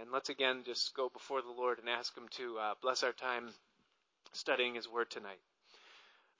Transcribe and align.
And 0.00 0.10
let's 0.12 0.28
again 0.28 0.62
just 0.64 0.94
go 0.94 1.08
before 1.08 1.40
the 1.42 1.50
Lord 1.50 1.78
and 1.78 1.88
ask 1.88 2.16
Him 2.16 2.28
to 2.32 2.58
uh, 2.58 2.74
bless 2.82 3.02
our 3.02 3.12
time 3.12 3.50
studying 4.32 4.74
His 4.74 4.88
Word 4.88 5.10
tonight. 5.10 5.40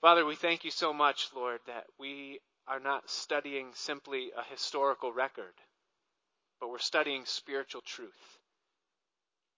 Father, 0.01 0.25
we 0.25 0.35
thank 0.35 0.65
you 0.65 0.71
so 0.71 0.93
much, 0.93 1.29
Lord, 1.35 1.61
that 1.67 1.85
we 1.97 2.39
are 2.67 2.79
not 2.79 3.09
studying 3.09 3.71
simply 3.73 4.31
a 4.37 4.43
historical 4.51 5.13
record, 5.13 5.53
but 6.59 6.69
we're 6.69 6.79
studying 6.79 7.25
spiritual 7.25 7.81
truth. 7.81 8.39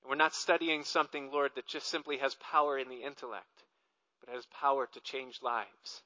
And 0.02 0.10
we're 0.10 0.16
not 0.16 0.36
studying 0.36 0.84
something, 0.84 1.32
Lord, 1.32 1.52
that 1.56 1.68
just 1.68 1.88
simply 1.88 2.18
has 2.18 2.36
power 2.36 2.78
in 2.78 2.90
the 2.90 3.04
intellect, 3.04 3.64
but 4.20 4.34
has 4.34 4.46
power 4.48 4.88
to 4.94 5.00
change 5.02 5.42
lives. 5.42 6.02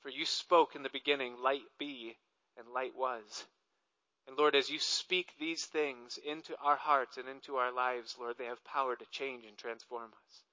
For 0.00 0.08
you 0.08 0.24
spoke 0.24 0.74
in 0.74 0.82
the 0.82 0.90
beginning, 0.90 1.36
light 1.42 1.62
be, 1.78 2.16
and 2.56 2.68
light 2.68 2.96
was. 2.96 3.44
And 4.30 4.38
Lord, 4.38 4.54
as 4.54 4.70
you 4.70 4.78
speak 4.78 5.32
these 5.40 5.64
things 5.64 6.16
into 6.24 6.54
our 6.62 6.76
hearts 6.76 7.16
and 7.16 7.28
into 7.28 7.56
our 7.56 7.72
lives, 7.72 8.14
Lord, 8.16 8.36
they 8.38 8.44
have 8.44 8.62
power 8.62 8.94
to 8.94 9.04
change 9.10 9.44
and 9.44 9.58
transform 9.58 10.12
us. 10.12 10.44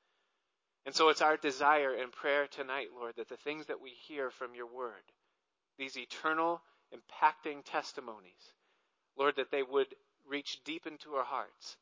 And 0.88 0.95
so 0.95 1.09
it's 1.09 1.22
our 1.22 1.38
desire 1.38 1.94
and 1.94 2.12
prayer 2.12 2.48
tonight, 2.48 2.88
Lord, 2.91 3.17
that 3.17 3.30
the 3.30 3.38
things 3.38 3.67
that 3.67 3.80
we 3.80 3.91
hear 3.91 4.31
from 4.31 4.55
your 4.55 4.66
word, 4.66 5.03
these 5.77 5.95
eternal, 5.95 6.63
impacting 6.91 7.63
testimonies, 7.66 8.52
Lord, 9.16 9.36
that 9.36 9.52
they 9.52 9.62
would 9.62 9.94
reach 10.28 10.64
deep 10.66 10.88
into 10.88 11.14
our 11.14 11.25
hearts 11.25 11.78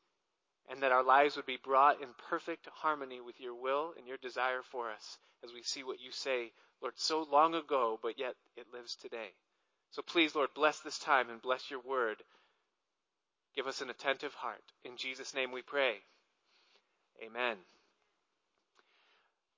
and 0.68 0.82
that 0.82 0.92
our 0.92 1.02
lives 1.02 1.36
would 1.36 1.46
be 1.46 1.56
brought 1.64 2.02
in 2.02 2.08
perfect 2.28 2.68
harmony 2.74 3.22
with 3.22 3.40
your 3.40 3.54
will 3.54 3.94
and 3.96 4.06
your 4.06 4.18
desire 4.18 4.60
for 4.62 4.90
us 4.90 5.16
as 5.42 5.54
we 5.54 5.62
see 5.62 5.82
what 5.82 6.02
you 6.02 6.12
say, 6.12 6.52
Lord, 6.82 6.98
so 6.98 7.22
long 7.22 7.54
ago, 7.54 7.98
but 8.02 8.18
yet 8.18 8.34
it 8.54 8.66
lives 8.70 8.96
today. 8.96 9.30
So 9.96 10.02
please, 10.02 10.34
Lord, 10.34 10.50
bless 10.54 10.80
this 10.80 10.98
time 10.98 11.30
and 11.30 11.40
bless 11.40 11.70
your 11.70 11.80
word. 11.80 12.18
Give 13.54 13.66
us 13.66 13.80
an 13.80 13.88
attentive 13.88 14.34
heart. 14.34 14.60
In 14.84 14.98
Jesus' 14.98 15.32
name 15.32 15.52
we 15.52 15.62
pray. 15.62 15.94
Amen. 17.24 17.56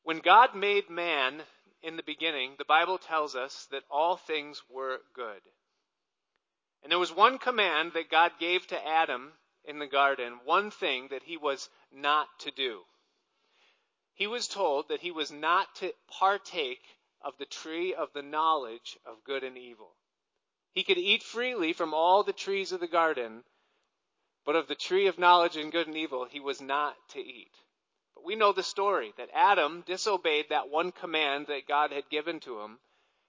When 0.04 0.20
God 0.20 0.54
made 0.54 0.90
man 0.90 1.42
in 1.82 1.96
the 1.96 2.04
beginning, 2.04 2.52
the 2.56 2.64
Bible 2.64 2.98
tells 2.98 3.34
us 3.34 3.66
that 3.72 3.82
all 3.90 4.16
things 4.16 4.62
were 4.70 4.98
good. 5.12 5.40
And 6.84 6.92
there 6.92 7.00
was 7.00 7.10
one 7.12 7.38
command 7.38 7.94
that 7.94 8.08
God 8.08 8.30
gave 8.38 8.64
to 8.68 8.86
Adam 8.86 9.32
in 9.64 9.80
the 9.80 9.88
garden, 9.88 10.34
one 10.44 10.70
thing 10.70 11.08
that 11.10 11.24
he 11.24 11.36
was 11.36 11.68
not 11.92 12.28
to 12.42 12.52
do. 12.52 12.82
He 14.14 14.28
was 14.28 14.46
told 14.46 14.90
that 14.90 15.00
he 15.00 15.10
was 15.10 15.32
not 15.32 15.74
to 15.80 15.92
partake 16.08 16.84
of 17.22 17.36
the 17.38 17.44
tree 17.44 17.92
of 17.92 18.12
the 18.12 18.22
knowledge 18.22 18.96
of 19.04 19.24
good 19.24 19.42
and 19.42 19.58
evil. 19.58 19.96
He 20.78 20.84
could 20.84 20.96
eat 20.96 21.24
freely 21.24 21.72
from 21.72 21.92
all 21.92 22.22
the 22.22 22.32
trees 22.32 22.70
of 22.70 22.78
the 22.78 22.86
garden, 22.86 23.42
but 24.44 24.54
of 24.54 24.68
the 24.68 24.76
tree 24.76 25.08
of 25.08 25.18
knowledge 25.18 25.56
and 25.56 25.72
good 25.72 25.88
and 25.88 25.96
evil 25.96 26.24
he 26.24 26.38
was 26.38 26.60
not 26.60 26.94
to 27.08 27.18
eat. 27.18 27.50
But 28.14 28.22
we 28.22 28.36
know 28.36 28.52
the 28.52 28.62
story 28.62 29.12
that 29.16 29.28
Adam 29.34 29.82
disobeyed 29.88 30.50
that 30.50 30.68
one 30.68 30.92
command 30.92 31.48
that 31.48 31.66
God 31.66 31.90
had 31.90 32.08
given 32.10 32.38
to 32.38 32.60
him, 32.60 32.78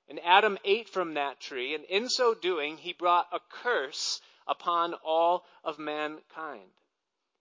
and 0.08 0.20
Adam 0.24 0.60
ate 0.64 0.90
from 0.90 1.16
that 1.16 1.40
tree, 1.40 1.74
and 1.74 1.86
in 1.86 2.08
so 2.08 2.36
doing 2.36 2.78
he 2.78 2.94
brought 2.94 3.28
a 3.32 3.40
curse 3.50 4.22
upon 4.46 4.94
all 5.04 5.44
of 5.64 5.80
mankind. 5.80 6.70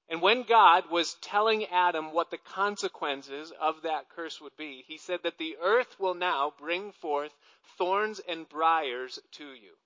And 0.08 0.22
when 0.22 0.44
God 0.44 0.90
was 0.90 1.18
telling 1.20 1.66
Adam 1.66 2.12
what 2.12 2.30
the 2.30 2.38
consequences 2.38 3.52
of 3.60 3.82
that 3.82 4.08
curse 4.08 4.40
would 4.40 4.56
be, 4.56 4.84
he 4.86 4.96
said 4.96 5.22
that 5.24 5.36
the 5.36 5.58
earth 5.60 6.00
will 6.00 6.14
now 6.14 6.54
bring 6.56 6.92
forth 6.92 7.36
thorns 7.76 8.20
and 8.20 8.48
briars 8.48 9.18
to 9.32 9.52
you. 9.52 9.76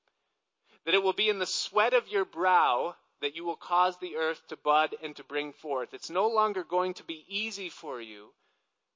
That 0.84 0.94
it 0.94 1.02
will 1.02 1.12
be 1.12 1.28
in 1.28 1.38
the 1.38 1.46
sweat 1.46 1.94
of 1.94 2.08
your 2.08 2.24
brow 2.24 2.96
that 3.22 3.36
you 3.36 3.44
will 3.44 3.56
cause 3.56 3.96
the 3.98 4.16
earth 4.16 4.42
to 4.48 4.56
bud 4.56 4.94
and 5.02 5.14
to 5.16 5.24
bring 5.24 5.52
forth. 5.52 5.94
It's 5.94 6.10
no 6.10 6.28
longer 6.28 6.64
going 6.64 6.94
to 6.94 7.04
be 7.04 7.24
easy 7.28 7.68
for 7.68 8.00
you, 8.00 8.34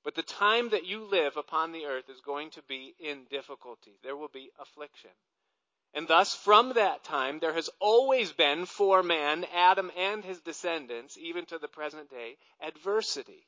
but 0.05 0.15
the 0.15 0.23
time 0.23 0.71
that 0.71 0.85
you 0.85 1.05
live 1.05 1.37
upon 1.37 1.73
the 1.73 1.87
earth 1.87 2.11
is 2.11 2.21
going 2.21 2.51
to 2.51 2.63
be 2.63 2.95
in 2.99 3.25
difficulty. 3.31 3.99
There 4.03 4.17
will 4.17 4.29
be 4.29 4.51
affliction. 4.61 5.11
And 5.95 6.07
thus, 6.09 6.35
from 6.35 6.75
that 6.75 7.05
time, 7.05 7.39
there 7.39 7.55
has 7.55 7.71
always 7.79 8.33
been 8.33 8.67
for 8.67 9.03
man, 9.03 9.47
Adam 9.55 9.91
and 9.97 10.25
his 10.25 10.41
descendants, 10.41 11.17
even 11.17 11.47
to 11.47 11.59
the 11.59 11.69
present 11.69 12.11
day, 12.11 12.37
adversity. 12.61 13.47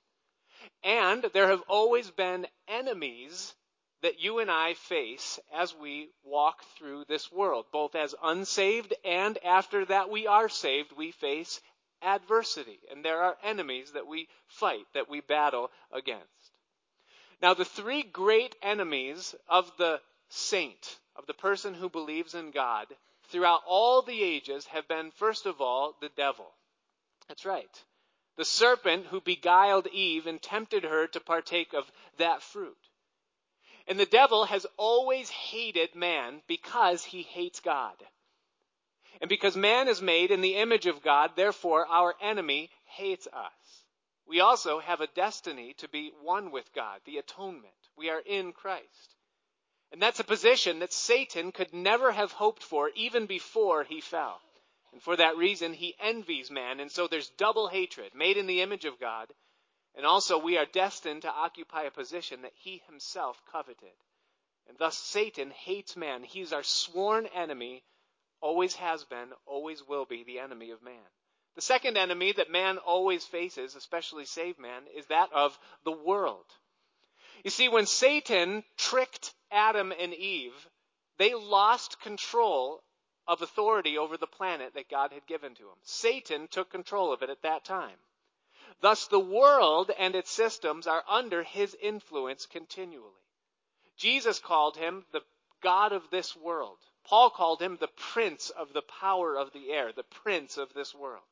And 0.83 1.25
there 1.35 1.49
have 1.49 1.63
always 1.69 2.11
been 2.11 2.47
enemies 2.67 3.55
that 4.03 4.21
you 4.21 4.39
and 4.39 4.51
I 4.51 4.75
face 4.75 5.39
as 5.55 5.75
we 5.75 6.11
walk 6.25 6.63
through 6.77 7.05
this 7.05 7.33
world. 7.33 7.67
Both 7.73 7.95
as 7.95 8.15
unsaved 8.23 8.95
and 9.05 9.39
after 9.45 9.85
that 9.87 10.09
we 10.09 10.27
are 10.27 10.49
saved, 10.49 10.93
we 10.93 11.11
face 11.11 11.61
adversity. 12.03 12.79
And 12.91 13.05
there 13.05 13.23
are 13.23 13.37
enemies 13.43 13.93
that 13.93 14.07
we 14.07 14.29
fight, 14.47 14.87
that 14.95 15.09
we 15.09 15.21
battle 15.21 15.71
against. 15.93 16.53
Now, 17.41 17.55
the 17.55 17.65
three 17.65 18.03
great 18.03 18.57
enemies 18.63 19.35
of 19.49 19.71
the 19.79 20.01
saint, 20.29 20.99
of 21.17 21.27
the 21.27 21.35
person 21.35 21.75
who 21.75 21.89
believes 21.89 22.35
in 22.35 22.51
God 22.51 22.87
throughout 23.29 23.63
all 23.67 24.03
the 24.03 24.23
ages 24.23 24.67
have 24.67 24.89
been, 24.89 25.11
first 25.13 25.47
of 25.47 25.61
all, 25.61 25.97
the 26.01 26.11
devil. 26.17 26.47
That's 27.29 27.45
right. 27.45 27.85
The 28.37 28.45
serpent 28.45 29.07
who 29.07 29.21
beguiled 29.21 29.87
Eve 29.89 30.27
and 30.27 30.41
tempted 30.41 30.85
her 30.85 31.07
to 31.09 31.21
partake 31.21 31.75
of 31.75 31.91
that 32.19 32.43
fruit. 32.43 32.77
And 33.89 33.99
the 33.99 34.07
devil 34.07 34.45
has 34.45 34.67
always 34.77 35.31
hated 35.31 35.95
man 35.95 36.43
because 36.47 37.03
he 37.03 37.23
hates 37.23 37.61
God. 37.61 37.97
And 39.21 39.29
because 39.29 39.57
man 39.57 39.89
is 39.89 40.03
made 40.03 40.31
in 40.31 40.43
the 40.43 40.57
image 40.57 40.87
of 40.87 41.03
God, 41.03 41.33
therefore 41.37 41.87
our 41.87 42.15
enemy 42.21 42.71
hates 42.85 43.27
us. 43.33 43.85
We 44.27 44.41
also 44.41 44.79
have 44.79 45.01
a 45.01 45.07
destiny 45.07 45.75
to 45.79 45.89
be 45.89 46.13
one 46.23 46.51
with 46.51 46.71
God, 46.75 47.01
the 47.07 47.17
atonement. 47.17 47.73
We 47.97 48.11
are 48.11 48.21
in 48.21 48.53
Christ. 48.53 49.17
And 49.91 50.03
that's 50.03 50.21
a 50.21 50.25
position 50.25 50.81
that 50.81 50.93
Satan 50.93 51.51
could 51.51 51.73
never 51.73 52.13
have 52.13 52.33
hoped 52.33 52.63
for 52.63 52.91
even 52.95 53.25
before 53.25 53.85
he 53.85 54.03
fell. 54.03 54.39
And 54.93 55.03
for 55.03 55.17
that 55.17 55.39
reason, 55.39 55.73
he 55.73 55.97
envies 55.99 56.51
man. 56.51 56.79
And 56.79 56.93
so 56.93 57.09
there's 57.09 57.31
double 57.31 57.69
hatred, 57.69 58.15
made 58.15 58.37
in 58.37 58.47
the 58.47 58.61
image 58.61 58.85
of 58.85 59.01
God. 59.01 59.33
And 59.99 60.07
also, 60.07 60.39
we 60.39 60.57
are 60.57 60.65
destined 60.65 61.23
to 61.23 61.29
occupy 61.29 61.83
a 61.83 61.91
position 61.91 62.43
that 62.43 62.53
he 62.55 62.81
himself 62.87 63.43
coveted. 63.51 63.97
And 64.69 64.79
thus, 64.79 64.97
Satan 64.97 65.51
hates 65.51 65.97
man. 65.97 66.23
He's 66.23 66.53
our 66.53 66.63
sworn 66.63 67.27
enemy, 67.27 67.83
always 68.41 68.77
has 68.77 69.03
been, 69.03 69.33
always 69.45 69.83
will 69.83 70.05
be 70.05 70.23
the 70.23 70.39
enemy 70.39 70.71
of 70.71 70.85
man. 70.85 71.03
The 71.57 71.63
second 71.63 71.99
enemy 71.99 72.31
that 72.31 72.49
man 72.49 72.79
always 72.79 73.25
faces, 73.25 73.75
especially 73.75 74.25
saved 74.25 74.61
man, 74.61 74.85
is 74.97 75.07
that 75.07 75.33
of 75.33 75.59
the 75.83 75.91
world. 75.91 76.47
You 77.43 77.51
see, 77.51 77.69
when 77.69 77.87
Satan 77.87 78.63
tricked 78.77 79.35
Adam 79.51 79.93
and 79.99 80.15
Eve, 80.15 80.69
they 81.19 81.35
lost 81.35 82.01
control 82.01 82.85
of 83.27 83.43
authority 83.43 83.99
over 83.99 84.17
the 84.17 84.29
planet 84.29 84.75
that 84.75 84.89
God 84.89 85.13
had 85.13 85.27
given 85.27 85.57
to 85.57 85.65
them. 85.65 85.79
Satan 85.83 86.47
took 86.47 86.71
control 86.71 87.13
of 87.13 87.23
it 87.23 87.31
at 87.31 87.43
that 87.43 87.65
time. 87.65 87.99
Thus, 88.81 89.09
the 89.09 89.19
world 89.19 89.91
and 89.99 90.15
its 90.15 90.31
systems 90.31 90.87
are 90.87 91.05
under 91.09 91.43
his 91.43 91.75
influence 91.81 92.47
continually. 92.47 93.13
Jesus 93.97 94.39
called 94.39 94.77
him 94.77 95.05
the 95.13 95.23
God 95.61 95.93
of 95.93 96.11
this 96.11 96.37
world. 96.37 96.79
Paul 97.05 97.31
called 97.31 97.61
him 97.61 97.77
the 97.77 97.89
prince 97.89 98.51
of 98.51 98.73
the 98.73 98.83
power 98.83 99.37
of 99.37 99.53
the 99.53 99.73
air, 99.73 99.93
the 99.93 100.05
prince 100.05 100.57
of 100.57 100.73
this 100.75 100.95
world. 100.95 101.25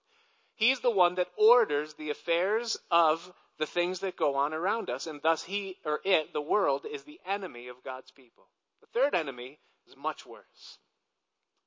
He's 0.57 0.81
the 0.81 0.91
one 0.91 1.17
that 1.17 1.31
orders 1.37 1.95
the 1.95 2.11
affairs 2.11 2.77
of 2.91 3.33
the 3.59 3.67
things 3.67 4.01
that 4.01 4.17
go 4.17 4.35
on 4.37 4.53
around 4.53 4.91
us, 4.91 5.07
and 5.07 5.23
thus 5.23 5.45
he 5.45 5.79
or 5.85 6.01
it, 6.05 6.33
the 6.33 6.41
world, 6.41 6.87
is 6.91 7.05
the 7.05 7.21
enemy 7.27 7.69
of 7.69 7.85
God's 7.85 8.11
people. 8.11 8.49
The 8.81 8.87
third 8.89 9.15
enemy 9.15 9.59
is 9.87 9.97
much 9.97 10.27
worse. 10.27 10.79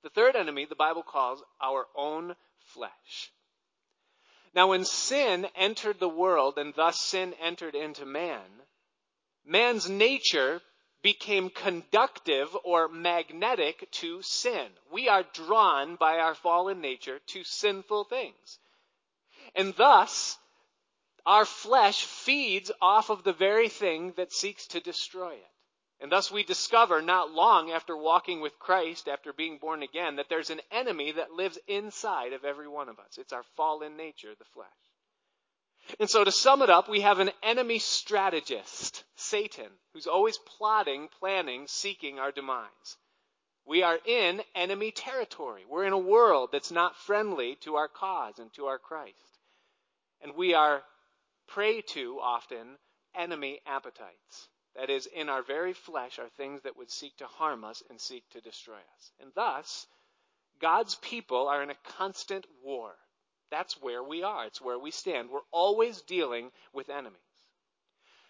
The 0.04 0.10
third 0.10 0.36
enemy 0.36 0.66
the 0.66 0.76
Bible 0.76 1.04
calls 1.04 1.44
our 1.62 1.88
own 1.96 2.36
flesh. 2.60 3.32
Now, 4.54 4.68
when 4.70 4.86
sin 4.86 5.48
entered 5.56 6.00
the 6.00 6.10
world 6.10 6.58
and 6.58 6.74
thus 6.74 7.00
sin 7.00 7.34
entered 7.36 7.76
into 7.76 8.06
man, 8.06 8.64
man's 9.46 9.90
nature 9.90 10.62
became 11.02 11.50
conductive 11.50 12.56
or 12.64 12.88
magnetic 12.88 13.90
to 13.92 14.22
sin. 14.22 14.68
We 14.92 15.08
are 15.08 15.24
drawn 15.24 15.96
by 15.96 16.20
our 16.20 16.36
fallen 16.36 16.82
nature 16.82 17.20
to 17.28 17.44
sinful 17.44 18.06
things. 18.06 18.60
And 19.56 19.74
thus, 19.76 20.38
our 21.26 21.46
flesh 21.46 22.04
feeds 22.04 22.72
off 22.82 23.10
of 23.10 23.24
the 23.24 23.34
very 23.34 23.70
thing 23.70 24.14
that 24.18 24.34
seeks 24.34 24.68
to 24.68 24.80
destroy 24.80 25.34
it. 25.34 25.52
And 26.02 26.12
thus 26.12 26.32
we 26.32 26.44
discover 26.44 27.02
not 27.02 27.32
long 27.32 27.72
after 27.72 27.96
walking 27.96 28.40
with 28.40 28.58
Christ, 28.58 29.10
after 29.10 29.34
being 29.34 29.58
born 29.58 29.84
again, 29.84 30.16
that 30.16 30.28
there's 30.30 30.50
an 30.50 30.62
enemy 30.72 31.12
that 31.12 31.32
lives 31.32 31.60
inside 31.68 32.32
of 32.34 32.46
every 32.46 32.68
one 32.68 32.88
of 32.88 33.00
us. 33.00 33.18
It's 33.18 33.34
our 33.34 33.44
fallen 33.58 33.98
nature, 33.98 34.34
the 34.38 34.46
flesh. 34.54 34.68
And 36.00 36.10
so 36.10 36.24
to 36.24 36.32
sum 36.32 36.62
it 36.62 36.70
up, 36.70 36.88
we 36.88 37.02
have 37.02 37.20
an 37.20 37.32
enemy 37.44 37.80
strategist, 37.80 39.04
Satan, 39.16 39.70
who's 39.94 40.08
always 40.08 40.38
plotting, 40.38 41.10
planning, 41.20 41.66
seeking 41.68 42.20
our 42.20 42.32
demise. 42.32 42.98
We 43.66 43.84
are 43.84 44.00
in 44.06 44.42
enemy 44.56 44.92
territory. 44.92 45.64
We're 45.68 45.86
in 45.86 45.94
a 45.94 45.98
world 45.98 46.50
that's 46.52 46.72
not 46.72 46.96
friendly 46.96 47.56
to 47.62 47.76
our 47.76 47.88
cause 47.88 48.40
and 48.40 48.54
to 48.54 48.66
our 48.68 48.80
Christ. 48.80 49.40
And 50.22 50.36
we 50.36 50.54
are 50.54 50.84
prey 51.48 51.82
to 51.82 52.20
often 52.22 52.78
enemy 53.16 53.60
appetites. 53.66 54.48
That 54.80 54.90
is, 54.90 55.08
in 55.08 55.28
our 55.28 55.42
very 55.42 55.74
flesh 55.74 56.20
are 56.20 56.30
things 56.30 56.62
that 56.62 56.78
would 56.78 56.90
seek 56.90 57.18
to 57.18 57.26
harm 57.26 57.66
us 57.66 57.84
and 57.90 58.00
seek 58.00 58.24
to 58.30 58.40
destroy 58.40 58.78
us. 58.78 59.12
And 59.20 59.30
thus, 59.36 59.86
God's 60.62 60.96
people 60.96 61.50
are 61.50 61.62
in 61.62 61.70
a 61.70 61.76
constant 61.98 62.46
war. 62.64 62.96
That's 63.52 63.74
where 63.82 64.02
we 64.02 64.24
are. 64.24 64.46
It's 64.46 64.62
where 64.62 64.80
we 64.80 64.92
stand. 64.92 65.30
We're 65.30 65.42
always 65.52 66.02
dealing 66.04 66.52
with 66.72 66.90
enemies. 66.90 67.20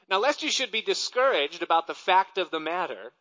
Now, 0.10 0.18
lest 0.18 0.42
you 0.42 0.50
should 0.50 0.72
be 0.72 0.82
discouraged 0.82 1.62
about 1.62 1.86
the 1.86 1.94
fact 1.94 2.40
of 2.40 2.50
the 2.50 2.60
matter, 2.60 3.14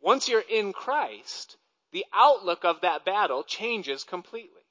once 0.00 0.26
you're 0.26 0.40
in 0.40 0.72
Christ, 0.72 1.58
the 1.92 2.06
outlook 2.10 2.64
of 2.64 2.80
that 2.80 3.04
battle 3.04 3.44
changes 3.44 4.02
completely. 4.02 4.62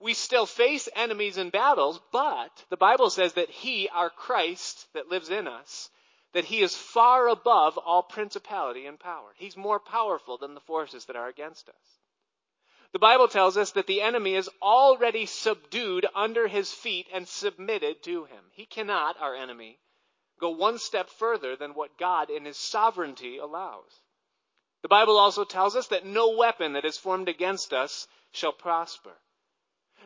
We 0.00 0.14
still 0.14 0.46
face 0.46 0.88
enemies 0.96 1.36
in 1.36 1.50
battles, 1.50 2.00
but 2.10 2.64
the 2.70 2.76
Bible 2.76 3.08
says 3.08 3.34
that 3.34 3.50
He, 3.50 3.88
our 3.88 4.10
Christ 4.10 4.88
that 4.94 5.08
lives 5.08 5.30
in 5.30 5.46
us, 5.46 5.90
that 6.32 6.44
He 6.44 6.60
is 6.60 6.74
far 6.74 7.28
above 7.28 7.78
all 7.78 8.02
principality 8.02 8.86
and 8.86 8.98
power. 8.98 9.32
He's 9.36 9.56
more 9.56 9.80
powerful 9.80 10.38
than 10.38 10.54
the 10.54 10.60
forces 10.60 11.04
that 11.06 11.16
are 11.16 11.28
against 11.28 11.68
us. 11.68 12.00
The 12.92 12.98
Bible 12.98 13.28
tells 13.28 13.56
us 13.56 13.72
that 13.72 13.86
the 13.86 14.02
enemy 14.02 14.34
is 14.34 14.50
already 14.60 15.26
subdued 15.26 16.06
under 16.14 16.48
his 16.48 16.72
feet 16.72 17.06
and 17.12 17.28
submitted 17.28 18.02
to 18.04 18.24
him. 18.24 18.44
He 18.50 18.66
cannot, 18.66 19.20
our 19.20 19.34
enemy, 19.34 19.78
go 20.40 20.50
one 20.50 20.78
step 20.78 21.08
further 21.08 21.54
than 21.54 21.74
what 21.74 21.98
God 21.98 22.30
in 22.30 22.44
his 22.44 22.56
sovereignty 22.56 23.38
allows. 23.38 24.00
The 24.82 24.88
Bible 24.88 25.18
also 25.18 25.44
tells 25.44 25.76
us 25.76 25.88
that 25.88 26.06
no 26.06 26.30
weapon 26.30 26.72
that 26.72 26.84
is 26.84 26.96
formed 26.96 27.28
against 27.28 27.72
us 27.72 28.08
shall 28.32 28.52
prosper. 28.52 29.16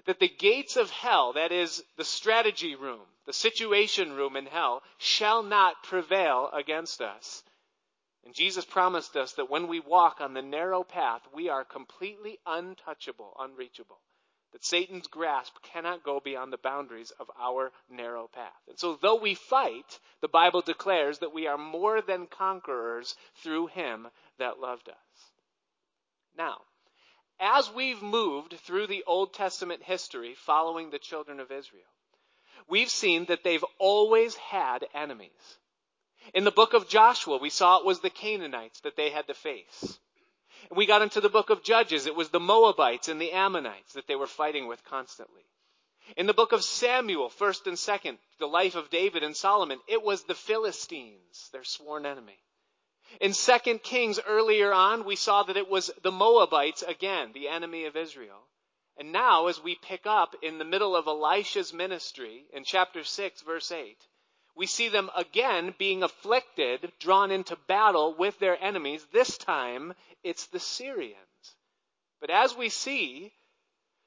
That 0.06 0.19
the 0.19 0.29
gates 0.29 0.76
of 0.76 0.91
hell, 0.91 1.32
that 1.35 1.52
is 1.52 1.82
the 1.96 2.05
strategy 2.05 2.75
room, 2.75 3.06
the 3.26 3.32
situation 3.32 4.12
room 4.12 4.37
in 4.37 4.46
hell, 4.46 4.82
shall 4.99 5.43
not 5.43 5.82
prevail 5.82 6.50
against 6.52 7.00
us. 7.00 7.43
And 8.25 8.35
Jesus 8.35 8.64
promised 8.64 9.17
us 9.17 9.32
that 9.35 9.50
when 9.50 9.69
we 9.69 9.81
walk 9.81 10.20
on 10.20 10.32
the 10.32 10.43
narrow 10.43 10.82
path, 10.82 11.23
we 11.32 11.49
are 11.49 11.64
completely 11.64 12.38
untouchable, 12.46 13.37
unreachable. 13.38 14.00
That 14.52 14.64
Satan's 14.64 15.08
grasp 15.08 15.55
cannot 15.62 16.05
go 16.05 16.20
beyond 16.20 16.52
the 16.52 16.58
boundaries 16.58 17.11
of 17.19 17.31
our 17.38 17.73
narrow 17.91 18.29
path. 18.29 18.62
And 18.69 18.79
so, 18.79 18.94
though 18.94 19.17
we 19.17 19.35
fight, 19.35 19.99
the 20.20 20.29
Bible 20.29 20.61
declares 20.61 21.19
that 21.19 21.35
we 21.35 21.49
are 21.49 21.58
more 21.58 22.00
than 22.00 22.29
conquerors 22.29 23.17
through 23.43 23.67
him 23.67 24.08
that 24.38 24.61
loved 24.61 24.88
us. 24.88 25.32
Now, 26.37 26.62
as 27.44 27.70
we've 27.70 28.02
moved 28.02 28.55
through 28.61 28.87
the 28.87 29.05
Old 29.06 29.35
Testament 29.35 29.82
history 29.82 30.35
following 30.35 30.88
the 30.88 30.99
children 30.99 31.41
of 31.41 31.52
Israel, 31.52 31.85
we've 32.69 32.88
seen 32.88 33.26
that 33.26 33.44
they've 33.44 33.64
always 33.79 34.35
had 34.37 34.87
enemies. 34.94 35.58
In 36.32 36.44
the 36.44 36.50
book 36.50 36.73
of 36.73 36.88
Joshua, 36.88 37.37
we 37.37 37.50
saw 37.50 37.79
it 37.79 37.85
was 37.85 38.00
the 38.00 38.08
Canaanites 38.08 38.81
that 38.81 38.96
they 38.96 39.11
had 39.11 39.26
to 39.26 39.35
face. 39.35 39.99
We 40.75 40.87
got 40.87 41.02
into 41.02 41.20
the 41.20 41.29
book 41.29 41.50
of 41.50 41.62
Judges, 41.62 42.06
it 42.06 42.17
was 42.17 42.31
the 42.31 42.41
Moabites 42.41 43.08
and 43.08 43.20
the 43.20 43.32
Ammonites 43.32 43.93
that 43.93 44.06
they 44.06 44.17
were 44.17 44.26
fighting 44.26 44.67
with 44.67 44.82
constantly. 44.85 45.43
In 46.17 46.26
the 46.26 46.32
book 46.35 46.52
of 46.52 46.64
Samuel, 46.64 47.29
1st 47.29 47.67
and 47.67 47.76
2nd, 47.76 48.19
the 48.38 48.46
life 48.46 48.75
of 48.75 48.88
David 48.88 49.23
and 49.23 49.37
Solomon, 49.37 49.81
it 49.87 50.02
was 50.02 50.23
the 50.23 50.35
Philistines, 50.35 51.50
their 51.52 51.64
sworn 51.64 52.06
enemy. 52.06 52.38
In 53.20 53.32
2 53.32 53.78
Kings 53.78 54.18
earlier 54.26 54.72
on, 54.72 55.04
we 55.04 55.16
saw 55.16 55.42
that 55.44 55.56
it 55.56 55.68
was 55.68 55.90
the 56.02 56.12
Moabites 56.12 56.82
again, 56.82 57.32
the 57.32 57.48
enemy 57.48 57.84
of 57.84 57.96
Israel. 57.96 58.48
And 58.96 59.12
now, 59.12 59.48
as 59.48 59.60
we 59.60 59.74
pick 59.74 60.06
up 60.06 60.36
in 60.42 60.58
the 60.58 60.64
middle 60.64 60.94
of 60.94 61.06
Elisha's 61.06 61.72
ministry 61.72 62.46
in 62.52 62.64
chapter 62.64 63.02
6, 63.02 63.42
verse 63.42 63.72
8, 63.72 63.96
we 64.56 64.66
see 64.66 64.88
them 64.88 65.10
again 65.16 65.74
being 65.78 66.02
afflicted, 66.02 66.92
drawn 67.00 67.32
into 67.32 67.56
battle 67.56 68.14
with 68.14 68.38
their 68.38 68.62
enemies. 68.62 69.04
This 69.12 69.36
time, 69.36 69.94
it's 70.22 70.46
the 70.46 70.60
Syrians. 70.60 71.56
But 72.20 72.30
as 72.30 72.56
we 72.56 72.68
see 72.68 73.32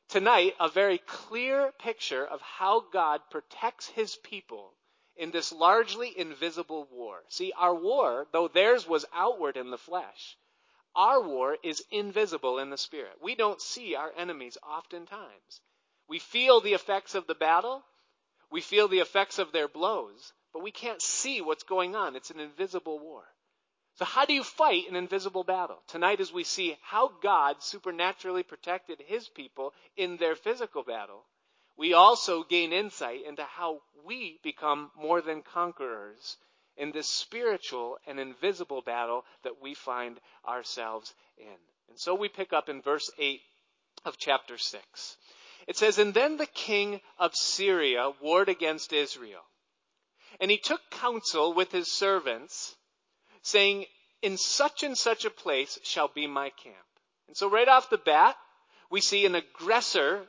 tonight, 0.08 0.56
a 0.60 0.70
very 0.70 1.00
clear 1.00 1.74
picture 1.80 2.26
of 2.26 2.42
how 2.42 2.86
God 2.92 3.22
protects 3.30 3.88
his 3.88 4.16
people 4.16 4.77
in 5.18 5.32
this 5.32 5.52
largely 5.52 6.18
invisible 6.18 6.88
war. 6.92 7.24
See, 7.30 7.52
our 7.58 7.74
war, 7.74 8.28
though 8.32 8.48
theirs 8.48 8.88
was 8.88 9.06
outward 9.14 9.58
in 9.58 9.72
the 9.72 9.78
flesh, 9.78 10.38
our 10.96 11.22
war 11.22 11.58
is 11.64 11.84
invisible 11.92 12.60
in 12.60 12.70
the 12.70 12.78
spirit. 12.78 13.22
We 13.22 13.36
don't 13.36 13.62
see 13.62 13.96
our 13.96 14.12
enemies 14.18 14.58
oftentimes. 14.64 15.62
We 16.08 16.20
feel 16.20 16.62
the 16.62 16.74
effects 16.74 17.16
of 17.16 17.28
the 17.28 17.36
battle. 17.36 17.84
We 18.50 18.62
feel 18.62 18.88
the 18.88 19.00
effects 19.00 19.40
of 19.40 19.52
their 19.52 19.68
blows, 19.68 20.34
but 20.54 20.64
we 20.64 20.72
can't 20.72 21.02
see 21.02 21.42
what's 21.42 21.64
going 21.64 21.96
on. 21.96 22.16
It's 22.16 22.32
an 22.32 22.40
invisible 22.40 22.98
war. 22.98 23.24
So 23.98 24.06
how 24.06 24.26
do 24.26 24.34
you 24.34 24.44
fight 24.44 24.90
an 24.90 24.96
invisible 24.96 25.44
battle? 25.44 25.82
Tonight 25.88 26.20
as 26.22 26.32
we 26.32 26.44
see 26.44 26.78
how 26.82 27.12
God 27.22 27.62
supernaturally 27.62 28.44
protected 28.44 29.02
his 29.02 29.28
people 29.28 29.74
in 29.96 30.18
their 30.18 30.36
physical 30.36 30.84
battle, 30.84 31.26
we 31.78 31.94
also 31.94 32.44
gain 32.44 32.74
insight 32.74 33.26
into 33.26 33.44
how 33.44 33.82
we 34.06 34.40
become 34.44 34.92
more 35.00 35.22
than 35.22 35.42
conquerors 35.44 36.38
in 36.76 36.92
this 36.92 37.10
spiritual 37.10 37.98
and 38.08 38.20
invisible 38.20 38.82
battle 38.82 39.24
that 39.44 39.62
we 39.62 39.74
find 39.74 40.20
ourselves 40.48 41.14
in. 41.38 41.58
And 41.90 42.00
so 42.00 42.16
we 42.16 42.30
pick 42.30 42.54
up 42.54 42.70
in 42.70 42.82
verse 42.82 43.10
8 43.18 43.42
of 44.06 44.18
chapter 44.18 44.58
6. 44.58 45.18
It 45.68 45.78
says, 45.78 45.98
And 45.98 46.14
then 46.14 46.38
the 46.38 46.48
king 46.48 47.02
of 47.20 47.36
Syria 47.36 48.12
warred 48.22 48.50
against 48.50 48.94
Israel. 48.94 49.42
And 50.40 50.52
he 50.52 50.58
took 50.58 50.82
counsel 50.92 51.54
with 51.54 51.72
his 51.72 51.92
servants, 51.92 52.76
saying, 53.42 53.86
In 54.22 54.38
such 54.38 54.84
and 54.84 54.98
such 54.98 55.26
a 55.26 55.30
place 55.30 55.80
shall 55.84 56.08
be 56.08 56.28
my 56.28 56.50
camp. 56.50 56.76
And 57.28 57.36
so 57.36 57.50
right 57.50 57.68
off 57.68 57.90
the 57.90 57.98
bat, 57.98 58.36
we 58.90 59.02
see 59.02 59.26
an 59.26 59.36
aggressor 59.36 60.26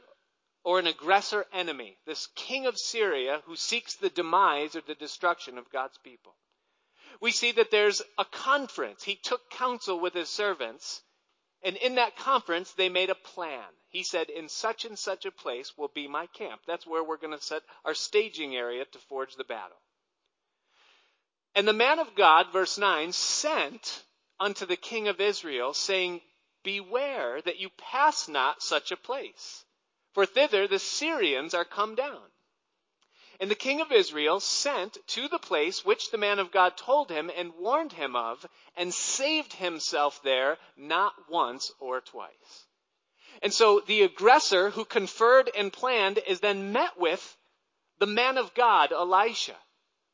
or 0.68 0.78
an 0.78 0.86
aggressor 0.86 1.46
enemy, 1.50 1.96
this 2.04 2.28
king 2.34 2.66
of 2.66 2.76
Syria 2.76 3.40
who 3.46 3.56
seeks 3.56 3.94
the 3.94 4.10
demise 4.10 4.76
or 4.76 4.82
the 4.82 4.94
destruction 4.94 5.56
of 5.56 5.70
God's 5.70 5.96
people. 6.04 6.34
We 7.22 7.30
see 7.30 7.52
that 7.52 7.70
there's 7.70 8.02
a 8.18 8.26
conference. 8.26 9.02
He 9.02 9.16
took 9.16 9.48
counsel 9.48 9.98
with 9.98 10.12
his 10.12 10.28
servants, 10.28 11.00
and 11.62 11.74
in 11.76 11.94
that 11.94 12.18
conference, 12.18 12.72
they 12.72 12.90
made 12.90 13.08
a 13.08 13.14
plan. 13.14 13.64
He 13.88 14.02
said, 14.02 14.28
In 14.28 14.50
such 14.50 14.84
and 14.84 14.98
such 14.98 15.24
a 15.24 15.30
place 15.30 15.72
will 15.78 15.88
be 15.88 16.06
my 16.06 16.26
camp. 16.26 16.60
That's 16.66 16.86
where 16.86 17.02
we're 17.02 17.16
going 17.16 17.38
to 17.38 17.42
set 17.42 17.62
our 17.86 17.94
staging 17.94 18.54
area 18.54 18.84
to 18.84 18.98
forge 19.08 19.36
the 19.36 19.44
battle. 19.44 19.80
And 21.54 21.66
the 21.66 21.72
man 21.72 21.98
of 21.98 22.14
God, 22.14 22.52
verse 22.52 22.76
9, 22.76 23.12
sent 23.12 24.04
unto 24.38 24.66
the 24.66 24.76
king 24.76 25.08
of 25.08 25.18
Israel, 25.18 25.72
saying, 25.72 26.20
Beware 26.62 27.40
that 27.40 27.58
you 27.58 27.70
pass 27.78 28.28
not 28.28 28.62
such 28.62 28.92
a 28.92 28.96
place, 28.98 29.64
for 30.18 30.26
thither 30.26 30.66
the 30.66 30.80
Syrians 30.80 31.54
are 31.54 31.64
come 31.64 31.94
down. 31.94 32.32
And 33.38 33.48
the 33.48 33.54
king 33.54 33.80
of 33.80 33.92
Israel 33.92 34.40
sent 34.40 34.98
to 35.10 35.28
the 35.28 35.38
place 35.38 35.84
which 35.84 36.10
the 36.10 36.18
man 36.18 36.40
of 36.40 36.50
God 36.50 36.76
told 36.76 37.08
him 37.08 37.30
and 37.36 37.54
warned 37.54 37.92
him 37.92 38.16
of, 38.16 38.44
and 38.76 38.92
saved 38.92 39.52
himself 39.52 40.20
there 40.24 40.58
not 40.76 41.12
once 41.30 41.70
or 41.78 42.00
twice. 42.00 42.66
And 43.42 43.54
so 43.54 43.78
the 43.78 44.02
aggressor 44.02 44.70
who 44.70 44.84
conferred 44.84 45.52
and 45.56 45.72
planned 45.72 46.18
is 46.26 46.40
then 46.40 46.72
met 46.72 46.98
with 46.98 47.36
the 48.00 48.06
man 48.08 48.38
of 48.38 48.54
God, 48.54 48.90
Elisha 48.90 49.54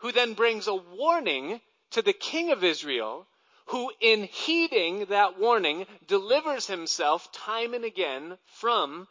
who 0.00 0.12
then 0.12 0.34
brings 0.34 0.66
a 0.66 0.74
warning 0.74 1.62
to 1.92 2.02
the 2.02 2.12
king 2.12 2.50
of 2.52 2.62
Israel, 2.62 3.26
who 3.68 3.90
in 4.02 4.24
heeding 4.24 5.06
that 5.06 5.38
warning 5.38 5.86
delivers 6.06 6.66
himself 6.66 7.32
time 7.32 7.72
and 7.72 7.86
again 7.86 8.36
from 8.44 9.08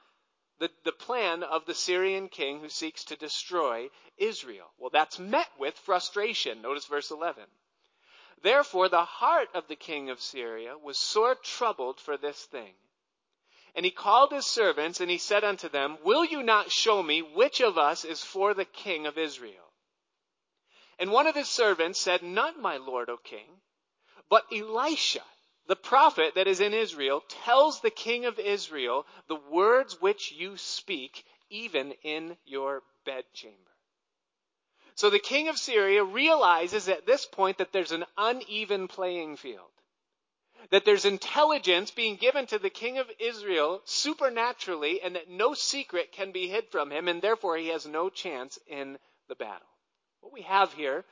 the, 0.63 0.72
the 0.86 0.91
plan 0.93 1.43
of 1.43 1.65
the 1.65 1.74
Syrian 1.74 2.29
king 2.29 2.62
who 2.62 2.70
seeks 2.70 3.03
to 3.05 3.17
destroy 3.17 3.89
Israel. 4.17 4.72
Well, 4.77 4.91
that's 4.91 5.20
met 5.20 5.50
with 5.60 5.77
frustration. 5.77 6.62
Notice 6.62 6.86
verse 6.86 7.12
11. 7.12 7.43
Therefore, 8.41 8.88
the 8.88 9.03
heart 9.03 9.50
of 9.53 9.67
the 9.67 9.75
king 9.75 10.10
of 10.10 10.22
Syria 10.22 10.77
was 10.77 10.98
sore 10.98 11.36
troubled 11.36 12.00
for 12.00 12.15
this 12.15 12.46
thing. 12.46 12.75
And 13.75 13.84
he 13.84 13.91
called 13.91 14.32
his 14.32 14.46
servants 14.46 15.01
and 15.01 15.12
he 15.12 15.17
said 15.17 15.43
unto 15.43 15.67
them, 15.67 15.98
Will 16.01 16.24
you 16.24 16.41
not 16.41 16.72
show 16.72 17.03
me 17.03 17.22
which 17.22 17.60
of 17.60 17.77
us 17.77 18.05
is 18.05 18.24
for 18.24 18.53
the 18.53 18.63
king 18.63 19.05
of 19.05 19.17
Israel? 19.17 19.74
And 20.98 21.12
one 21.12 21.27
of 21.27 21.36
his 21.36 21.50
servants 21.50 22.00
said, 22.00 22.24
Not 22.24 22.58
my 22.58 22.77
lord, 22.77 23.10
O 23.10 23.17
king, 23.17 23.60
but 24.29 24.46
Elisha, 24.50 25.24
the 25.67 25.75
prophet 25.75 26.36
that 26.36 26.48
is 26.48 26.60
in 26.60 26.74
Israel, 26.74 27.24
tells 27.46 27.79
the 27.79 27.89
king 27.89 28.25
of 28.25 28.39
Israel 28.39 29.05
the 29.27 29.39
words 29.51 30.01
which 30.01 30.32
you 30.32 30.58
speak, 30.58 31.25
even 31.50 31.93
in 32.03 32.38
your 32.46 32.82
bedchamber. 33.05 33.58
So 34.96 35.10
the 35.10 35.20
king 35.20 35.48
of 35.50 35.58
Syria 35.58 36.03
realizes 36.03 36.88
at 36.89 37.05
this 37.05 37.25
point 37.25 37.58
that 37.60 37.72
there's 37.72 37.91
an 37.91 38.05
uneven 38.17 38.88
playing 38.88 39.38
field. 39.38 39.70
that 40.70 40.86
there's 40.86 41.05
intelligence 41.05 41.91
being 41.91 42.15
given 42.15 42.46
to 42.48 42.60
the 42.60 42.70
king 42.70 42.98
of 42.98 43.10
Israel 43.20 43.82
supernaturally, 43.86 45.01
and 45.01 45.15
that 45.15 45.29
no 45.29 45.53
secret 45.53 46.12
can 46.12 46.32
be 46.32 46.48
hid 46.48 46.65
from 46.72 46.91
him, 46.91 47.08
and 47.08 47.22
therefore 47.22 47.58
he 47.58 47.70
has 47.70 47.86
no 47.86 48.10
chance 48.10 48.58
in 48.67 48.98
the 49.27 49.36
battle. 49.36 49.67
What 50.22 50.34
we 50.34 50.41
have 50.43 50.74
here 50.74 51.03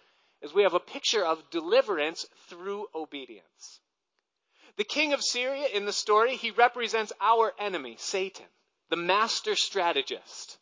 is 0.42 0.54
we 0.54 0.64
have 0.64 0.74
a 0.74 0.80
picture 0.80 1.26
of 1.26 1.50
deliverance 1.52 2.26
through 2.48 2.88
obedience. 2.96 3.80
The 4.78 4.84
king 4.84 5.14
of 5.14 5.24
Syria 5.24 5.68
in 5.68 5.86
the 5.86 5.94
story, 5.94 6.36
he 6.36 6.52
represents 6.52 7.14
our 7.20 7.54
enemy, 7.60 7.98
Satan, 7.98 8.48
the 8.90 8.96
master 8.96 9.56
strategist. 9.56 10.58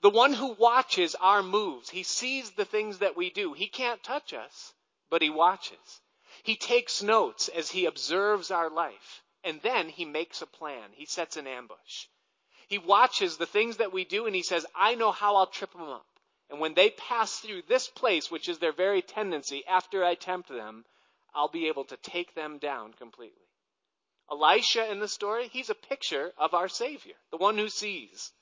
The 0.00 0.10
one 0.10 0.32
who 0.32 0.52
watches 0.54 1.14
our 1.14 1.42
moves. 1.42 1.90
He 1.90 2.02
sees 2.02 2.52
the 2.52 2.64
things 2.64 2.98
that 2.98 3.16
we 3.16 3.30
do. 3.30 3.52
He 3.52 3.68
can't 3.68 4.02
touch 4.02 4.32
us, 4.32 4.74
but 5.10 5.22
he 5.22 5.30
watches. 5.30 6.00
He 6.42 6.56
takes 6.56 7.02
notes 7.02 7.48
as 7.48 7.70
he 7.70 7.86
observes 7.86 8.50
our 8.50 8.70
life. 8.70 9.22
And 9.44 9.60
then 9.62 9.88
he 9.88 10.04
makes 10.04 10.40
a 10.40 10.46
plan. 10.46 10.90
He 10.92 11.04
sets 11.04 11.36
an 11.36 11.46
ambush. 11.46 12.06
He 12.66 12.78
watches 12.78 13.36
the 13.36 13.46
things 13.46 13.76
that 13.76 13.92
we 13.92 14.04
do 14.04 14.26
and 14.26 14.34
he 14.34 14.42
says, 14.42 14.66
I 14.74 14.94
know 14.94 15.12
how 15.12 15.36
I'll 15.36 15.46
trip 15.46 15.72
them 15.72 15.82
up. 15.82 16.06
And 16.50 16.60
when 16.60 16.74
they 16.74 16.90
pass 16.90 17.38
through 17.40 17.62
this 17.62 17.88
place, 17.88 18.30
which 18.30 18.48
is 18.48 18.58
their 18.58 18.72
very 18.72 19.02
tendency, 19.02 19.66
after 19.66 20.04
I 20.04 20.14
tempt 20.14 20.48
them, 20.48 20.84
I'll 21.34 21.48
be 21.48 21.68
able 21.68 21.84
to 21.86 21.96
take 21.96 22.34
them 22.34 22.58
down 22.58 22.92
completely. 22.94 23.46
Elisha 24.30 24.90
in 24.90 25.00
the 25.00 25.08
story, 25.08 25.48
he's 25.48 25.68
a 25.68 25.74
picture 25.74 26.32
of 26.38 26.54
our 26.54 26.68
Savior, 26.68 27.16
the 27.30 27.36
one 27.36 27.58
who 27.58 27.68
sees. 27.68 28.32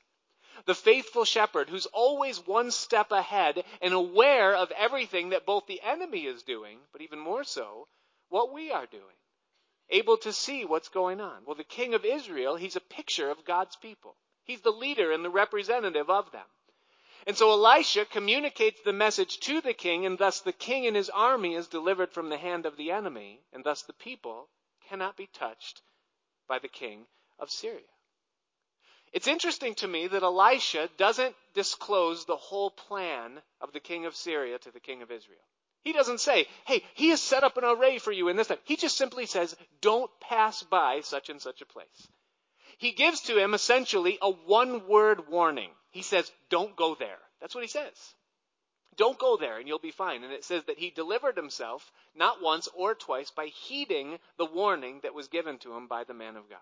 The 0.66 0.74
faithful 0.74 1.24
shepherd 1.24 1.70
who's 1.70 1.86
always 1.86 2.46
one 2.46 2.70
step 2.70 3.10
ahead 3.10 3.64
and 3.80 3.92
aware 3.92 4.54
of 4.54 4.70
everything 4.72 5.30
that 5.30 5.46
both 5.46 5.66
the 5.66 5.80
enemy 5.80 6.26
is 6.26 6.42
doing, 6.42 6.78
but 6.92 7.00
even 7.00 7.18
more 7.18 7.42
so, 7.42 7.88
what 8.28 8.52
we 8.52 8.70
are 8.70 8.86
doing. 8.86 9.16
Able 9.88 10.18
to 10.18 10.32
see 10.32 10.64
what's 10.64 10.88
going 10.88 11.20
on. 11.20 11.44
Well, 11.44 11.56
the 11.56 11.64
king 11.64 11.94
of 11.94 12.04
Israel, 12.04 12.56
he's 12.56 12.76
a 12.76 12.80
picture 12.80 13.30
of 13.30 13.44
God's 13.44 13.76
people. 13.76 14.16
He's 14.44 14.60
the 14.60 14.70
leader 14.70 15.10
and 15.12 15.24
the 15.24 15.30
representative 15.30 16.08
of 16.08 16.30
them. 16.30 16.46
And 17.26 17.36
so 17.36 17.50
Elisha 17.52 18.04
communicates 18.04 18.80
the 18.82 18.92
message 18.92 19.38
to 19.40 19.60
the 19.60 19.74
king, 19.74 20.06
and 20.06 20.18
thus 20.18 20.40
the 20.40 20.52
king 20.52 20.86
and 20.86 20.96
his 20.96 21.10
army 21.10 21.54
is 21.54 21.68
delivered 21.68 22.12
from 22.12 22.28
the 22.28 22.36
hand 22.36 22.66
of 22.66 22.76
the 22.76 22.90
enemy, 22.90 23.40
and 23.52 23.62
thus 23.62 23.82
the 23.82 23.92
people 23.92 24.48
cannot 24.88 25.16
be 25.16 25.28
touched 25.32 25.82
by 26.48 26.58
the 26.58 26.68
king 26.68 27.06
of 27.38 27.50
Syria. 27.50 27.86
It's 29.12 29.28
interesting 29.28 29.74
to 29.76 29.88
me 29.88 30.06
that 30.06 30.22
Elisha 30.22 30.88
doesn't 30.96 31.36
disclose 31.54 32.24
the 32.24 32.36
whole 32.36 32.70
plan 32.70 33.42
of 33.60 33.72
the 33.72 33.80
king 33.80 34.06
of 34.06 34.16
Syria 34.16 34.58
to 34.58 34.70
the 34.70 34.80
king 34.80 35.02
of 35.02 35.10
Israel. 35.10 35.38
He 35.84 35.92
doesn't 35.92 36.20
say, 36.20 36.46
hey, 36.64 36.82
he 36.94 37.10
has 37.10 37.20
set 37.20 37.44
up 37.44 37.56
an 37.56 37.64
array 37.64 37.98
for 37.98 38.12
you 38.12 38.28
in 38.28 38.36
this 38.36 38.46
time. 38.46 38.58
He 38.64 38.76
just 38.76 38.96
simply 38.96 39.26
says, 39.26 39.54
don't 39.80 40.10
pass 40.20 40.62
by 40.62 41.00
such 41.02 41.28
and 41.28 41.40
such 41.40 41.60
a 41.60 41.66
place. 41.66 42.08
He 42.82 42.90
gives 42.90 43.20
to 43.20 43.38
him 43.38 43.54
essentially 43.54 44.18
a 44.20 44.28
one 44.28 44.88
word 44.88 45.28
warning. 45.28 45.70
He 45.92 46.02
says, 46.02 46.32
don't 46.50 46.74
go 46.74 46.96
there. 46.96 47.20
That's 47.40 47.54
what 47.54 47.62
he 47.62 47.70
says. 47.70 47.94
Don't 48.96 49.20
go 49.20 49.36
there 49.36 49.58
and 49.58 49.68
you'll 49.68 49.78
be 49.78 49.92
fine. 49.92 50.24
And 50.24 50.32
it 50.32 50.42
says 50.42 50.64
that 50.64 50.80
he 50.80 50.90
delivered 50.90 51.36
himself 51.36 51.92
not 52.16 52.42
once 52.42 52.68
or 52.74 52.96
twice 52.96 53.30
by 53.30 53.46
heeding 53.46 54.18
the 54.36 54.46
warning 54.46 54.98
that 55.04 55.14
was 55.14 55.28
given 55.28 55.58
to 55.58 55.72
him 55.72 55.86
by 55.86 56.02
the 56.02 56.12
man 56.12 56.34
of 56.34 56.50
God. 56.50 56.58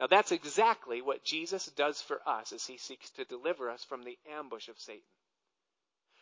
Now 0.00 0.06
that's 0.06 0.32
exactly 0.32 1.02
what 1.02 1.22
Jesus 1.22 1.66
does 1.66 2.00
for 2.00 2.18
us 2.26 2.54
as 2.54 2.64
he 2.64 2.78
seeks 2.78 3.10
to 3.10 3.26
deliver 3.26 3.68
us 3.68 3.84
from 3.84 4.04
the 4.04 4.16
ambush 4.38 4.68
of 4.68 4.78
Satan. 4.78 5.02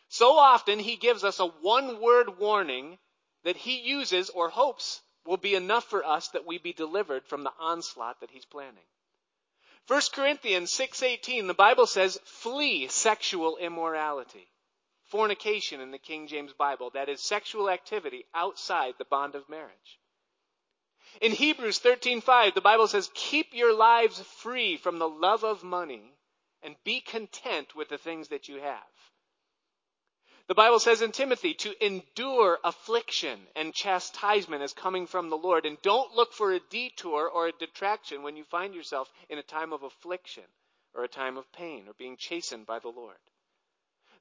So 0.09 0.33
often 0.33 0.77
he 0.77 0.97
gives 0.97 1.23
us 1.23 1.39
a 1.39 1.47
one 1.47 2.01
word 2.01 2.37
warning 2.37 2.97
that 3.45 3.55
he 3.55 3.79
uses 3.79 4.29
or 4.29 4.49
hopes 4.49 4.99
will 5.25 5.37
be 5.37 5.55
enough 5.55 5.85
for 5.85 6.05
us 6.05 6.27
that 6.31 6.45
we 6.45 6.57
be 6.57 6.73
delivered 6.73 7.25
from 7.25 7.45
the 7.45 7.53
onslaught 7.61 8.19
that 8.19 8.31
he's 8.31 8.43
planning. 8.43 8.83
1 9.87 10.01
Corinthians 10.13 10.71
6:18 10.71 11.45
the 11.47 11.53
Bible 11.53 11.85
says 11.85 12.19
flee 12.25 12.87
sexual 12.87 13.57
immorality. 13.57 14.49
Fornication 15.03 15.79
in 15.79 15.91
the 15.91 15.99
King 15.99 16.27
James 16.27 16.53
Bible 16.53 16.89
that 16.91 17.07
is 17.07 17.21
sexual 17.21 17.69
activity 17.69 18.25
outside 18.33 18.95
the 18.97 19.05
bond 19.05 19.35
of 19.35 19.47
marriage. 19.47 19.99
In 21.21 21.31
Hebrews 21.31 21.79
13:5 21.79 22.55
the 22.55 22.61
Bible 22.61 22.87
says 22.87 23.11
keep 23.13 23.53
your 23.53 23.73
lives 23.73 24.19
free 24.19 24.75
from 24.75 24.97
the 24.97 25.07
love 25.07 25.43
of 25.43 25.63
money 25.63 26.17
and 26.63 26.75
be 26.83 26.99
content 26.99 27.75
with 27.75 27.89
the 27.89 27.99
things 27.99 28.29
that 28.29 28.47
you 28.47 28.59
have. 28.59 28.94
The 30.47 30.53
Bible 30.55 30.79
says 30.79 31.01
in 31.01 31.11
Timothy 31.11 31.55
to 31.55 31.85
endure 31.85 32.59
affliction 32.63 33.39
and 33.55 33.73
chastisement 33.73 34.61
as 34.61 34.73
coming 34.73 35.07
from 35.07 35.29
the 35.29 35.37
Lord. 35.37 35.65
And 35.65 35.81
don't 35.81 36.13
look 36.13 36.33
for 36.33 36.53
a 36.53 36.59
detour 36.69 37.27
or 37.27 37.47
a 37.47 37.51
detraction 37.51 38.21
when 38.21 38.37
you 38.37 38.43
find 38.43 38.75
yourself 38.75 39.11
in 39.27 39.39
a 39.39 39.43
time 39.43 39.73
of 39.73 39.81
affliction 39.81 40.43
or 40.93 41.03
a 41.03 41.07
time 41.07 41.37
of 41.37 41.51
pain 41.51 41.87
or 41.87 41.93
being 41.93 42.15
chastened 42.17 42.67
by 42.67 42.77
the 42.77 42.89
Lord. 42.89 43.17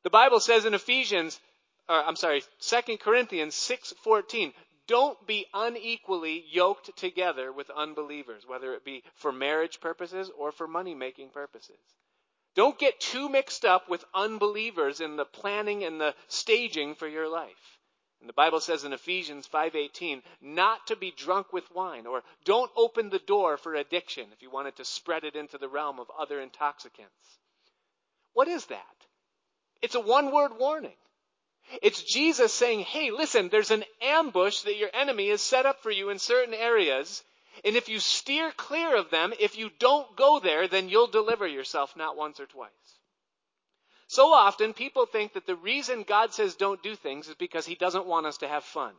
The 0.02 0.10
Bible 0.10 0.40
says 0.40 0.64
in 0.64 0.72
Ephesians, 0.72 1.38
or 1.88 2.02
I'm 2.02 2.16
sorry, 2.16 2.42
2 2.60 2.98
Corinthians 2.98 3.54
6:14, 3.54 4.54
don't 4.86 5.26
be 5.26 5.46
unequally 5.52 6.44
yoked 6.50 6.96
together 6.96 7.52
with 7.52 7.70
unbelievers, 7.70 8.46
whether 8.46 8.74
it 8.74 8.84
be 8.84 9.02
for 9.14 9.32
marriage 9.32 9.80
purposes 9.80 10.30
or 10.36 10.52
for 10.52 10.66
money 10.66 10.94
making 10.94 11.30
purposes. 11.30 11.78
Don't 12.54 12.78
get 12.78 13.00
too 13.00 13.28
mixed 13.28 13.64
up 13.64 13.88
with 13.88 14.04
unbelievers 14.14 15.00
in 15.00 15.16
the 15.16 15.24
planning 15.24 15.84
and 15.84 16.00
the 16.00 16.14
staging 16.28 16.94
for 16.94 17.08
your 17.08 17.28
life. 17.28 17.78
And 18.20 18.28
the 18.28 18.32
Bible 18.32 18.60
says 18.60 18.84
in 18.84 18.92
Ephesians 18.92 19.46
5:18, 19.46 20.22
not 20.40 20.86
to 20.86 20.96
be 20.96 21.10
drunk 21.10 21.52
with 21.52 21.70
wine 21.72 22.06
or 22.06 22.22
don't 22.44 22.70
open 22.74 23.10
the 23.10 23.18
door 23.18 23.56
for 23.56 23.74
addiction 23.74 24.32
if 24.32 24.40
you 24.40 24.50
wanted 24.50 24.76
to 24.76 24.84
spread 24.84 25.24
it 25.24 25.36
into 25.36 25.58
the 25.58 25.68
realm 25.68 25.98
of 26.00 26.10
other 26.10 26.40
intoxicants. 26.40 27.38
What 28.32 28.48
is 28.48 28.66
that? 28.66 29.06
It's 29.82 29.94
a 29.94 30.00
one-word 30.00 30.56
warning. 30.58 30.96
It's 31.82 32.02
Jesus 32.02 32.54
saying, 32.54 32.80
"Hey, 32.80 33.10
listen, 33.10 33.48
there's 33.48 33.70
an 33.70 33.84
ambush 34.00 34.62
that 34.62 34.76
your 34.76 34.90
enemy 34.94 35.28
has 35.28 35.42
set 35.42 35.66
up 35.66 35.82
for 35.82 35.90
you 35.90 36.08
in 36.10 36.18
certain 36.18 36.54
areas 36.54 37.22
and 37.62 37.76
if 37.76 37.88
you 37.88 38.00
steer 38.00 38.50
clear 38.50 38.96
of 38.96 39.10
them, 39.10 39.32
if 39.38 39.56
you 39.56 39.70
don't 39.78 40.16
go 40.16 40.40
there, 40.40 40.66
then 40.66 40.88
you'll 40.88 41.06
deliver 41.06 41.46
yourself 41.46 41.96
not 41.96 42.16
once 42.16 42.40
or 42.40 42.46
twice. 42.46 42.70
So 44.06 44.32
often 44.32 44.74
people 44.74 45.06
think 45.06 45.32
that 45.32 45.46
the 45.46 45.56
reason 45.56 46.02
God 46.02 46.32
says 46.32 46.54
don't 46.54 46.82
do 46.82 46.94
things 46.94 47.28
is 47.28 47.34
because 47.34 47.66
he 47.66 47.74
doesn't 47.74 48.06
want 48.06 48.26
us 48.26 48.38
to 48.38 48.48
have 48.48 48.64
fun. 48.64 48.94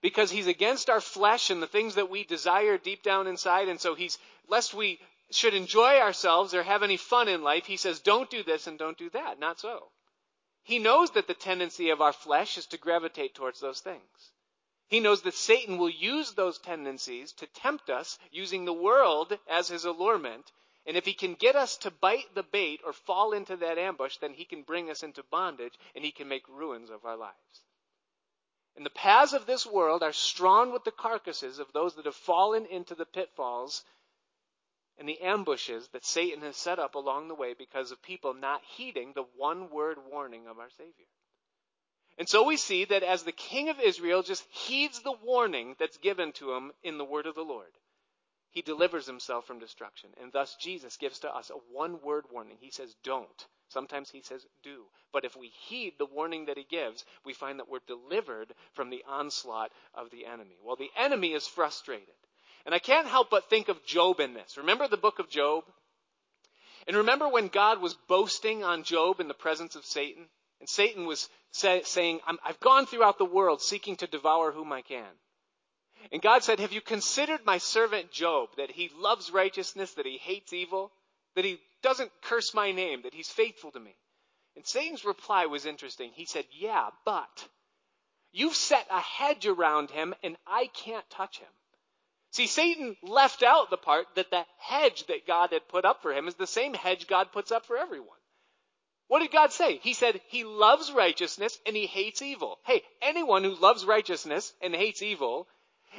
Because 0.00 0.30
he's 0.30 0.46
against 0.46 0.90
our 0.90 1.00
flesh 1.00 1.50
and 1.50 1.62
the 1.62 1.66
things 1.66 1.96
that 1.96 2.10
we 2.10 2.24
desire 2.24 2.78
deep 2.78 3.02
down 3.02 3.26
inside, 3.26 3.68
and 3.68 3.80
so 3.80 3.94
he's, 3.94 4.18
lest 4.46 4.74
we 4.74 5.00
should 5.30 5.54
enjoy 5.54 5.98
ourselves 5.98 6.54
or 6.54 6.62
have 6.62 6.82
any 6.82 6.96
fun 6.96 7.28
in 7.28 7.42
life, 7.42 7.66
he 7.66 7.76
says 7.76 8.00
don't 8.00 8.30
do 8.30 8.42
this 8.42 8.66
and 8.66 8.78
don't 8.78 8.96
do 8.96 9.10
that. 9.10 9.38
Not 9.38 9.58
so. 9.58 9.90
He 10.62 10.78
knows 10.78 11.10
that 11.12 11.26
the 11.26 11.34
tendency 11.34 11.90
of 11.90 12.00
our 12.00 12.12
flesh 12.12 12.58
is 12.58 12.66
to 12.66 12.78
gravitate 12.78 13.34
towards 13.34 13.60
those 13.60 13.80
things. 13.80 14.32
He 14.88 15.00
knows 15.00 15.22
that 15.22 15.34
Satan 15.34 15.76
will 15.76 15.90
use 15.90 16.32
those 16.32 16.58
tendencies 16.58 17.32
to 17.34 17.46
tempt 17.46 17.90
us 17.90 18.18
using 18.30 18.64
the 18.64 18.72
world 18.72 19.38
as 19.46 19.68
his 19.68 19.84
allurement. 19.84 20.50
And 20.86 20.96
if 20.96 21.04
he 21.04 21.12
can 21.12 21.34
get 21.34 21.56
us 21.56 21.76
to 21.78 21.90
bite 21.90 22.34
the 22.34 22.42
bait 22.42 22.80
or 22.84 22.94
fall 22.94 23.32
into 23.32 23.56
that 23.56 23.76
ambush, 23.76 24.16
then 24.16 24.32
he 24.32 24.46
can 24.46 24.62
bring 24.62 24.90
us 24.90 25.02
into 25.02 25.22
bondage 25.24 25.74
and 25.94 26.02
he 26.02 26.10
can 26.10 26.26
make 26.26 26.48
ruins 26.48 26.88
of 26.88 27.04
our 27.04 27.16
lives. 27.16 27.62
And 28.76 28.86
the 28.86 28.90
paths 28.90 29.34
of 29.34 29.44
this 29.44 29.66
world 29.66 30.02
are 30.02 30.12
strewn 30.12 30.72
with 30.72 30.84
the 30.84 30.92
carcasses 30.92 31.58
of 31.58 31.72
those 31.72 31.96
that 31.96 32.06
have 32.06 32.14
fallen 32.14 32.64
into 32.64 32.94
the 32.94 33.04
pitfalls 33.04 33.84
and 34.96 35.08
the 35.08 35.20
ambushes 35.20 35.88
that 35.88 36.04
Satan 36.04 36.40
has 36.42 36.56
set 36.56 36.78
up 36.78 36.94
along 36.94 37.28
the 37.28 37.34
way 37.34 37.54
because 37.54 37.90
of 37.90 38.00
people 38.02 38.32
not 38.32 38.62
heeding 38.64 39.12
the 39.12 39.26
one 39.36 39.68
word 39.68 39.98
warning 40.10 40.46
of 40.46 40.58
our 40.58 40.70
Savior. 40.70 41.06
And 42.18 42.28
so 42.28 42.44
we 42.44 42.56
see 42.56 42.84
that 42.86 43.04
as 43.04 43.22
the 43.22 43.32
king 43.32 43.68
of 43.68 43.78
Israel 43.80 44.22
just 44.22 44.44
heeds 44.50 45.00
the 45.00 45.14
warning 45.24 45.76
that's 45.78 45.98
given 45.98 46.32
to 46.32 46.52
him 46.52 46.72
in 46.82 46.98
the 46.98 47.04
word 47.04 47.26
of 47.26 47.36
the 47.36 47.42
Lord, 47.42 47.70
he 48.50 48.60
delivers 48.60 49.06
himself 49.06 49.46
from 49.46 49.60
destruction. 49.60 50.10
And 50.20 50.32
thus 50.32 50.56
Jesus 50.60 50.96
gives 50.96 51.20
to 51.20 51.34
us 51.34 51.50
a 51.50 51.54
one 51.72 52.00
word 52.02 52.24
warning. 52.32 52.56
He 52.60 52.72
says, 52.72 52.94
don't. 53.04 53.46
Sometimes 53.68 54.10
he 54.10 54.22
says, 54.22 54.44
do. 54.64 54.84
But 55.12 55.24
if 55.24 55.36
we 55.36 55.52
heed 55.68 55.92
the 55.98 56.06
warning 56.06 56.46
that 56.46 56.56
he 56.56 56.66
gives, 56.68 57.04
we 57.24 57.34
find 57.34 57.60
that 57.60 57.68
we're 57.68 57.78
delivered 57.86 58.52
from 58.72 58.90
the 58.90 59.04
onslaught 59.08 59.70
of 59.94 60.10
the 60.10 60.26
enemy. 60.26 60.56
Well, 60.64 60.76
the 60.76 60.90
enemy 60.98 61.34
is 61.34 61.46
frustrated. 61.46 62.08
And 62.66 62.74
I 62.74 62.80
can't 62.80 63.06
help 63.06 63.30
but 63.30 63.48
think 63.48 63.68
of 63.68 63.84
Job 63.84 64.18
in 64.18 64.34
this. 64.34 64.56
Remember 64.56 64.88
the 64.88 64.96
book 64.96 65.20
of 65.20 65.30
Job? 65.30 65.64
And 66.86 66.96
remember 66.96 67.28
when 67.28 67.48
God 67.48 67.80
was 67.80 67.94
boasting 68.08 68.64
on 68.64 68.82
Job 68.82 69.20
in 69.20 69.28
the 69.28 69.34
presence 69.34 69.76
of 69.76 69.84
Satan? 69.84 70.24
And 70.60 70.68
Satan 70.68 71.06
was 71.06 71.28
say, 71.50 71.82
saying, 71.84 72.20
I've 72.44 72.60
gone 72.60 72.86
throughout 72.86 73.18
the 73.18 73.24
world 73.24 73.62
seeking 73.62 73.96
to 73.96 74.06
devour 74.06 74.52
whom 74.52 74.72
I 74.72 74.82
can. 74.82 75.10
And 76.12 76.22
God 76.22 76.42
said, 76.42 76.60
Have 76.60 76.72
you 76.72 76.80
considered 76.80 77.44
my 77.44 77.58
servant 77.58 78.10
Job, 78.10 78.50
that 78.56 78.70
he 78.70 78.90
loves 78.96 79.32
righteousness, 79.32 79.94
that 79.94 80.06
he 80.06 80.18
hates 80.18 80.52
evil, 80.52 80.92
that 81.34 81.44
he 81.44 81.60
doesn't 81.82 82.10
curse 82.22 82.54
my 82.54 82.72
name, 82.72 83.02
that 83.02 83.14
he's 83.14 83.28
faithful 83.28 83.70
to 83.72 83.80
me? 83.80 83.94
And 84.56 84.66
Satan's 84.66 85.04
reply 85.04 85.46
was 85.46 85.66
interesting. 85.66 86.10
He 86.14 86.24
said, 86.24 86.44
Yeah, 86.50 86.88
but 87.04 87.48
you've 88.32 88.56
set 88.56 88.86
a 88.90 89.00
hedge 89.00 89.46
around 89.46 89.90
him 89.90 90.14
and 90.22 90.36
I 90.46 90.68
can't 90.68 91.08
touch 91.10 91.38
him. 91.38 91.48
See, 92.30 92.46
Satan 92.46 92.96
left 93.02 93.42
out 93.42 93.70
the 93.70 93.76
part 93.76 94.06
that 94.16 94.30
the 94.30 94.44
hedge 94.58 95.06
that 95.06 95.26
God 95.26 95.52
had 95.52 95.68
put 95.68 95.84
up 95.84 96.02
for 96.02 96.12
him 96.12 96.28
is 96.28 96.34
the 96.34 96.46
same 96.46 96.74
hedge 96.74 97.06
God 97.06 97.32
puts 97.32 97.52
up 97.52 97.66
for 97.66 97.76
everyone. 97.76 98.17
What 99.08 99.20
did 99.20 99.32
God 99.32 99.52
say? 99.52 99.78
He 99.78 99.94
said 99.94 100.20
he 100.28 100.44
loves 100.44 100.92
righteousness 100.92 101.58
and 101.66 101.74
he 101.74 101.86
hates 101.86 102.22
evil. 102.22 102.58
Hey, 102.64 102.82
anyone 103.00 103.42
who 103.42 103.54
loves 103.54 103.84
righteousness 103.84 104.52
and 104.62 104.74
hates 104.74 105.02
evil 105.02 105.48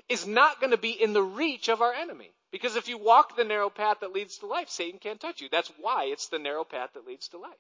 is 0.08 0.28
not 0.28 0.60
going 0.60 0.72
to 0.72 0.78
be 0.78 0.92
in 0.92 1.14
the 1.14 1.24
reach 1.24 1.70
of 1.70 1.82
our 1.82 1.94
enemy. 1.94 2.32
Because 2.52 2.76
if 2.76 2.88
you 2.88 2.98
walk 2.98 3.36
the 3.36 3.44
narrow 3.44 3.70
path 3.70 3.98
that 4.02 4.14
leads 4.14 4.38
to 4.38 4.46
life, 4.46 4.70
Satan 4.70 5.00
can't 5.00 5.20
touch 5.20 5.42
you. 5.42 5.50
That's 5.52 5.72
why 5.80 6.06
it's 6.06 6.28
the 6.28 6.40
narrow 6.40 6.64
path 6.64 6.92
that 6.94 7.06
leads 7.06 7.28
to 7.30 7.40
life. 7.40 7.52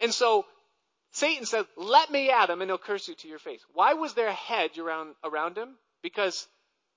And 0.00 0.12
so 0.12 0.44
Satan 1.12 1.46
said, 1.46 1.66
let 1.76 2.10
me 2.10 2.30
at 2.30 2.50
him 2.50 2.60
and 2.60 2.70
he'll 2.70 2.78
curse 2.78 3.08
you 3.08 3.14
to 3.14 3.28
your 3.28 3.38
face. 3.38 3.64
Why 3.72 3.94
was 3.94 4.14
there 4.14 4.28
a 4.28 4.32
hedge 4.32 4.78
around, 4.78 5.14
around 5.22 5.56
him? 5.56 5.76
Because 6.02 6.46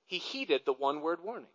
he 0.08 0.18
heeded 0.18 0.62
the 0.66 0.74
one 0.74 1.02
word 1.02 1.20
warning. 1.24 1.50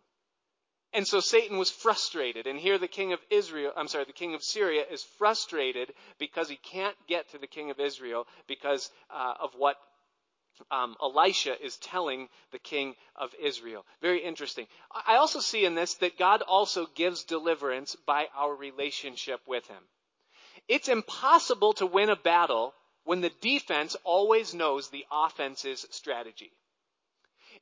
And 0.93 1.07
so 1.07 1.19
Satan 1.19 1.57
was 1.57 1.71
frustrated. 1.71 2.45
And 2.45 2.59
here 2.59 2.77
the 2.77 2.87
king 2.87 3.13
of 3.13 3.19
Israel, 3.31 3.71
I'm 3.75 3.87
sorry, 3.87 4.05
the 4.05 4.13
king 4.13 4.35
of 4.35 4.43
Syria 4.43 4.83
is 4.89 5.03
frustrated 5.17 5.91
because 6.19 6.47
he 6.47 6.55
can't 6.57 6.95
get 7.07 7.29
to 7.29 7.39
the 7.39 7.47
king 7.47 7.71
of 7.71 7.79
Israel 7.79 8.27
because 8.47 8.91
uh, 9.09 9.33
of 9.39 9.53
what 9.57 9.77
um, 10.69 10.95
Elisha 11.01 11.55
is 11.63 11.77
telling 11.77 12.29
the 12.51 12.59
king 12.59 12.95
of 13.15 13.33
Israel. 13.41 13.85
Very 14.01 14.23
interesting. 14.23 14.67
I 15.07 15.15
also 15.15 15.39
see 15.39 15.65
in 15.65 15.73
this 15.73 15.95
that 15.95 16.19
God 16.19 16.43
also 16.43 16.85
gives 16.93 17.23
deliverance 17.23 17.95
by 18.05 18.27
our 18.35 18.53
relationship 18.53 19.41
with 19.47 19.65
him. 19.67 19.83
It's 20.67 20.89
impossible 20.89 21.73
to 21.73 21.87
win 21.87 22.09
a 22.09 22.15
battle 22.15 22.73
when 23.03 23.21
the 23.21 23.31
defense 23.41 23.95
always 24.03 24.53
knows 24.53 24.89
the 24.89 25.05
offense's 25.11 25.85
strategy. 25.89 26.51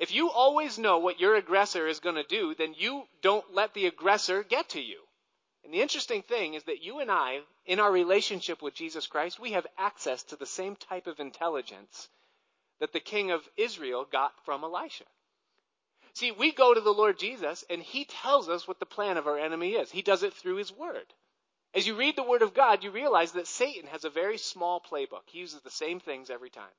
If 0.01 0.11
you 0.11 0.31
always 0.31 0.79
know 0.79 0.97
what 0.97 1.19
your 1.19 1.35
aggressor 1.35 1.87
is 1.87 1.99
going 1.99 2.15
to 2.15 2.23
do, 2.23 2.55
then 2.55 2.73
you 2.75 3.03
don't 3.21 3.53
let 3.53 3.75
the 3.75 3.85
aggressor 3.85 4.41
get 4.41 4.69
to 4.69 4.81
you. 4.81 4.99
And 5.63 5.71
the 5.71 5.81
interesting 5.83 6.23
thing 6.23 6.55
is 6.55 6.63
that 6.63 6.81
you 6.81 7.01
and 7.01 7.11
I, 7.11 7.41
in 7.67 7.79
our 7.79 7.91
relationship 7.91 8.63
with 8.63 8.73
Jesus 8.73 9.05
Christ, 9.05 9.39
we 9.39 9.51
have 9.51 9.67
access 9.77 10.23
to 10.23 10.35
the 10.35 10.47
same 10.47 10.75
type 10.75 11.05
of 11.05 11.19
intelligence 11.19 12.09
that 12.79 12.93
the 12.93 12.99
king 12.99 13.29
of 13.29 13.47
Israel 13.57 14.03
got 14.11 14.33
from 14.43 14.63
Elisha. 14.63 15.05
See, 16.13 16.31
we 16.31 16.51
go 16.51 16.73
to 16.73 16.81
the 16.81 16.89
Lord 16.89 17.19
Jesus 17.19 17.63
and 17.69 17.83
he 17.83 18.05
tells 18.05 18.49
us 18.49 18.67
what 18.67 18.79
the 18.79 18.87
plan 18.87 19.17
of 19.17 19.27
our 19.27 19.37
enemy 19.37 19.73
is. 19.73 19.91
He 19.91 20.01
does 20.01 20.23
it 20.23 20.33
through 20.33 20.55
his 20.55 20.71
word. 20.71 21.13
As 21.75 21.85
you 21.85 21.93
read 21.93 22.15
the 22.15 22.23
word 22.23 22.41
of 22.41 22.55
God, 22.55 22.83
you 22.83 22.89
realize 22.89 23.33
that 23.33 23.45
Satan 23.45 23.85
has 23.85 24.03
a 24.03 24.09
very 24.09 24.39
small 24.39 24.81
playbook. 24.81 25.27
He 25.27 25.37
uses 25.37 25.61
the 25.61 25.69
same 25.69 25.99
things 25.99 26.31
every 26.31 26.49
time 26.49 26.73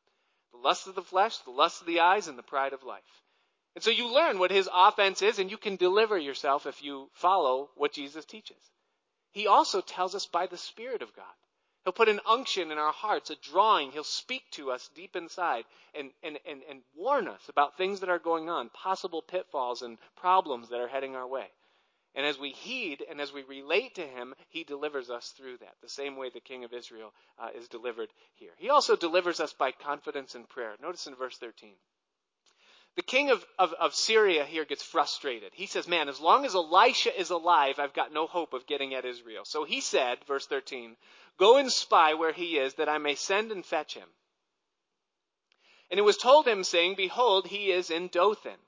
the 0.53 0.59
lust 0.59 0.87
of 0.87 0.95
the 0.95 1.03
flesh, 1.03 1.39
the 1.39 1.51
lust 1.51 1.81
of 1.81 1.87
the 1.87 2.01
eyes, 2.01 2.29
and 2.29 2.39
the 2.39 2.43
pride 2.43 2.73
of 2.73 2.83
life. 2.83 3.03
And 3.75 3.83
so 3.83 3.91
you 3.91 4.13
learn 4.13 4.39
what 4.39 4.51
his 4.51 4.69
offense 4.73 5.23
is, 5.23 5.39
and 5.39 5.51
you 5.51 5.57
can 5.57 5.77
deliver 5.77 6.19
yourself 6.19 6.67
if 6.67 6.83
you 6.83 7.09
follow 7.15 7.71
what 7.75 7.93
Jesus 7.93 8.25
teaches. 8.25 8.71
He 9.33 9.47
also 9.47 9.81
tells 9.81 10.15
us 10.15 10.27
by 10.27 10.47
the 10.47 10.59
Spirit 10.59 11.01
of 11.01 11.17
God. 11.17 11.25
He'll 11.85 11.93
put 11.93 12.09
an 12.09 12.21
unction 12.27 12.71
in 12.71 12.79
our 12.79 12.93
hearts, 12.93 13.31
a 13.31 13.37
drawing. 13.37 13.91
He'll 13.91 14.05
speak 14.05 14.43
to 14.53 14.71
us 14.71 14.89
deep 14.95 15.17
inside 15.17 15.65
and, 15.95 16.11
and, 16.23 16.39
and, 16.47 16.63
and 16.69 16.83
warn 16.95 17.27
us 17.27 17.49
about 17.49 17.77
things 17.77 18.01
that 18.01 18.09
are 18.09 18.21
going 18.21 18.49
on, 18.49 18.69
possible 18.69 19.23
pitfalls 19.23 19.83
and 19.83 19.99
problems 20.17 20.69
that 20.69 20.81
are 20.81 20.87
heading 20.87 21.17
our 21.17 21.27
way. 21.27 21.51
And 22.15 22.27
as 22.27 22.39
we 22.39 22.51
heed 22.51 23.03
and 23.09 23.21
as 23.21 23.33
we 23.33 23.43
relate 23.43 23.95
to 23.95 24.07
him, 24.07 24.35
he 24.49 24.65
delivers 24.65 25.09
us 25.09 25.31
through 25.31 25.59
that, 25.59 25.75
the 25.81 25.89
same 25.89 26.17
way 26.17 26.29
the 26.29 26.41
king 26.41 26.65
of 26.65 26.75
Israel 26.75 27.15
uh, 27.39 27.49
is 27.55 27.69
delivered 27.69 28.11
here. 28.35 28.53
He 28.59 28.69
also 28.69 28.97
delivers 28.97 29.41
us 29.41 29.55
by 29.55 29.73
confidence 29.73 30.35
in 30.35 30.45
prayer. 30.45 30.75
Notice 30.81 31.07
in 31.07 31.15
verse 31.15 31.39
13. 31.39 31.75
The 32.95 33.03
king 33.03 33.31
of, 33.31 33.43
of, 33.59 33.73
of 33.75 33.95
Syria 33.95 34.45
here 34.45 34.67
gets 34.67 34.83
frustrated. 34.83 35.53
He 35.55 35.65
says, 35.65 35.89
Man, 35.89 36.11
as 36.11 36.21
long 36.21 36.45
as 36.45 36.55
Elisha 36.55 37.19
is 37.19 37.31
alive, 37.31 37.79
I've 37.79 37.95
got 37.95 38.13
no 38.13 38.27
hope 38.27 38.53
of 38.53 38.67
getting 38.67 38.93
at 38.93 39.07
Israel. 39.07 39.47
So 39.47 39.65
he 39.65 39.81
said, 39.81 40.19
verse 40.27 40.47
13, 40.47 40.97
Go 41.39 41.57
and 41.57 41.73
spy 41.73 42.13
where 42.13 42.33
he 42.33 42.59
is, 42.59 42.75
that 42.75 42.91
I 42.91 42.99
may 42.99 43.15
send 43.15 43.51
and 43.51 43.65
fetch 43.65 43.95
him. 43.95 44.09
And 45.91 45.99
it 45.99 46.03
was 46.03 46.19
told 46.19 46.47
him, 46.47 46.65
saying, 46.65 46.97
Behold, 46.97 47.47
he 47.47 47.71
is 47.71 47.91
in 47.91 48.09
Dothan. 48.09 48.59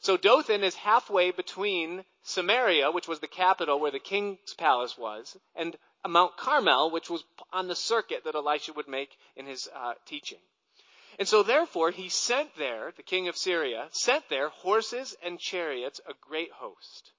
So 0.00 0.16
Dothan 0.16 0.62
is 0.62 0.76
halfway 0.76 1.32
between 1.32 2.04
Samaria, 2.28 2.90
which 2.90 3.08
was 3.08 3.20
the 3.20 3.26
capital 3.26 3.80
where 3.80 3.90
the 3.90 3.98
king's 3.98 4.52
palace 4.52 4.98
was, 4.98 5.34
and 5.54 5.78
Mount 6.06 6.36
Carmel, 6.36 6.90
which 6.90 7.08
was 7.08 7.24
on 7.54 7.68
the 7.68 7.74
circuit 7.74 8.24
that 8.24 8.34
Elisha 8.34 8.74
would 8.74 8.86
make 8.86 9.16
in 9.34 9.46
his 9.46 9.66
uh, 9.74 9.94
teaching. 10.04 10.38
And 11.18 11.26
so 11.26 11.42
therefore 11.42 11.90
he 11.90 12.10
sent 12.10 12.54
there, 12.56 12.92
the 12.94 13.02
king 13.02 13.28
of 13.28 13.36
Syria, 13.38 13.88
sent 13.92 14.28
there 14.28 14.50
horses 14.50 15.16
and 15.22 15.40
chariots, 15.40 16.02
a 16.06 16.12
great 16.20 16.52
host. 16.52 17.12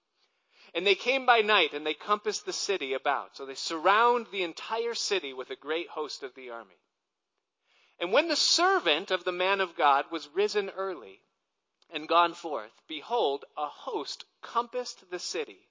And 0.76 0.86
they 0.86 0.93
came 0.93 1.26
by 1.26 1.41
night 1.41 1.74
and 1.74 1.84
they 1.84 1.95
compassed 1.95 2.45
the 2.45 2.54
city 2.54 2.93
about. 2.93 3.36
So 3.36 3.48
they 3.48 3.56
surround 3.56 4.28
the 4.32 4.43
entire 4.43 4.93
city 4.93 5.34
with 5.34 5.50
a 5.50 5.56
great 5.56 5.89
host 5.89 6.22
of 6.22 6.36
the 6.36 6.52
army. 6.52 6.78
And 8.00 8.13
when 8.13 8.28
the 8.28 8.36
servant 8.36 9.10
of 9.10 9.24
the 9.24 9.32
man 9.32 9.60
of 9.60 9.76
God 9.76 10.06
was 10.12 10.30
risen 10.30 10.69
early, 10.69 11.19
and 11.91 12.08
gone 12.08 12.34
forth, 12.34 12.72
behold, 12.88 13.45
a 13.58 13.65
host 13.65 14.24
compassed 14.41 15.10
the 15.10 15.19
city, 15.19 15.69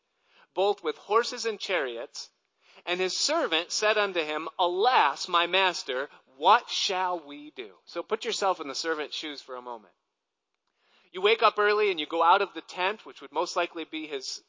both 0.54 0.82
with 0.82 0.96
horses 0.96 1.44
and 1.44 1.58
chariots. 1.58 2.30
And 2.86 3.00
his 3.00 3.16
servant 3.16 3.72
said 3.72 3.98
unto 3.98 4.20
him, 4.20 4.48
Alas, 4.58 5.28
my 5.28 5.46
master, 5.46 6.08
what 6.36 6.70
shall 6.70 7.20
we 7.20 7.50
do? 7.56 7.70
So 7.84 8.02
put 8.02 8.24
yourself 8.24 8.60
in 8.60 8.68
the 8.68 8.74
servant's 8.74 9.16
shoes 9.16 9.42
for 9.42 9.56
a 9.56 9.62
moment. 9.62 9.92
You 11.12 11.20
wake 11.20 11.42
up 11.42 11.58
early 11.58 11.90
and 11.90 11.98
you 11.98 12.06
go 12.06 12.22
out 12.22 12.42
of 12.42 12.54
the 12.54 12.60
tent, 12.60 13.04
which 13.04 13.20
would 13.20 13.32
most 13.32 13.56
likely 13.56 13.84
be 13.84 14.06
his, 14.06 14.40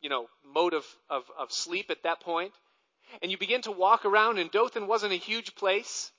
you 0.00 0.08
know, 0.08 0.28
mode 0.44 0.74
of, 0.74 0.84
of, 1.08 1.24
of 1.38 1.52
sleep 1.52 1.90
at 1.90 2.02
that 2.02 2.20
point, 2.20 2.52
and 3.22 3.30
you 3.30 3.38
begin 3.38 3.62
to 3.62 3.72
walk 3.72 4.04
around, 4.04 4.38
and 4.38 4.50
Dothan 4.50 4.86
wasn't 4.86 5.12
a 5.12 5.16
huge 5.16 5.54
place. 5.54 6.12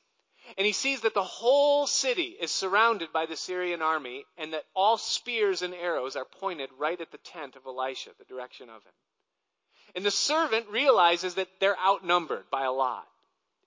And 0.57 0.65
he 0.65 0.73
sees 0.73 1.01
that 1.01 1.13
the 1.13 1.23
whole 1.23 1.88
city 1.88 2.35
is 2.39 2.51
surrounded 2.51 3.13
by 3.13 3.25
the 3.25 3.35
Syrian 3.35 3.81
army 3.81 4.25
and 4.38 4.53
that 4.53 4.65
all 4.75 4.97
spears 4.97 5.62
and 5.62 5.73
arrows 5.73 6.15
are 6.15 6.25
pointed 6.25 6.69
right 6.77 6.99
at 6.99 7.12
the 7.12 7.17
tent 7.19 7.55
of 7.55 7.65
Elisha, 7.65 8.12
the 8.17 8.25
direction 8.25 8.69
of 8.69 8.83
him. 8.83 8.93
And 9.95 10.05
the 10.05 10.12
servant 10.12 10.67
realizes 10.69 11.35
that 11.35 11.47
they're 11.59 11.79
outnumbered 11.79 12.49
by 12.51 12.63
a 12.63 12.71
lot. 12.71 13.07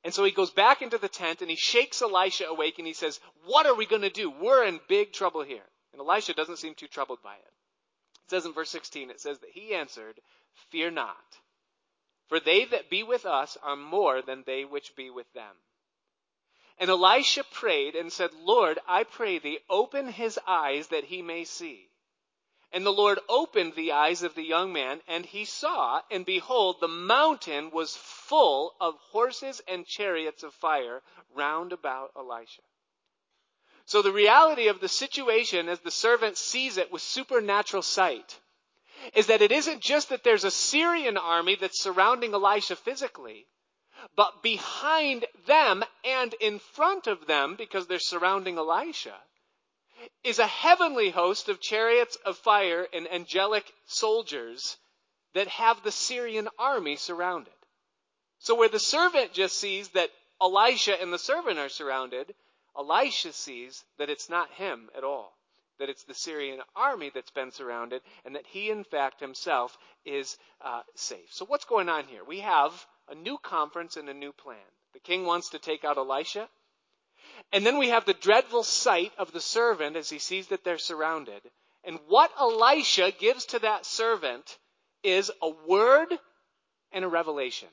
And 0.05 0.13
so 0.13 0.25
he 0.25 0.33
goes 0.33 0.51
back 0.51 0.83
into 0.83 0.99
the 0.99 1.09
tent 1.09 1.41
and 1.41 1.51
he 1.51 1.57
shakes 1.57 2.03
Elisha 2.03 2.47
awake 2.47 2.79
and 2.79 2.87
he 2.87 2.93
says, 2.93 3.21
What 3.45 3.67
are 3.67 3.75
we 3.75 3.87
going 3.87 4.03
to 4.03 4.11
do? 4.11 4.31
We're 4.31 4.65
in 4.65 4.81
big 4.89 5.13
trouble 5.13 5.43
here. 5.43 5.63
And 5.93 6.01
Elisha 6.01 6.35
doesn't 6.35 6.59
seem 6.59 6.75
too 6.75 6.89
troubled 6.89 7.23
by 7.23 7.35
it. 7.35 7.53
It 8.25 8.31
says 8.31 8.47
in 8.47 8.53
verse 8.53 8.71
16, 8.71 9.11
it 9.11 9.21
says 9.21 9.39
that 9.39 9.51
he 9.51 9.75
answered, 9.75 10.21
Fear 10.71 10.93
not, 10.93 11.17
for 12.29 12.41
they 12.41 12.65
that 12.67 12.91
be 12.91 13.03
with 13.03 13.27
us 13.27 13.57
are 13.63 13.77
more 13.77 14.23
than 14.23 14.43
they 14.47 14.65
which 14.65 14.97
be 14.97 15.11
with 15.11 15.31
them. 15.35 15.55
And 16.83 16.91
Elisha 16.91 17.45
prayed 17.45 17.95
and 17.95 18.13
said, 18.13 18.35
Lord, 18.35 18.81
I 18.89 19.05
pray 19.05 19.39
thee, 19.39 19.61
open 19.71 20.09
his 20.09 20.37
eyes 20.49 20.89
that 20.89 21.05
he 21.05 21.23
may 21.23 21.45
see. 21.45 21.89
And 22.73 22.85
the 22.85 22.93
Lord 22.93 23.21
opened 23.29 23.77
the 23.77 23.93
eyes 23.93 24.25
of 24.25 24.35
the 24.35 24.43
young 24.43 24.73
man, 24.73 25.01
and 25.07 25.25
he 25.25 25.45
saw, 25.45 26.03
and 26.11 26.27
behold, 26.27 26.81
the 26.81 26.89
mountain 26.89 27.71
was 27.71 27.97
full 27.97 28.75
of 28.81 28.99
horses 29.13 29.63
and 29.69 29.87
chariots 29.87 30.43
of 30.43 30.55
fire 30.55 31.05
round 31.33 31.73
about 31.73 32.11
Elisha. 32.17 32.63
So 33.85 34.03
the 34.03 34.11
reality 34.11 34.67
of 34.67 34.81
the 34.81 34.89
situation 34.89 35.69
as 35.69 35.79
the 35.79 35.93
servant 35.93 36.37
sees 36.37 36.79
it 36.79 36.91
with 36.91 37.01
supernatural 37.01 37.85
sight 37.85 38.41
is 39.15 39.29
that 39.29 39.41
it 39.41 39.53
isn't 39.53 39.83
just 39.83 40.09
that 40.09 40.25
there's 40.25 40.43
a 40.43 40.51
Syrian 40.51 41.17
army 41.17 41.55
that's 41.55 41.81
surrounding 41.81 42.35
Elisha 42.35 42.75
physically, 42.75 43.47
but 44.17 44.43
behind 44.43 45.27
them 45.47 45.85
and 46.05 46.35
in 46.35 46.59
front 46.59 47.07
of 47.07 47.27
them, 47.27 47.55
because 47.57 47.87
they're 47.87 47.99
surrounding 47.99 48.59
Elisha, 48.59 49.15
is 50.25 50.39
a 50.39 50.47
heavenly 50.47 51.11
host 51.11 51.49
of 51.49 51.61
chariots 51.61 52.17
of 52.25 52.37
fire 52.39 52.87
and 52.93 53.11
angelic 53.13 53.73
soldiers 53.87 54.77
that 55.35 55.49
have 55.49 55.83
the 55.83 55.93
Syrian 55.93 56.49
army 56.59 56.97
surrounded. 56.97 57.53
So 58.39 58.55
where 58.55 58.69
the 58.69 58.81
servant 58.81 59.33
just 59.33 59.59
sees 59.59 59.89
that 59.91 60.11
Elisha 60.41 61.01
and 61.01 61.13
the 61.13 61.19
servant 61.19 61.59
are 61.59 61.69
surrounded, 61.69 62.35
Elisha 62.77 63.33
sees 63.33 63.85
that 63.99 64.11
it's 64.11 64.29
not 64.29 64.51
him 64.53 64.91
at 64.97 65.05
all. 65.05 65.33
That 65.79 65.89
it's 65.89 66.05
the 66.05 66.15
Syrian 66.15 66.61
army 66.77 67.11
that's 67.15 67.31
been 67.31 67.51
surrounded, 67.51 68.03
and 68.25 68.37
that 68.37 68.47
he, 68.47 68.71
in 68.71 68.85
fact, 68.85 69.21
himself 69.21 69.77
is 70.05 70.37
uh, 70.61 70.83
safe. 70.95 71.33
So, 71.33 71.45
what's 71.45 71.65
going 71.65 71.89
on 71.89 72.07
here? 72.07 72.25
We 72.25 72.41
have 72.41 72.73
a 73.09 73.15
new 73.15 73.39
conference 73.39 73.97
and 73.97 74.09
a 74.09 74.15
new 74.15 74.33
plan. 74.33 74.57
The 74.95 75.01
king 75.01 75.25
wants 75.25 75.51
to 75.51 75.59
take 75.59 75.85
out 75.85 75.97
Elisha. 75.97 76.49
And 77.53 77.65
then 77.65 77.79
we 77.79 77.89
have 77.89 78.05
the 78.05 78.15
dreadful 78.15 78.63
sight 78.63 79.13
of 79.19 79.33
the 79.33 79.41
servant 79.41 79.97
as 79.97 80.11
he 80.11 80.19
sees 80.19 80.49
that 80.49 80.65
they're 80.65 80.79
surrounded. 80.79 81.43
And 81.85 81.99
what 82.09 82.31
Elisha 82.39 83.13
gives 83.19 83.47
to 83.47 83.59
that 83.61 83.87
servant 83.87 84.59
is 85.03 85.31
a 85.41 85.51
word 85.67 86.09
and 86.93 87.05
a 87.05 87.09
revelation. 87.09 87.69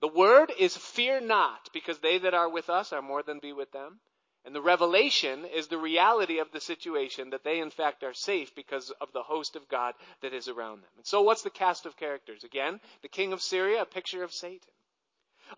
The 0.00 0.08
word 0.08 0.52
is 0.58 0.76
fear 0.76 1.20
not, 1.20 1.70
because 1.72 1.98
they 1.98 2.18
that 2.18 2.34
are 2.34 2.48
with 2.48 2.68
us 2.68 2.92
are 2.92 3.02
more 3.02 3.22
than 3.22 3.38
be 3.38 3.52
with 3.52 3.72
them. 3.72 4.00
And 4.44 4.54
the 4.54 4.60
revelation 4.60 5.46
is 5.46 5.68
the 5.68 5.78
reality 5.78 6.38
of 6.38 6.52
the 6.52 6.60
situation 6.60 7.30
that 7.30 7.44
they 7.44 7.60
in 7.60 7.70
fact 7.70 8.04
are 8.04 8.12
safe 8.12 8.54
because 8.54 8.90
of 9.00 9.12
the 9.12 9.22
host 9.22 9.56
of 9.56 9.68
God 9.68 9.94
that 10.20 10.34
is 10.34 10.48
around 10.48 10.82
them. 10.82 10.90
And 10.98 11.06
so 11.06 11.22
what's 11.22 11.42
the 11.42 11.50
cast 11.50 11.86
of 11.86 11.96
characters? 11.96 12.44
Again, 12.44 12.78
the 13.00 13.08
king 13.08 13.32
of 13.32 13.40
Syria, 13.40 13.82
a 13.82 13.86
picture 13.86 14.22
of 14.22 14.32
Satan. 14.32 14.72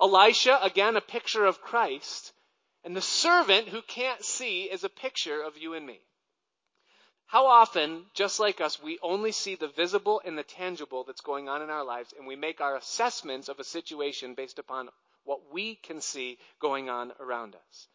Elisha, 0.01 0.59
again, 0.63 0.97
a 0.97 1.01
picture 1.01 1.45
of 1.45 1.61
Christ. 1.61 2.33
And 2.85 2.95
the 2.95 3.03
servant 3.03 3.69
who 3.69 3.83
can't 3.83 4.25
see 4.25 4.65
is 4.65 4.85
a 4.85 4.89
picture 4.89 5.43
of 5.43 5.59
you 5.59 5.75
and 5.75 5.85
me. 5.85 6.01
How 7.27 7.47
often, 7.47 8.07
just 8.15 8.39
like 8.39 8.61
us, 8.61 8.81
we 8.81 9.01
only 9.03 9.33
see 9.33 9.57
the 9.57 9.67
visible 9.67 10.23
and 10.25 10.39
the 10.39 10.45
tangible 10.45 11.03
that's 11.03 11.21
going 11.21 11.49
on 11.49 11.61
in 11.61 11.71
our 11.71 11.83
lives, 11.85 12.15
and 12.17 12.25
we 12.25 12.37
make 12.37 12.61
our 12.61 12.77
assessments 12.77 13.49
of 13.49 13.59
a 13.59 13.65
situation 13.65 14.35
based 14.35 14.61
upon 14.61 14.91
what 15.25 15.53
we 15.53 15.75
can 15.75 16.01
see 16.01 16.39
going 16.61 16.89
on 16.89 17.13
around 17.19 17.57
us. 17.57 17.89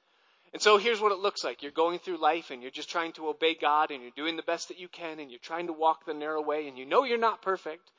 And 0.54 0.62
so 0.62 0.78
here's 0.78 1.00
what 1.00 1.14
it 1.14 1.20
looks 1.20 1.44
like. 1.44 1.64
You're 1.64 1.72
going 1.72 2.00
through 2.00 2.18
life 2.18 2.52
and 2.52 2.62
you're 2.62 2.72
just 2.72 2.90
trying 2.90 3.14
to 3.14 3.30
obey 3.30 3.56
God 3.56 3.90
and 3.90 4.02
you're 4.02 4.12
doing 4.16 4.36
the 4.36 4.44
best 4.44 4.68
that 4.68 4.80
you 4.80 4.90
can 4.90 5.20
and 5.20 5.32
you're 5.32 5.40
trying 5.40 5.68
to 5.68 5.74
walk 5.74 6.06
the 6.06 6.14
narrow 6.14 6.42
way 6.42 6.68
and 6.68 6.78
you 6.78 6.86
know 6.86 7.06
you're 7.06 7.18
not 7.18 7.42
perfect. 7.42 7.90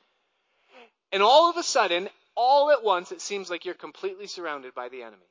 And 1.11 1.23
all 1.23 1.49
of 1.49 1.57
a 1.57 1.63
sudden, 1.63 2.09
all 2.35 2.71
at 2.71 2.83
once, 2.83 3.11
it 3.11 3.21
seems 3.21 3.49
like 3.49 3.65
you're 3.65 3.73
completely 3.73 4.27
surrounded 4.27 4.73
by 4.75 4.89
the 4.89 5.01
enemy. 5.01 5.29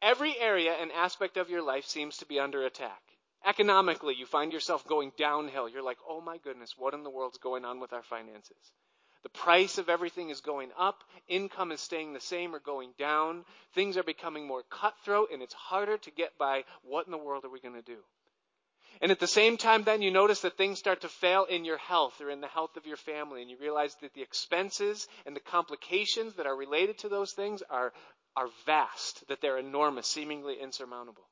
Every 0.00 0.38
area 0.38 0.72
and 0.72 0.92
aspect 0.92 1.36
of 1.36 1.50
your 1.50 1.62
life 1.62 1.86
seems 1.86 2.18
to 2.18 2.26
be 2.26 2.38
under 2.38 2.64
attack. 2.64 3.00
Economically, 3.46 4.14
you 4.14 4.26
find 4.26 4.52
yourself 4.52 4.86
going 4.86 5.12
downhill. 5.18 5.68
You're 5.68 5.82
like, 5.82 5.98
oh 6.08 6.20
my 6.20 6.38
goodness, 6.38 6.74
what 6.76 6.94
in 6.94 7.02
the 7.02 7.10
world's 7.10 7.38
going 7.38 7.64
on 7.64 7.78
with 7.80 7.92
our 7.92 8.02
finances? 8.02 8.72
The 9.24 9.30
price 9.30 9.78
of 9.78 9.88
everything 9.88 10.30
is 10.30 10.42
going 10.42 10.70
up. 10.78 11.02
Income 11.28 11.72
is 11.72 11.80
staying 11.80 12.12
the 12.12 12.20
same 12.20 12.54
or 12.54 12.60
going 12.60 12.90
down. 12.98 13.44
Things 13.74 13.96
are 13.96 14.02
becoming 14.02 14.46
more 14.46 14.62
cutthroat 14.70 15.30
and 15.32 15.42
it's 15.42 15.54
harder 15.54 15.98
to 15.98 16.10
get 16.10 16.38
by. 16.38 16.64
What 16.82 17.06
in 17.06 17.10
the 17.10 17.18
world 17.18 17.44
are 17.44 17.50
we 17.50 17.60
going 17.60 17.74
to 17.74 17.82
do? 17.82 17.98
And 19.00 19.10
at 19.10 19.18
the 19.18 19.26
same 19.26 19.56
time, 19.56 19.82
then 19.82 20.02
you 20.02 20.10
notice 20.10 20.42
that 20.42 20.56
things 20.56 20.78
start 20.78 21.00
to 21.00 21.08
fail 21.08 21.44
in 21.44 21.64
your 21.64 21.78
health 21.78 22.20
or 22.20 22.30
in 22.30 22.40
the 22.40 22.46
health 22.46 22.76
of 22.76 22.86
your 22.86 22.96
family, 22.96 23.42
and 23.42 23.50
you 23.50 23.56
realize 23.58 23.96
that 24.02 24.14
the 24.14 24.22
expenses 24.22 25.08
and 25.26 25.34
the 25.34 25.40
complications 25.40 26.34
that 26.34 26.46
are 26.46 26.54
related 26.54 26.98
to 26.98 27.08
those 27.08 27.32
things 27.32 27.62
are, 27.70 27.92
are 28.36 28.48
vast, 28.66 29.26
that 29.28 29.40
they're 29.40 29.58
enormous, 29.58 30.06
seemingly 30.06 30.60
insurmountable. 30.60 31.24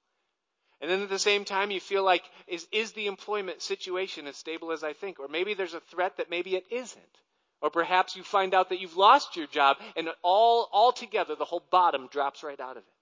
And 0.81 0.91
then 0.91 1.03
at 1.03 1.09
the 1.09 1.19
same 1.21 1.45
time, 1.45 1.71
you 1.71 1.79
feel 1.79 2.03
like, 2.03 2.25
is, 2.49 2.67
is 2.73 2.93
the 2.93 3.07
employment 3.07 3.63
situation 3.63 4.27
as 4.27 4.37
stable 4.37 4.73
as 4.73 4.83
I 4.83 4.93
think? 4.93 5.21
Or 5.21 5.29
maybe 5.29 5.55
there's 5.55 5.75
a 5.75 5.81
threat 5.81 6.17
that 6.17 6.31
maybe 6.31 6.57
it 6.57 6.65
isn't. 6.73 7.19
Or 7.63 7.71
perhaps 7.71 8.17
you 8.17 8.25
find 8.25 8.55
out 8.55 8.71
that 8.71 8.81
you've 8.81 8.97
lost 8.97 9.37
your 9.37 9.47
job 9.47 9.79
and 9.97 10.09
all, 10.23 10.69
altogether 10.73 11.37
the 11.37 11.45
whole 11.45 11.65
bottom 11.71 12.09
drops 12.09 12.43
right 12.43 12.59
out 12.59 12.77
of 12.77 12.83
it. 12.83 12.93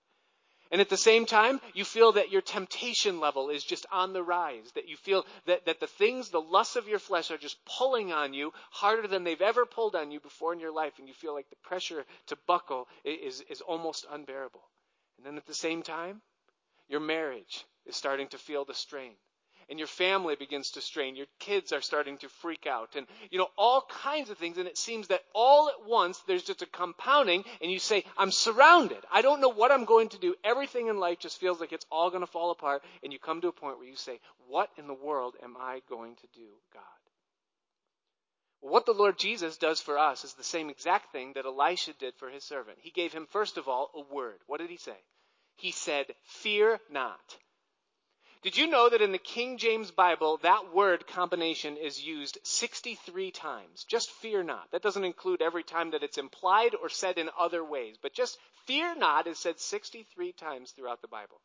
And 0.70 0.81
at 0.81 0.88
the 0.88 0.96
same 0.96 1.27
time, 1.27 1.61
you 1.75 1.85
feel 1.85 2.12
that 2.12 2.31
your 2.31 2.42
temptation 2.42 3.18
level 3.18 3.51
is 3.51 3.64
just 3.64 3.87
on 3.90 4.12
the 4.12 4.23
rise, 4.23 4.70
that 4.77 4.87
you 4.87 4.96
feel 4.96 5.27
that, 5.46 5.64
that 5.64 5.81
the 5.81 5.88
things, 5.88 6.29
the 6.29 6.40
lusts 6.40 6.77
of 6.77 6.87
your 6.87 7.01
flesh 7.01 7.33
are 7.33 7.38
just 7.38 7.57
pulling 7.64 8.12
on 8.12 8.35
you 8.35 8.53
harder 8.70 9.09
than 9.09 9.25
they've 9.25 9.40
ever 9.40 9.66
pulled 9.66 9.96
on 9.96 10.12
you 10.12 10.20
before 10.20 10.53
in 10.53 10.61
your 10.61 10.73
life, 10.73 10.92
and 10.99 11.09
you 11.09 11.14
feel 11.14 11.35
like 11.35 11.51
the 11.51 11.57
pressure 11.57 12.05
to 12.27 12.37
buckle 12.46 12.87
is, 13.05 13.40
is 13.51 13.62
almost 13.62 14.07
unbearable. 14.12 14.62
And 15.16 15.27
then 15.27 15.37
at 15.38 15.46
the 15.46 15.55
same 15.55 15.83
time, 15.83 16.20
your 16.88 17.01
marriage 17.01 17.64
is 17.87 17.96
starting 17.96 18.29
to 18.29 18.38
feel 18.38 18.64
the 18.64 18.75
strain 18.75 19.14
and 19.70 19.78
your 19.78 19.88
family 19.88 20.35
begins 20.35 20.72
to 20.72 20.80
strain. 20.80 21.16
Your 21.16 21.28
kids 21.38 21.72
are 21.72 21.80
starting 21.80 22.18
to 22.18 22.28
freak 22.28 22.66
out 22.66 22.96
and, 22.96 23.06
you 23.30 23.38
know, 23.38 23.48
all 23.56 23.87
kinds 23.88 24.28
of 24.28 24.37
things. 24.37 24.59
And 24.59 24.66
it 24.66 24.76
seems 24.76 25.09
that 25.09 25.22
all 25.33 25.68
at 25.68 25.88
once 25.88 26.20
there's 26.26 26.42
just 26.42 26.62
a 26.62 26.66
compounding 26.66 27.44
and 27.62 27.70
you 27.70 27.78
say, 27.78 28.04
I'm 28.18 28.33
surrounded. 28.33 28.98
I 29.12 29.22
don't 29.22 29.40
know 29.40 29.48
what 29.48 29.70
I'm 29.70 29.85
going 29.85 30.09
to 30.11 30.18
do. 30.18 30.35
Everything 30.44 30.88
in 30.88 30.98
life 30.98 31.20
just 31.20 31.38
feels 31.38 31.61
like 31.61 31.72
it's 31.72 31.87
all 31.90 32.11
going 32.11 32.22
to 32.22 32.26
fall 32.26 32.50
apart. 32.50 32.83
And 33.02 33.12
you 33.12 33.18
come 33.18 33.40
to 33.40 33.48
a 33.48 33.52
point 33.52 33.78
where 33.78 33.87
you 33.87 33.96
say, 33.96 34.18
what 34.48 34.68
in 34.76 34.88
the 34.88 34.94
world 34.94 35.37
am 35.42 35.56
I 35.59 35.80
going 35.88 36.16
to 36.16 36.26
do, 36.35 36.48
God? 36.74 36.83
What 38.61 38.85
the 38.85 38.92
Lord 38.92 39.18
Jesus 39.18 39.56
does 39.56 39.80
for 39.80 39.98
us 39.98 40.24
is 40.24 40.35
the 40.35 40.44
same 40.44 40.68
exact 40.68 41.12
thing 41.12 41.33
that 41.35 41.46
Elisha 41.46 41.94
did 41.94 42.14
for 42.16 42.28
his 42.28 42.44
servant. 42.44 42.78
He 42.83 42.90
gave 42.90 43.12
him, 43.12 43.26
first 43.30 43.56
of 43.56 43.68
all, 43.68 43.90
a 43.94 44.14
word. 44.14 44.38
What 44.46 44.61
did 44.61 44.68
he 44.68 44.76
say? 44.76 44.98
He 45.56 45.70
said, 45.70 46.06
Fear 46.24 46.80
not. 46.90 47.38
Did 48.42 48.57
you 48.57 48.68
know 48.68 48.88
that 48.88 49.03
in 49.03 49.12
the 49.12 49.18
King 49.18 49.59
James 49.59 49.90
Bible, 49.90 50.38
that 50.38 50.74
word 50.74 51.07
combination 51.07 51.76
is 51.76 52.03
used 52.03 52.38
63 52.42 53.31
times? 53.33 53.85
Just 53.85 54.11
fear 54.11 54.42
not. 54.42 54.70
That 54.70 54.81
doesn't 54.81 55.05
include 55.05 55.42
every 55.42 55.62
time 55.62 55.90
that 55.90 56.03
it's 56.03 56.16
implied 56.16 56.74
or 56.74 56.88
said 56.88 57.18
in 57.18 57.29
other 57.38 57.62
ways, 57.62 57.96
but 58.00 58.14
just 58.14 58.38
fear 58.64 58.94
not 58.94 59.26
is 59.26 59.38
said 59.38 59.61
63 59.61 60.33
times 60.33 60.70
throughout 60.70 61.03
the 61.03 61.09
Bible. 61.09 61.38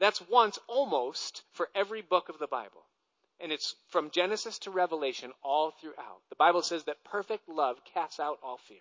That's 0.00 0.20
once 0.28 0.58
almost 0.66 1.42
for 1.52 1.68
every 1.72 2.02
book 2.02 2.28
of 2.28 2.40
the 2.40 2.48
Bible. 2.48 2.84
And 3.38 3.52
it's 3.52 3.76
from 3.90 4.10
Genesis 4.10 4.58
to 4.60 4.72
Revelation 4.72 5.32
all 5.40 5.70
throughout. 5.70 6.20
The 6.30 6.36
Bible 6.36 6.62
says 6.62 6.82
that 6.84 7.04
perfect 7.04 7.48
love 7.48 7.76
casts 7.94 8.18
out 8.18 8.40
all 8.42 8.58
fear. 8.58 8.78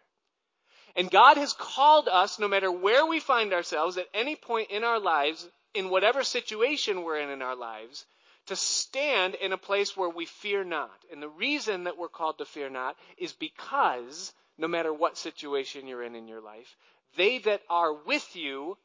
And 0.95 1.11
God 1.11 1.37
has 1.37 1.53
called 1.53 2.07
us, 2.07 2.39
no 2.39 2.47
matter 2.47 2.71
where 2.71 3.05
we 3.05 3.19
find 3.19 3.53
ourselves 3.53 3.97
at 3.97 4.09
any 4.13 4.35
point 4.35 4.71
in 4.71 4.83
our 4.83 4.99
lives, 4.99 5.47
in 5.73 5.89
whatever 5.89 6.23
situation 6.23 7.03
we're 7.03 7.19
in 7.19 7.29
in 7.29 7.41
our 7.41 7.55
lives, 7.55 8.05
to 8.47 8.55
stand 8.55 9.36
in 9.36 9.53
a 9.53 9.57
place 9.57 9.95
where 9.95 10.09
we 10.09 10.25
fear 10.25 10.63
not. 10.63 10.91
And 11.12 11.21
the 11.21 11.29
reason 11.29 11.86
that 11.86 11.97
we're 11.97 12.09
called 12.09 12.38
to 12.39 12.45
fear 12.45 12.69
not 12.69 12.97
is 13.17 13.33
because 13.33 14.33
no 14.57 14.67
matter 14.67 14.93
what 14.93 15.17
situation 15.17 15.88
you're 15.88 16.03
in 16.03 16.15
in 16.15 16.27
your 16.27 16.41
life, 16.41 16.75
they 17.15 17.39
that 17.39 17.62
are 17.69 17.93
with 17.93 18.36
you 18.36 18.77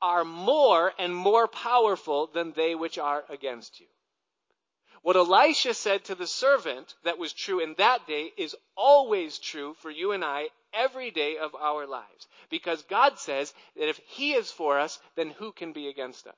are 0.00 0.24
more 0.24 0.92
and 0.98 1.14
more 1.14 1.46
powerful 1.48 2.26
than 2.28 2.52
they 2.52 2.74
which 2.74 2.98
are 2.98 3.24
against 3.28 3.80
you. 3.80 3.86
What 5.02 5.16
Elisha 5.16 5.74
said 5.74 6.04
to 6.04 6.14
the 6.14 6.26
servant 6.26 6.94
that 7.04 7.18
was 7.18 7.32
true 7.32 7.60
in 7.60 7.74
that 7.78 8.06
day 8.06 8.32
is 8.36 8.54
always 8.76 9.38
true 9.38 9.74
for 9.74 9.90
you 9.90 10.12
and 10.12 10.24
I 10.24 10.48
every 10.74 11.10
day 11.10 11.36
of 11.38 11.54
our 11.54 11.86
lives. 11.86 12.26
Because 12.50 12.82
God 12.82 13.18
says 13.18 13.52
that 13.76 13.88
if 13.88 13.98
He 14.06 14.32
is 14.32 14.50
for 14.50 14.78
us, 14.78 15.00
then 15.16 15.30
who 15.30 15.52
can 15.52 15.72
be 15.72 15.88
against 15.88 16.26
us? 16.26 16.34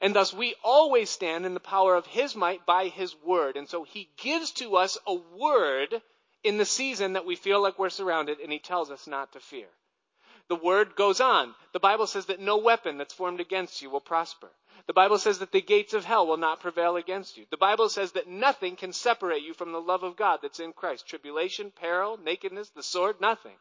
And 0.00 0.14
thus 0.14 0.32
we 0.32 0.54
always 0.62 1.10
stand 1.10 1.46
in 1.46 1.54
the 1.54 1.60
power 1.60 1.94
of 1.94 2.06
His 2.06 2.36
might 2.36 2.66
by 2.66 2.88
His 2.88 3.14
word. 3.24 3.56
And 3.56 3.68
so 3.68 3.84
He 3.84 4.10
gives 4.16 4.52
to 4.52 4.76
us 4.76 4.98
a 5.06 5.14
word 5.14 6.02
in 6.44 6.58
the 6.58 6.64
season 6.64 7.14
that 7.14 7.26
we 7.26 7.36
feel 7.36 7.62
like 7.62 7.78
we're 7.78 7.90
surrounded 7.90 8.40
and 8.40 8.52
He 8.52 8.58
tells 8.58 8.90
us 8.90 9.06
not 9.06 9.32
to 9.32 9.40
fear. 9.40 9.68
The 10.48 10.56
word 10.56 10.94
goes 10.94 11.20
on. 11.20 11.54
The 11.72 11.80
Bible 11.80 12.06
says 12.06 12.26
that 12.26 12.40
no 12.40 12.58
weapon 12.58 12.98
that's 12.98 13.14
formed 13.14 13.40
against 13.40 13.82
you 13.82 13.90
will 13.90 14.00
prosper. 14.00 14.50
The 14.86 14.92
Bible 14.92 15.18
says 15.18 15.38
that 15.38 15.52
the 15.52 15.60
gates 15.60 15.94
of 15.94 16.04
hell 16.04 16.26
will 16.26 16.36
not 16.36 16.60
prevail 16.60 16.96
against 16.96 17.36
you. 17.36 17.46
The 17.50 17.56
Bible 17.56 17.88
says 17.88 18.12
that 18.12 18.28
nothing 18.28 18.76
can 18.76 18.92
separate 18.92 19.42
you 19.42 19.54
from 19.54 19.72
the 19.72 19.80
love 19.80 20.02
of 20.02 20.16
God 20.16 20.40
that's 20.42 20.60
in 20.60 20.72
Christ. 20.72 21.06
Tribulation, 21.06 21.72
peril, 21.72 22.18
nakedness, 22.18 22.70
the 22.70 22.82
sword, 22.82 23.20
nothing. 23.20 23.56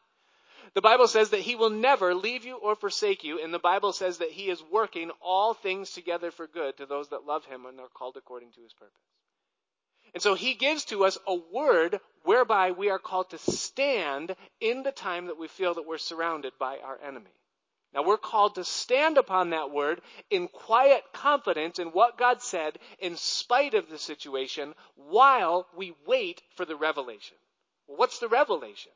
The 0.74 0.82
Bible 0.82 1.08
says 1.08 1.30
that 1.30 1.42
He 1.42 1.56
will 1.56 1.70
never 1.70 2.14
leave 2.14 2.46
you 2.46 2.58
or 2.58 2.76
forsake 2.76 3.24
you, 3.24 3.42
and 3.42 3.54
the 3.54 3.60
Bible 3.60 3.94
says 3.94 4.18
that 4.18 4.32
He 4.32 4.50
is 4.50 4.62
working 4.72 5.12
all 5.22 5.54
things 5.54 5.92
together 5.92 6.32
for 6.32 6.48
good 6.48 6.78
to 6.78 6.86
those 6.86 7.10
that 7.10 7.26
love 7.26 7.46
Him 7.46 7.66
and 7.66 7.80
are 7.80 7.88
called 7.94 8.18
according 8.18 8.52
to 8.54 8.62
His 8.62 8.74
purpose. 8.74 8.94
And 10.14 10.22
so 10.22 10.34
He 10.34 10.54
gives 10.54 10.86
to 10.86 11.06
us 11.06 11.18
a 11.28 11.36
word 11.36 12.00
whereby 12.24 12.72
we 12.72 12.90
are 12.90 13.00
called 13.00 13.30
to 13.30 13.38
stand 13.38 14.36
in 14.60 14.84
the 14.84 14.92
time 14.92 15.28
that 15.28 15.38
we 15.38 15.48
feel 15.48 15.76
that 15.76 15.88
we're 15.88 15.98
surrounded 15.98 16.54
by 16.60 16.80
our 16.80 17.00
enemy. 17.02 17.32
Now 17.96 18.04
we're 18.04 18.18
called 18.18 18.56
to 18.56 18.66
stand 18.66 19.18
upon 19.18 19.52
that 19.52 19.72
word 19.72 20.02
in 20.30 20.50
quiet 20.50 21.04
confidence 21.14 21.80
in 21.80 21.88
what 21.88 22.18
God 22.18 22.42
said 22.42 22.78
in 23.00 23.16
spite 23.16 23.74
of 23.74 23.90
the 23.90 23.98
situation 23.98 24.76
while 24.96 25.66
we 25.78 25.96
wait 26.06 26.42
for 26.56 26.66
the 26.66 26.76
revelation. 26.76 27.38
Well, 27.88 27.98
what's 27.98 28.20
the 28.20 28.28
revelation? 28.28 28.92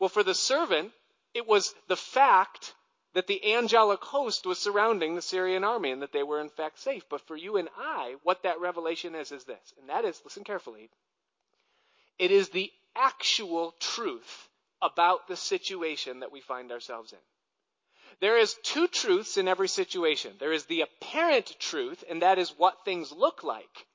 Well, 0.00 0.08
for 0.08 0.24
the 0.24 0.34
servant, 0.34 0.92
it 1.34 1.46
was 1.46 1.72
the 1.86 1.96
fact 1.96 2.74
that 3.14 3.28
the 3.28 3.54
angelic 3.54 4.02
host 4.02 4.44
was 4.44 4.58
surrounding 4.58 5.14
the 5.14 5.22
Syrian 5.22 5.62
army 5.62 5.92
and 5.92 6.02
that 6.02 6.12
they 6.12 6.24
were 6.24 6.40
in 6.40 6.50
fact 6.50 6.80
safe. 6.80 7.04
But 7.08 7.20
for 7.28 7.36
you 7.36 7.56
and 7.58 7.68
I, 7.78 8.16
what 8.24 8.42
that 8.42 8.60
revelation 8.60 9.14
is, 9.14 9.30
is 9.30 9.44
this. 9.44 9.72
And 9.80 9.88
that 9.88 10.04
is, 10.04 10.20
listen 10.24 10.42
carefully, 10.42 10.90
it 12.18 12.32
is 12.32 12.48
the 12.48 12.72
actual 12.96 13.72
truth 13.78 14.48
about 14.82 15.28
the 15.28 15.36
situation 15.36 16.20
that 16.20 16.32
we 16.32 16.40
find 16.40 16.72
ourselves 16.72 17.12
in. 17.12 17.18
There 18.20 18.38
is 18.38 18.56
two 18.62 18.86
truths 18.88 19.36
in 19.36 19.46
every 19.46 19.68
situation. 19.68 20.34
There 20.38 20.52
is 20.52 20.64
the 20.64 20.82
apparent 20.82 21.54
truth, 21.58 22.02
and 22.08 22.22
that 22.22 22.38
is 22.38 22.50
what 22.56 22.84
things 22.84 23.12
look 23.12 23.42
like. 23.42 23.86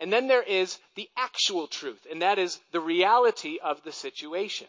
And 0.00 0.12
then 0.12 0.26
there 0.26 0.42
is 0.42 0.78
the 0.94 1.08
actual 1.16 1.66
truth, 1.66 2.06
and 2.10 2.22
that 2.22 2.38
is 2.38 2.58
the 2.72 2.80
reality 2.80 3.58
of 3.62 3.82
the 3.82 3.92
situation. 3.92 4.68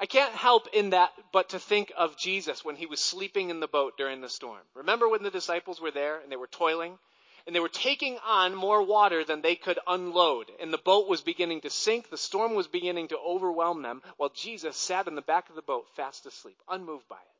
I 0.00 0.06
can't 0.06 0.32
help 0.32 0.68
in 0.72 0.90
that 0.90 1.12
but 1.32 1.50
to 1.50 1.58
think 1.58 1.92
of 1.96 2.16
Jesus 2.16 2.64
when 2.64 2.76
he 2.76 2.86
was 2.86 3.00
sleeping 3.00 3.50
in 3.50 3.60
the 3.60 3.68
boat 3.68 3.96
during 3.96 4.20
the 4.20 4.28
storm. 4.28 4.62
Remember 4.74 5.08
when 5.08 5.22
the 5.22 5.30
disciples 5.30 5.80
were 5.80 5.90
there 5.90 6.18
and 6.18 6.30
they 6.30 6.36
were 6.36 6.46
toiling? 6.46 6.98
And 7.46 7.54
they 7.54 7.60
were 7.60 7.68
taking 7.68 8.18
on 8.24 8.54
more 8.54 8.82
water 8.82 9.24
than 9.24 9.42
they 9.42 9.56
could 9.56 9.78
unload. 9.86 10.50
And 10.60 10.72
the 10.72 10.78
boat 10.78 11.08
was 11.08 11.20
beginning 11.20 11.62
to 11.62 11.70
sink. 11.70 12.08
The 12.08 12.16
storm 12.16 12.54
was 12.54 12.68
beginning 12.68 13.08
to 13.08 13.18
overwhelm 13.18 13.82
them 13.82 14.00
while 14.16 14.30
Jesus 14.30 14.76
sat 14.76 15.08
in 15.08 15.16
the 15.16 15.22
back 15.22 15.48
of 15.48 15.56
the 15.56 15.62
boat 15.62 15.86
fast 15.96 16.24
asleep, 16.24 16.56
unmoved 16.68 17.08
by 17.08 17.16
it. 17.16 17.31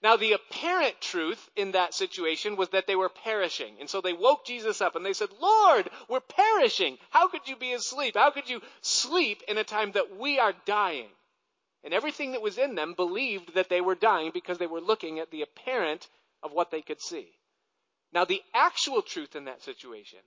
Now, 0.00 0.16
the 0.16 0.32
apparent 0.32 1.00
truth 1.00 1.50
in 1.56 1.72
that 1.72 1.92
situation 1.92 2.54
was 2.54 2.68
that 2.68 2.86
they 2.86 2.94
were 2.94 3.08
perishing. 3.08 3.76
And 3.80 3.90
so 3.90 4.00
they 4.00 4.12
woke 4.12 4.46
Jesus 4.46 4.80
up 4.80 4.94
and 4.94 5.04
they 5.04 5.12
said, 5.12 5.30
Lord, 5.40 5.90
we're 6.08 6.20
perishing. 6.20 6.98
How 7.10 7.26
could 7.28 7.48
you 7.48 7.56
be 7.56 7.72
asleep? 7.72 8.14
How 8.14 8.30
could 8.30 8.48
you 8.48 8.60
sleep 8.80 9.42
in 9.48 9.58
a 9.58 9.64
time 9.64 9.92
that 9.92 10.16
we 10.16 10.38
are 10.38 10.54
dying? 10.66 11.08
And 11.82 11.92
everything 11.92 12.32
that 12.32 12.42
was 12.42 12.58
in 12.58 12.76
them 12.76 12.94
believed 12.94 13.54
that 13.54 13.68
they 13.68 13.80
were 13.80 13.96
dying 13.96 14.30
because 14.32 14.58
they 14.58 14.66
were 14.66 14.80
looking 14.80 15.18
at 15.18 15.30
the 15.30 15.42
apparent 15.42 16.08
of 16.44 16.52
what 16.52 16.70
they 16.70 16.82
could 16.82 17.00
see. 17.00 17.28
Now, 18.12 18.24
the 18.24 18.42
actual 18.54 19.02
truth 19.02 19.34
in 19.34 19.46
that 19.46 19.62
situation 19.62 20.20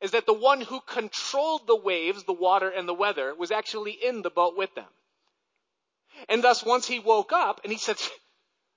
is 0.00 0.12
that 0.12 0.26
the 0.26 0.32
one 0.34 0.60
who 0.60 0.80
controlled 0.80 1.66
the 1.66 1.76
waves, 1.76 2.24
the 2.24 2.32
water, 2.32 2.68
and 2.68 2.88
the 2.88 2.94
weather 2.94 3.34
was 3.34 3.50
actually 3.50 3.92
in 3.92 4.22
the 4.22 4.30
boat 4.30 4.56
with 4.56 4.74
them. 4.74 4.88
And 6.28 6.42
thus, 6.42 6.64
once 6.64 6.86
he 6.86 6.98
woke 6.98 7.32
up 7.32 7.60
and 7.64 7.72
he 7.72 7.78
said, 7.78 7.96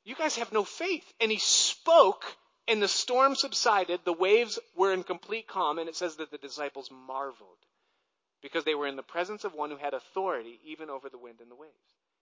You 0.03 0.15
guys 0.15 0.35
have 0.37 0.51
no 0.51 0.63
faith. 0.63 1.05
And 1.19 1.31
he 1.31 1.37
spoke, 1.37 2.25
and 2.67 2.81
the 2.81 2.87
storm 2.87 3.35
subsided. 3.35 4.01
The 4.03 4.13
waves 4.13 4.59
were 4.75 4.93
in 4.93 5.03
complete 5.03 5.47
calm, 5.47 5.79
and 5.79 5.89
it 5.89 5.95
says 5.95 6.15
that 6.17 6.31
the 6.31 6.37
disciples 6.37 6.89
marveled 6.91 7.57
because 8.41 8.63
they 8.63 8.75
were 8.75 8.87
in 8.87 8.95
the 8.95 9.03
presence 9.03 9.43
of 9.43 9.53
one 9.53 9.69
who 9.69 9.77
had 9.77 9.93
authority 9.93 10.59
even 10.65 10.89
over 10.89 11.09
the 11.09 11.17
wind 11.17 11.39
and 11.41 11.51
the 11.51 11.55
waves. 11.55 11.73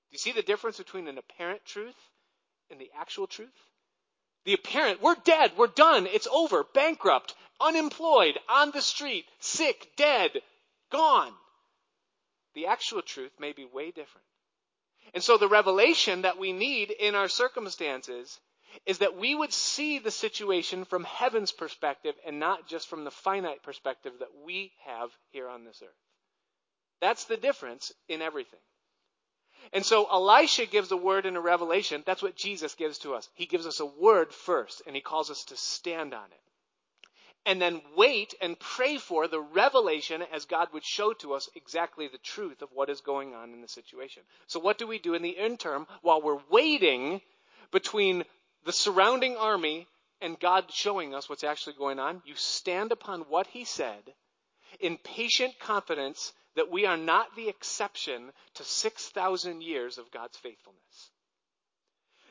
Do 0.09 0.13
you 0.13 0.19
see 0.19 0.31
the 0.31 0.41
difference 0.41 0.77
between 0.77 1.07
an 1.07 1.17
apparent 1.17 1.63
truth 1.65 1.95
and 2.69 2.79
the 2.79 2.91
actual 2.97 3.27
truth? 3.27 3.47
The 4.45 4.53
apparent, 4.53 5.01
we're 5.01 5.15
dead, 5.15 5.51
we're 5.57 5.67
done, 5.67 6.07
it's 6.07 6.27
over, 6.27 6.65
bankrupt, 6.73 7.35
unemployed, 7.59 8.39
on 8.49 8.71
the 8.71 8.81
street, 8.81 9.25
sick, 9.39 9.91
dead, 9.95 10.31
gone. 10.91 11.33
The 12.55 12.67
actual 12.67 13.01
truth 13.01 13.31
may 13.39 13.51
be 13.51 13.65
way 13.65 13.91
different. 13.91 14.25
And 15.13 15.23
so 15.23 15.37
the 15.37 15.47
revelation 15.47 16.23
that 16.23 16.37
we 16.37 16.53
need 16.53 16.91
in 16.91 17.15
our 17.15 17.27
circumstances 17.27 18.39
is 18.85 18.99
that 18.99 19.17
we 19.17 19.33
would 19.33 19.51
see 19.51 19.99
the 19.99 20.11
situation 20.11 20.85
from 20.85 21.03
heaven's 21.03 21.51
perspective 21.51 22.15
and 22.25 22.39
not 22.39 22.67
just 22.67 22.87
from 22.87 23.03
the 23.03 23.11
finite 23.11 23.63
perspective 23.63 24.13
that 24.19 24.29
we 24.45 24.71
have 24.85 25.09
here 25.31 25.49
on 25.49 25.63
this 25.63 25.81
earth. 25.83 25.89
That's 27.01 27.25
the 27.25 27.37
difference 27.37 27.91
in 28.07 28.21
everything. 28.21 28.59
And 29.73 29.85
so 29.85 30.05
Elisha 30.11 30.65
gives 30.65 30.91
a 30.91 30.97
word 30.97 31.25
in 31.25 31.35
a 31.35 31.41
revelation. 31.41 32.03
That's 32.05 32.21
what 32.21 32.35
Jesus 32.35 32.75
gives 32.75 32.99
to 32.99 33.13
us. 33.15 33.29
He 33.33 33.45
gives 33.45 33.65
us 33.65 33.79
a 33.79 33.85
word 33.85 34.33
first, 34.33 34.81
and 34.85 34.95
he 34.95 35.01
calls 35.01 35.29
us 35.29 35.43
to 35.45 35.57
stand 35.57 36.13
on 36.13 36.25
it 36.25 36.48
and 37.45 37.61
then 37.61 37.81
wait 37.95 38.35
and 38.41 38.59
pray 38.59 38.97
for 38.97 39.27
the 39.27 39.39
revelation 39.39 40.23
as 40.33 40.45
God 40.45 40.69
would 40.73 40.83
show 40.83 41.13
to 41.13 41.33
us 41.33 41.49
exactly 41.55 42.07
the 42.07 42.17
truth 42.17 42.61
of 42.61 42.69
what 42.73 42.89
is 42.89 43.01
going 43.01 43.33
on 43.33 43.53
in 43.53 43.61
the 43.61 43.67
situation. 43.67 44.23
So 44.47 44.59
what 44.59 44.77
do 44.77 44.87
we 44.87 44.99
do 44.99 45.13
in 45.13 45.21
the 45.21 45.29
interim 45.29 45.87
while 46.01 46.21
we're 46.21 46.41
waiting 46.49 47.21
between 47.71 48.23
the 48.65 48.71
surrounding 48.71 49.37
army 49.37 49.87
and 50.21 50.39
God 50.39 50.65
showing 50.71 51.15
us 51.15 51.29
what's 51.29 51.43
actually 51.43 51.75
going 51.77 51.99
on? 51.99 52.21
You 52.25 52.35
stand 52.35 52.91
upon 52.91 53.21
what 53.21 53.47
he 53.47 53.63
said 53.65 54.03
in 54.79 54.97
patient 54.97 55.59
confidence 55.59 56.33
that 56.55 56.71
we 56.71 56.85
are 56.85 56.97
not 56.97 57.35
the 57.35 57.47
exception 57.47 58.31
to 58.55 58.63
6,000 58.63 59.63
years 59.63 59.97
of 59.97 60.11
God's 60.11 60.37
faithfulness 60.37 61.11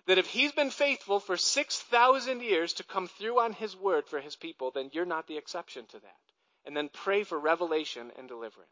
that 0.09 0.17
if 0.17 0.27
he's 0.27 0.53
been 0.53 0.71
faithful 0.71 1.21
for 1.21 1.37
6,000 1.37 2.41
years 2.41 2.73
to 2.73 2.83
come 2.83 3.09
through 3.09 3.41
on 3.41 3.53
his 3.53 3.77
word 3.77 4.09
for 4.09 4.21
his 4.21 4.37
people, 4.37 4.71
then 4.71 4.89
you're 4.95 5.05
not 5.05 5.27
the 5.27 5.37
exception 5.37 5.85
to 5.85 6.01
that. 6.01 6.17
And 6.65 6.75
then 6.75 6.89
pray 6.91 7.25
for 7.25 7.39
revelation 7.39 8.11
and 8.19 8.27
deliverance. 8.27 8.71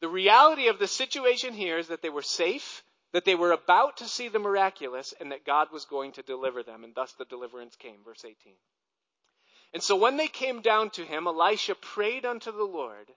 The 0.00 0.08
reality 0.08 0.68
of 0.68 0.78
the 0.78 0.88
situation 0.88 1.52
here 1.52 1.76
is 1.76 1.88
that 1.88 2.00
they 2.00 2.08
were 2.08 2.22
safe, 2.22 2.82
that 3.12 3.26
they 3.26 3.34
were 3.34 3.52
about 3.52 3.98
to 3.98 4.08
see 4.08 4.28
the 4.28 4.38
miraculous, 4.38 5.12
and 5.20 5.30
that 5.30 5.44
God 5.44 5.68
was 5.72 5.84
going 5.84 6.12
to 6.12 6.22
deliver 6.22 6.62
them, 6.62 6.84
and 6.84 6.94
thus 6.94 7.12
the 7.12 7.26
deliverance 7.26 7.76
came. 7.76 7.98
Verse 8.02 8.24
18. 8.24 8.54
And 9.74 9.82
so 9.82 9.94
when 9.94 10.16
they 10.16 10.28
came 10.28 10.62
down 10.62 10.88
to 10.90 11.04
him, 11.04 11.26
Elisha 11.26 11.74
prayed 11.74 12.24
unto 12.24 12.50
the 12.50 12.64
Lord, 12.64 13.12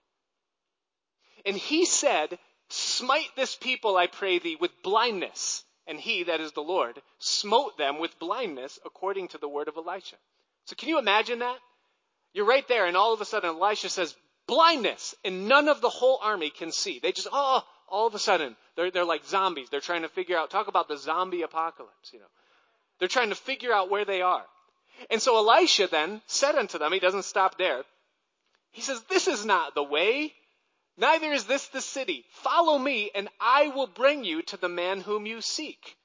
and 1.46 1.56
he 1.56 1.86
said, 1.86 2.38
Smite 2.68 3.30
this 3.34 3.56
people, 3.56 3.96
I 3.96 4.08
pray 4.08 4.38
thee, 4.38 4.58
with 4.60 4.82
blindness 4.82 5.64
and 5.90 6.00
he, 6.00 6.22
that 6.22 6.40
is 6.40 6.52
the 6.52 6.62
Lord, 6.62 7.02
smote 7.18 7.76
them 7.76 7.98
with 7.98 8.18
blindness 8.18 8.78
according 8.86 9.28
to 9.28 9.38
the 9.38 9.48
word 9.48 9.68
of 9.68 9.76
Elisha. 9.76 10.16
So 10.64 10.76
can 10.76 10.88
you 10.88 10.98
imagine 10.98 11.40
that? 11.40 11.58
You're 12.32 12.46
right 12.46 12.66
there, 12.68 12.86
and 12.86 12.96
all 12.96 13.12
of 13.12 13.20
a 13.20 13.24
sudden 13.24 13.50
Elisha 13.50 13.88
says, 13.88 14.14
blindness, 14.46 15.16
and 15.24 15.48
none 15.48 15.68
of 15.68 15.80
the 15.80 15.88
whole 15.88 16.20
army 16.22 16.50
can 16.50 16.70
see. 16.70 17.00
They 17.02 17.10
just, 17.10 17.28
oh, 17.32 17.62
all 17.88 18.06
of 18.06 18.14
a 18.14 18.20
sudden, 18.20 18.56
they're, 18.76 18.92
they're 18.92 19.04
like 19.04 19.24
zombies. 19.24 19.68
They're 19.68 19.80
trying 19.80 20.02
to 20.02 20.08
figure 20.08 20.38
out, 20.38 20.50
talk 20.50 20.68
about 20.68 20.86
the 20.86 20.96
zombie 20.96 21.42
apocalypse, 21.42 22.12
you 22.12 22.20
know. 22.20 22.26
They're 23.00 23.08
trying 23.08 23.30
to 23.30 23.34
figure 23.34 23.72
out 23.72 23.90
where 23.90 24.04
they 24.04 24.22
are. 24.22 24.44
And 25.10 25.20
so 25.20 25.36
Elisha 25.36 25.88
then 25.90 26.22
said 26.26 26.54
unto 26.54 26.78
them, 26.78 26.92
he 26.92 27.00
doesn't 27.00 27.24
stop 27.24 27.58
there. 27.58 27.82
He 28.70 28.82
says, 28.82 29.02
this 29.08 29.26
is 29.26 29.44
not 29.44 29.74
the 29.74 29.82
way. 29.82 30.32
Neither 31.00 31.32
is 31.32 31.46
this 31.46 31.66
the 31.68 31.80
city. 31.80 32.26
Follow 32.28 32.76
me, 32.76 33.10
and 33.14 33.30
I 33.40 33.68
will 33.68 33.86
bring 33.86 34.22
you 34.22 34.42
to 34.42 34.58
the 34.58 34.68
man 34.68 35.00
whom 35.00 35.24
you 35.24 35.40
seek. 35.40 35.96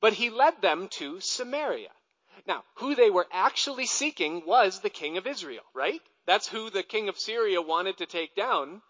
But 0.00 0.12
he 0.12 0.30
led 0.30 0.62
them 0.62 0.86
to 0.90 1.18
Samaria. 1.18 1.90
Now, 2.46 2.62
who 2.76 2.94
they 2.94 3.10
were 3.10 3.26
actually 3.32 3.86
seeking 3.86 4.46
was 4.46 4.78
the 4.78 4.90
king 4.90 5.16
of 5.16 5.26
Israel, 5.26 5.64
right? 5.74 6.00
That's 6.24 6.46
who 6.46 6.70
the 6.70 6.84
king 6.84 7.08
of 7.08 7.18
Syria 7.18 7.60
wanted 7.60 7.98
to 7.98 8.06
take 8.06 8.36
down. 8.36 8.80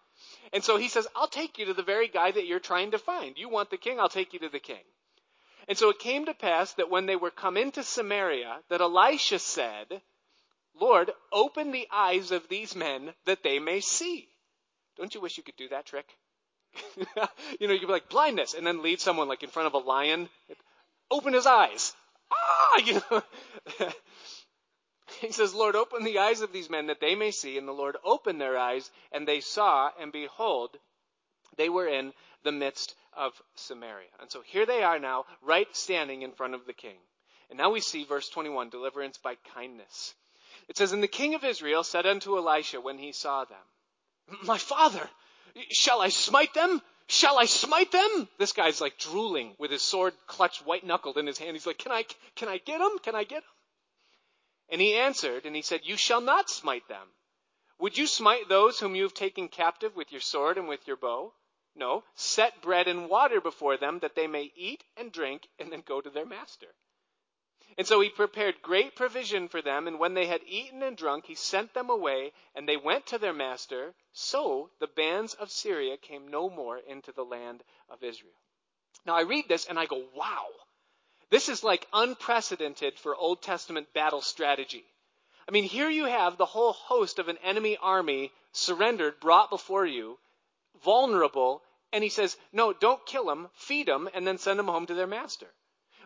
And 0.53 0.63
so 0.63 0.77
he 0.77 0.87
says, 0.87 1.07
I'll 1.15 1.27
take 1.27 1.57
you 1.57 1.65
to 1.65 1.73
the 1.73 1.81
very 1.81 2.07
guy 2.07 2.29
that 2.29 2.45
you're 2.45 2.59
trying 2.59 2.91
to 2.91 2.99
find. 2.99 3.39
You 3.39 3.49
want 3.49 3.71
the 3.71 3.77
king? 3.77 3.99
I'll 3.99 4.09
take 4.09 4.33
you 4.33 4.39
to 4.41 4.49
the 4.49 4.59
king. 4.59 4.83
And 5.67 5.75
so 5.75 5.89
it 5.89 5.97
came 5.97 6.25
to 6.25 6.35
pass 6.35 6.73
that 6.73 6.91
when 6.91 7.07
they 7.07 7.15
were 7.15 7.31
come 7.31 7.57
into 7.57 7.81
Samaria, 7.81 8.59
that 8.69 8.81
Elisha 8.81 9.39
said, 9.39 9.99
Lord, 10.79 11.11
open 11.31 11.71
the 11.71 11.87
eyes 11.91 12.29
of 12.29 12.47
these 12.49 12.75
men 12.75 13.15
that 13.25 13.41
they 13.41 13.57
may 13.57 13.79
see. 13.79 14.29
Don't 14.97 15.13
you 15.13 15.21
wish 15.21 15.37
you 15.37 15.43
could 15.43 15.55
do 15.55 15.69
that 15.69 15.85
trick? 15.85 16.07
you 17.59 17.67
know, 17.67 17.73
you 17.73 17.79
could 17.79 17.87
be 17.87 17.93
like 17.93 18.09
blindness 18.09 18.53
and 18.53 18.65
then 18.65 18.81
lead 18.81 18.99
someone 18.99 19.27
like 19.27 19.43
in 19.43 19.49
front 19.49 19.67
of 19.67 19.73
a 19.73 19.85
lion. 19.85 20.29
Open 21.09 21.33
his 21.33 21.45
eyes. 21.45 21.93
Ah, 22.31 22.77
you 22.85 23.01
know. 23.09 23.23
he 25.21 25.31
says, 25.31 25.53
Lord, 25.53 25.75
open 25.75 26.03
the 26.03 26.19
eyes 26.19 26.41
of 26.41 26.51
these 26.51 26.69
men 26.69 26.87
that 26.87 26.99
they 26.99 27.15
may 27.15 27.31
see. 27.31 27.57
And 27.57 27.67
the 27.67 27.73
Lord 27.73 27.97
opened 28.03 28.41
their 28.41 28.57
eyes 28.57 28.89
and 29.11 29.27
they 29.27 29.39
saw 29.39 29.91
and 29.99 30.11
behold, 30.11 30.77
they 31.57 31.69
were 31.69 31.87
in 31.87 32.13
the 32.43 32.51
midst 32.51 32.95
of 33.13 33.41
Samaria. 33.55 34.09
And 34.19 34.31
so 34.31 34.41
here 34.41 34.65
they 34.65 34.83
are 34.83 34.99
now, 34.99 35.25
right 35.41 35.67
standing 35.75 36.21
in 36.21 36.33
front 36.33 36.53
of 36.53 36.65
the 36.65 36.73
king. 36.73 36.97
And 37.49 37.57
now 37.57 37.71
we 37.71 37.81
see 37.81 38.03
verse 38.03 38.29
21, 38.29 38.69
deliverance 38.69 39.17
by 39.17 39.35
kindness. 39.53 40.13
It 40.67 40.77
says, 40.77 40.91
And 40.91 41.01
the 41.01 41.07
king 41.07 41.33
of 41.33 41.43
Israel 41.43 41.83
said 41.83 42.05
unto 42.05 42.37
Elisha 42.37 42.81
when 42.81 42.97
he 42.97 43.11
saw 43.11 43.45
them, 43.45 43.57
my 44.43 44.57
father, 44.57 45.09
shall 45.71 46.01
I 46.01 46.09
smite 46.09 46.53
them? 46.53 46.81
Shall 47.07 47.39
I 47.39 47.45
smite 47.45 47.91
them? 47.91 48.27
This 48.37 48.51
guy's 48.51 48.81
like 48.81 48.97
drooling 48.97 49.55
with 49.57 49.71
his 49.71 49.81
sword 49.81 50.13
clutched 50.27 50.65
white 50.65 50.85
knuckled 50.85 51.17
in 51.17 51.25
his 51.25 51.37
hand. 51.37 51.55
He's 51.55 51.65
like, 51.65 51.77
can 51.77 51.91
I, 51.91 52.05
can 52.35 52.49
I 52.49 52.57
get 52.57 52.81
him? 52.81 52.99
Can 53.01 53.15
I 53.15 53.23
get 53.23 53.43
him? 53.43 53.49
And 54.69 54.81
he 54.81 54.95
answered 54.95 55.45
and 55.45 55.55
he 55.55 55.61
said, 55.61 55.81
you 55.83 55.95
shall 55.95 56.19
not 56.19 56.49
smite 56.49 56.87
them. 56.89 57.07
Would 57.79 57.97
you 57.97 58.07
smite 58.07 58.49
those 58.49 58.79
whom 58.79 58.95
you 58.95 59.03
have 59.03 59.13
taken 59.13 59.47
captive 59.47 59.95
with 59.95 60.11
your 60.11 60.21
sword 60.21 60.57
and 60.57 60.67
with 60.67 60.85
your 60.87 60.97
bow? 60.97 61.33
No, 61.75 62.03
set 62.15 62.61
bread 62.61 62.87
and 62.87 63.07
water 63.07 63.39
before 63.39 63.77
them 63.77 63.99
that 63.99 64.15
they 64.15 64.27
may 64.27 64.51
eat 64.55 64.83
and 64.97 65.11
drink 65.11 65.47
and 65.59 65.71
then 65.71 65.83
go 65.87 66.01
to 66.01 66.09
their 66.09 66.25
master. 66.25 66.73
And 67.77 67.85
so 67.85 67.99
he 67.99 68.09
prepared 68.09 68.61
great 68.63 68.95
provision 68.95 69.47
for 69.47 69.61
them, 69.61 69.87
and 69.87 69.99
when 69.99 70.15
they 70.15 70.25
had 70.25 70.41
eaten 70.47 70.81
and 70.81 70.97
drunk, 70.97 71.25
he 71.25 71.35
sent 71.35 71.75
them 71.75 71.91
away, 71.91 72.33
and 72.55 72.67
they 72.67 72.77
went 72.77 73.05
to 73.07 73.19
their 73.19 73.33
master. 73.33 73.93
So 74.13 74.71
the 74.79 74.87
bands 74.87 75.35
of 75.35 75.51
Syria 75.51 75.95
came 75.97 76.27
no 76.27 76.49
more 76.49 76.79
into 76.79 77.11
the 77.11 77.23
land 77.23 77.63
of 77.89 78.03
Israel. 78.03 78.33
Now 79.05 79.15
I 79.15 79.21
read 79.21 79.47
this 79.47 79.65
and 79.65 79.77
I 79.77 79.85
go, 79.85 80.03
wow, 80.15 80.47
this 81.29 81.49
is 81.49 81.63
like 81.63 81.87
unprecedented 81.93 82.97
for 82.97 83.15
Old 83.15 83.41
Testament 83.43 83.93
battle 83.93 84.21
strategy. 84.21 84.83
I 85.47 85.51
mean, 85.51 85.63
here 85.63 85.89
you 85.89 86.05
have 86.05 86.37
the 86.37 86.45
whole 86.45 86.73
host 86.73 87.19
of 87.19 87.27
an 87.27 87.37
enemy 87.43 87.77
army 87.81 88.31
surrendered, 88.51 89.19
brought 89.19 89.49
before 89.49 89.85
you, 89.85 90.17
vulnerable, 90.83 91.61
and 91.93 92.03
he 92.03 92.09
says, 92.09 92.35
no, 92.51 92.73
don't 92.73 93.05
kill 93.05 93.25
them, 93.25 93.49
feed 93.53 93.87
them, 93.87 94.09
and 94.13 94.27
then 94.27 94.39
send 94.39 94.59
them 94.59 94.67
home 94.67 94.87
to 94.87 94.93
their 94.93 95.07
master. 95.07 95.47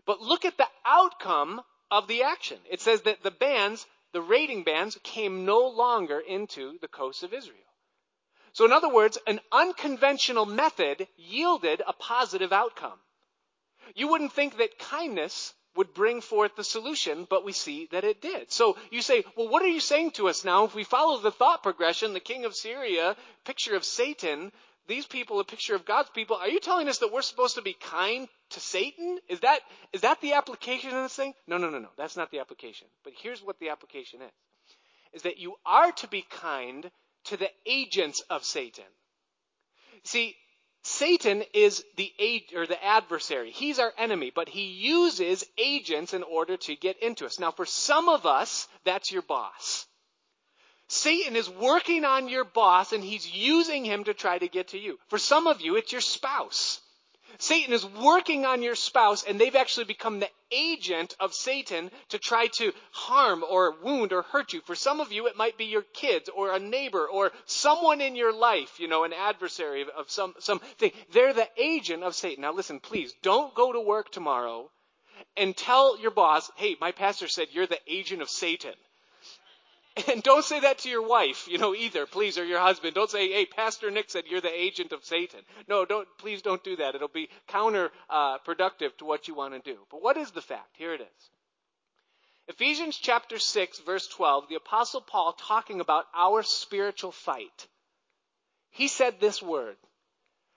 But 0.05 0.21
look 0.21 0.45
at 0.45 0.57
the 0.57 0.67
outcome 0.85 1.61
of 1.89 2.07
the 2.07 2.23
action. 2.23 2.57
It 2.69 2.81
says 2.81 3.01
that 3.03 3.23
the 3.23 3.31
bands, 3.31 3.85
the 4.13 4.21
raiding 4.21 4.63
bands, 4.63 4.97
came 5.03 5.45
no 5.45 5.67
longer 5.67 6.19
into 6.19 6.77
the 6.79 6.87
coast 6.87 7.23
of 7.23 7.33
Israel. 7.33 7.57
So 8.53 8.65
in 8.65 8.71
other 8.71 8.89
words, 8.89 9.17
an 9.27 9.39
unconventional 9.51 10.45
method 10.45 11.07
yielded 11.15 11.81
a 11.85 11.93
positive 11.93 12.51
outcome. 12.51 12.99
You 13.95 14.07
wouldn't 14.09 14.33
think 14.33 14.57
that 14.57 14.79
kindness 14.79 15.53
would 15.75 15.93
bring 15.93 16.19
forth 16.19 16.55
the 16.55 16.63
solution, 16.63 17.25
but 17.29 17.45
we 17.45 17.53
see 17.53 17.87
that 17.91 18.03
it 18.03 18.21
did. 18.21 18.51
So 18.51 18.77
you 18.89 19.01
say, 19.01 19.23
well, 19.37 19.47
what 19.47 19.63
are 19.63 19.67
you 19.67 19.79
saying 19.79 20.11
to 20.11 20.27
us 20.27 20.43
now? 20.43 20.65
If 20.65 20.75
we 20.75 20.83
follow 20.83 21.19
the 21.19 21.31
thought 21.31 21.63
progression, 21.63 22.13
the 22.13 22.19
king 22.19 22.43
of 22.43 22.55
Syria, 22.55 23.15
picture 23.45 23.75
of 23.75 23.85
Satan, 23.85 24.51
these 24.87 25.05
people 25.05 25.39
a 25.39 25.43
picture 25.43 25.75
of 25.75 25.85
God's 25.85 26.09
people. 26.09 26.35
Are 26.35 26.49
you 26.49 26.59
telling 26.59 26.87
us 26.87 26.99
that 26.99 27.11
we're 27.11 27.21
supposed 27.21 27.55
to 27.55 27.61
be 27.61 27.73
kind 27.73 28.27
to 28.51 28.59
Satan? 28.59 29.19
Is 29.29 29.39
that, 29.41 29.59
is 29.93 30.01
that 30.01 30.21
the 30.21 30.33
application 30.33 30.89
of 30.89 31.03
this 31.03 31.15
thing? 31.15 31.33
No, 31.47 31.57
no, 31.57 31.69
no, 31.69 31.79
no. 31.79 31.89
That's 31.97 32.17
not 32.17 32.31
the 32.31 32.39
application. 32.39 32.87
But 33.03 33.13
here's 33.15 33.41
what 33.43 33.59
the 33.59 33.69
application 33.69 34.21
is. 34.21 34.31
Is 35.13 35.21
that 35.23 35.37
you 35.37 35.55
are 35.65 35.91
to 35.91 36.07
be 36.07 36.25
kind 36.29 36.89
to 37.25 37.37
the 37.37 37.49
agents 37.65 38.21
of 38.29 38.43
Satan. 38.43 38.85
See, 40.03 40.35
Satan 40.83 41.43
is 41.53 41.83
the 41.95 42.11
or 42.55 42.65
the 42.65 42.83
adversary. 42.83 43.51
He's 43.51 43.77
our 43.77 43.93
enemy, 43.97 44.31
but 44.33 44.49
he 44.49 44.63
uses 44.63 45.45
agents 45.57 46.13
in 46.13 46.23
order 46.23 46.57
to 46.57 46.75
get 46.75 46.97
into 47.03 47.25
us. 47.25 47.39
Now, 47.39 47.51
for 47.51 47.65
some 47.65 48.09
of 48.09 48.25
us, 48.25 48.67
that's 48.83 49.11
your 49.11 49.21
boss. 49.21 49.85
Satan 50.91 51.37
is 51.37 51.49
working 51.49 52.03
on 52.03 52.27
your 52.27 52.43
boss 52.43 52.91
and 52.91 53.01
he's 53.01 53.33
using 53.33 53.85
him 53.85 54.03
to 54.03 54.13
try 54.13 54.37
to 54.37 54.49
get 54.49 54.67
to 54.69 54.77
you. 54.77 54.99
For 55.07 55.17
some 55.17 55.47
of 55.47 55.61
you, 55.61 55.77
it's 55.77 55.93
your 55.93 56.01
spouse. 56.01 56.81
Satan 57.37 57.73
is 57.73 57.85
working 57.85 58.45
on 58.45 58.61
your 58.61 58.75
spouse 58.75 59.23
and 59.23 59.39
they've 59.39 59.55
actually 59.55 59.85
become 59.85 60.19
the 60.19 60.29
agent 60.51 61.15
of 61.17 61.33
Satan 61.33 61.91
to 62.09 62.19
try 62.19 62.47
to 62.57 62.73
harm 62.91 63.41
or 63.49 63.77
wound 63.81 64.11
or 64.11 64.23
hurt 64.23 64.51
you. 64.51 64.59
For 64.65 64.75
some 64.75 64.99
of 64.99 65.13
you, 65.13 65.27
it 65.27 65.37
might 65.37 65.57
be 65.57 65.63
your 65.63 65.85
kids 65.93 66.27
or 66.27 66.51
a 66.51 66.59
neighbor 66.59 67.07
or 67.07 67.31
someone 67.45 68.01
in 68.01 68.17
your 68.17 68.33
life, 68.33 68.77
you 68.77 68.89
know, 68.89 69.05
an 69.05 69.13
adversary 69.13 69.85
of 69.97 70.11
some, 70.11 70.33
something. 70.39 70.91
They're 71.13 71.33
the 71.33 71.47
agent 71.57 72.03
of 72.03 72.15
Satan. 72.15 72.41
Now 72.41 72.51
listen, 72.51 72.81
please 72.81 73.13
don't 73.23 73.55
go 73.55 73.71
to 73.71 73.79
work 73.79 74.11
tomorrow 74.11 74.69
and 75.37 75.55
tell 75.55 75.97
your 75.97 76.11
boss, 76.11 76.51
hey, 76.57 76.75
my 76.81 76.91
pastor 76.91 77.29
said 77.29 77.47
you're 77.53 77.65
the 77.65 77.79
agent 77.87 78.21
of 78.21 78.29
Satan. 78.29 78.73
And 80.07 80.23
don't 80.23 80.45
say 80.45 80.59
that 80.61 80.79
to 80.79 80.89
your 80.89 81.05
wife, 81.05 81.47
you 81.49 81.57
know, 81.57 81.75
either, 81.75 82.05
please, 82.05 82.37
or 82.37 82.45
your 82.45 82.59
husband. 82.59 82.93
Don't 82.93 83.09
say, 83.09 83.31
hey, 83.31 83.45
Pastor 83.45 83.91
Nick 83.91 84.09
said 84.09 84.23
you're 84.27 84.41
the 84.41 84.53
agent 84.53 84.91
of 84.93 85.03
Satan. 85.03 85.41
No, 85.67 85.85
don't, 85.85 86.07
please 86.17 86.41
don't 86.41 86.63
do 86.63 86.77
that. 86.77 86.95
It'll 86.95 87.07
be 87.07 87.29
counterproductive 87.49 87.89
uh, 88.09 88.97
to 88.97 89.05
what 89.05 89.27
you 89.27 89.35
want 89.35 89.53
to 89.53 89.59
do. 89.59 89.79
But 89.89 90.01
what 90.01 90.17
is 90.17 90.31
the 90.31 90.41
fact? 90.41 90.77
Here 90.77 90.93
it 90.93 91.01
is. 91.01 91.29
Ephesians 92.47 92.97
chapter 92.97 93.37
6, 93.37 93.79
verse 93.79 94.07
12, 94.07 94.49
the 94.49 94.55
apostle 94.55 95.01
Paul 95.01 95.33
talking 95.33 95.79
about 95.79 96.05
our 96.15 96.41
spiritual 96.43 97.11
fight. 97.11 97.67
He 98.71 98.87
said 98.87 99.19
this 99.19 99.41
word, 99.41 99.77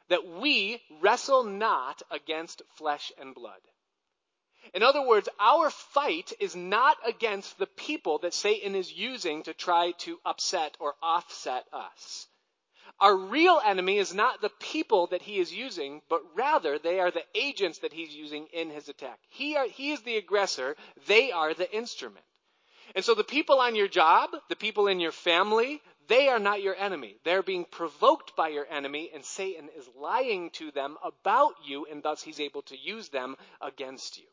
that 0.08 0.26
we 0.26 0.80
wrestle 1.00 1.44
not 1.44 2.02
against 2.10 2.62
flesh 2.76 3.12
and 3.20 3.34
blood 3.34 3.60
in 4.72 4.82
other 4.82 5.06
words, 5.06 5.28
our 5.38 5.70
fight 5.70 6.32
is 6.40 6.56
not 6.56 6.96
against 7.06 7.58
the 7.58 7.66
people 7.66 8.18
that 8.18 8.34
Satan 8.34 8.74
is 8.74 8.92
using 8.92 9.42
to 9.42 9.54
try 9.54 9.92
to 9.98 10.18
upset 10.24 10.76
or 10.80 10.94
offset 11.02 11.64
us. 11.72 12.26
Our 13.00 13.16
real 13.16 13.60
enemy 13.64 13.98
is 13.98 14.14
not 14.14 14.40
the 14.40 14.52
people 14.60 15.08
that 15.08 15.22
he 15.22 15.38
is 15.38 15.52
using, 15.52 16.00
but 16.08 16.22
rather 16.36 16.78
they 16.78 17.00
are 17.00 17.10
the 17.10 17.24
agents 17.34 17.78
that 17.80 17.92
he's 17.92 18.14
using 18.14 18.46
in 18.52 18.70
his 18.70 18.88
attack. 18.88 19.18
He, 19.28 19.56
are, 19.56 19.66
he 19.66 19.90
is 19.90 20.02
the 20.02 20.16
aggressor, 20.16 20.76
they 21.06 21.32
are 21.32 21.54
the 21.54 21.70
instrument. 21.74 22.24
And 22.94 23.04
so 23.04 23.14
the 23.14 23.24
people 23.24 23.58
on 23.58 23.74
your 23.74 23.88
job, 23.88 24.30
the 24.48 24.56
people 24.56 24.86
in 24.86 25.00
your 25.00 25.12
family, 25.12 25.82
they 26.06 26.28
are 26.28 26.38
not 26.38 26.62
your 26.62 26.76
enemy. 26.76 27.16
They're 27.24 27.42
being 27.42 27.64
provoked 27.64 28.36
by 28.36 28.48
your 28.48 28.66
enemy, 28.70 29.10
and 29.12 29.24
Satan 29.24 29.68
is 29.76 29.88
lying 29.96 30.50
to 30.50 30.70
them 30.70 30.96
about 31.02 31.54
you, 31.64 31.86
and 31.86 32.02
thus 32.02 32.22
he's 32.22 32.40
able 32.40 32.62
to 32.62 32.76
use 32.76 33.08
them 33.08 33.36
against 33.60 34.18
you. 34.18 34.26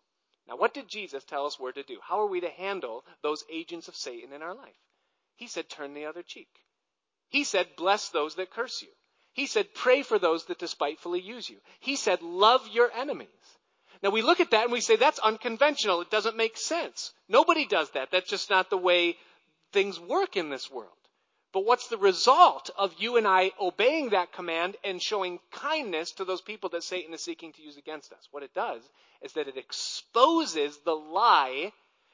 Now, 0.51 0.57
what 0.57 0.73
did 0.73 0.89
Jesus 0.89 1.23
tell 1.23 1.45
us 1.45 1.57
we're 1.57 1.71
to 1.71 1.83
do? 1.83 1.97
How 2.05 2.19
are 2.19 2.27
we 2.27 2.41
to 2.41 2.49
handle 2.49 3.05
those 3.23 3.45
agents 3.49 3.87
of 3.87 3.95
Satan 3.95 4.33
in 4.33 4.41
our 4.41 4.53
life? 4.53 4.75
He 5.37 5.47
said, 5.47 5.69
turn 5.69 5.93
the 5.93 6.07
other 6.07 6.23
cheek. 6.23 6.49
He 7.29 7.45
said, 7.45 7.67
bless 7.77 8.09
those 8.09 8.35
that 8.35 8.51
curse 8.51 8.81
you. 8.81 8.89
He 9.31 9.45
said, 9.47 9.73
pray 9.73 10.01
for 10.03 10.19
those 10.19 10.43
that 10.45 10.59
despitefully 10.59 11.21
use 11.21 11.49
you. 11.49 11.55
He 11.79 11.95
said, 11.95 12.21
love 12.21 12.67
your 12.69 12.91
enemies. 12.91 13.29
Now 14.03 14.09
we 14.09 14.21
look 14.21 14.41
at 14.41 14.51
that 14.51 14.65
and 14.65 14.73
we 14.73 14.81
say, 14.81 14.97
that's 14.97 15.19
unconventional. 15.19 16.01
It 16.01 16.11
doesn't 16.11 16.35
make 16.35 16.57
sense. 16.57 17.13
Nobody 17.29 17.65
does 17.65 17.89
that. 17.91 18.09
That's 18.11 18.29
just 18.29 18.49
not 18.49 18.69
the 18.69 18.77
way 18.77 19.15
things 19.71 20.01
work 20.01 20.35
in 20.35 20.49
this 20.49 20.69
world. 20.69 20.91
But 21.53 21.65
what's 21.65 21.87
the 21.87 21.97
result 21.97 22.69
of 22.77 22.93
you 22.97 23.17
and 23.17 23.27
I 23.27 23.51
obeying 23.59 24.09
that 24.09 24.31
command 24.31 24.77
and 24.85 25.01
showing 25.01 25.39
kindness 25.51 26.13
to 26.13 26.25
those 26.25 26.41
people 26.41 26.69
that 26.69 26.83
Satan 26.83 27.13
is 27.13 27.21
seeking 27.21 27.51
to 27.53 27.61
use 27.61 27.77
against 27.77 28.13
us? 28.13 28.27
What 28.31 28.43
it 28.43 28.53
does 28.53 28.81
is 29.21 29.33
that 29.33 29.49
it 29.49 29.57
exposes 29.57 30.77
the 30.79 30.95
lie 30.95 31.73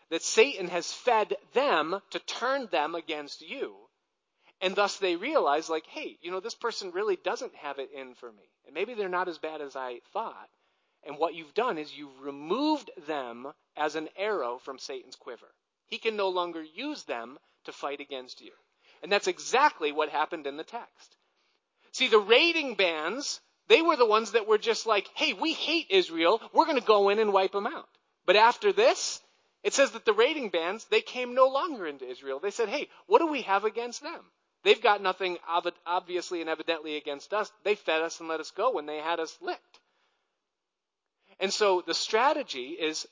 that 0.10 0.24
Satan 0.24 0.68
has 0.70 0.92
fed 0.92 1.36
them 1.54 2.02
to 2.12 2.20
turn 2.20 2.68
them 2.72 2.96
against 2.96 3.42
you. 3.42 3.76
And 4.60 4.76
thus 4.76 4.98
they 4.98 5.16
realize, 5.16 5.70
like, 5.70 5.86
hey, 5.86 6.18
you 6.22 6.32
know, 6.32 6.40
this 6.40 6.56
person 6.56 6.92
really 6.92 7.18
doesn't 7.18 7.54
have 7.56 7.78
it 7.78 7.92
in 7.96 8.16
for 8.16 8.32
me. 8.32 8.50
And 8.66 8.74
maybe 8.74 8.96
they're 8.96 9.08
not 9.08 9.28
as 9.28 9.38
bad 9.38 9.62
as 9.62 9.76
I 9.76 10.00
thought. 10.14 10.50
And 11.06 11.18
what 11.20 11.36
you've 11.36 11.54
done 11.54 11.78
is 11.78 11.96
you've 11.96 12.22
removed 12.22 12.90
them 13.06 13.54
as 13.76 13.96
an 13.96 14.10
arrow 14.18 14.58
from 14.58 14.80
Satan's 14.80 15.16
quiver. 15.16 15.54
He 15.86 16.00
can 16.00 16.16
no 16.16 16.30
longer 16.30 16.64
use 16.64 17.04
them 17.04 17.38
to 17.66 17.72
fight 17.72 18.02
against 18.02 18.42
you. 18.42 18.52
And 19.04 19.12
that's 19.12 19.28
exactly 19.28 19.92
what 19.92 20.10
happened 20.10 20.48
in 20.48 20.58
the 20.58 20.64
text. 20.64 21.16
See, 21.92 22.08
the 22.08 22.20
raiding 22.20 22.76
bands, 22.76 23.40
they 23.68 23.82
were 23.82 23.96
the 23.96 24.06
ones 24.06 24.32
that 24.32 24.48
were 24.48 24.58
just 24.58 24.86
like, 24.86 25.10
hey, 25.16 25.34
we 25.34 25.54
hate 25.54 25.88
Israel. 25.90 26.42
We're 26.54 26.66
going 26.66 26.80
to 26.80 26.86
go 26.86 27.10
in 27.10 27.20
and 27.20 27.34
wipe 27.34 27.52
them 27.52 27.68
out. 27.68 27.90
But 28.26 28.36
after 28.36 28.74
this, 28.74 29.22
it 29.64 29.74
says 29.74 29.92
that 29.92 30.06
the 30.06 30.14
raiding 30.14 30.50
bands, 30.50 30.86
they 30.86 31.02
came 31.02 31.34
no 31.34 31.48
longer 31.48 31.88
into 31.88 32.10
Israel. 32.10 32.40
They 32.40 32.52
said, 32.52 32.70
hey, 32.70 32.88
what 33.08 33.20
do 33.20 33.28
we 33.28 33.42
have 33.44 33.64
against 33.66 34.02
them? 34.02 34.22
They've 34.64 34.82
got 34.82 35.02
nothing 35.02 35.38
obviously 35.86 36.42
and 36.42 36.50
evidently 36.50 36.98
against 36.98 37.34
us. 37.34 37.52
They 37.64 37.76
fed 37.76 38.02
us 38.02 38.20
and 38.20 38.28
let 38.28 38.40
us 38.40 38.52
go 38.52 38.74
when 38.74 38.86
they 38.86 38.98
had 38.98 39.20
us 39.20 39.38
licked. 39.42 39.80
And 41.40 41.54
so 41.54 41.84
the 41.86 41.94
strategy 41.94 42.70
is 42.80 43.08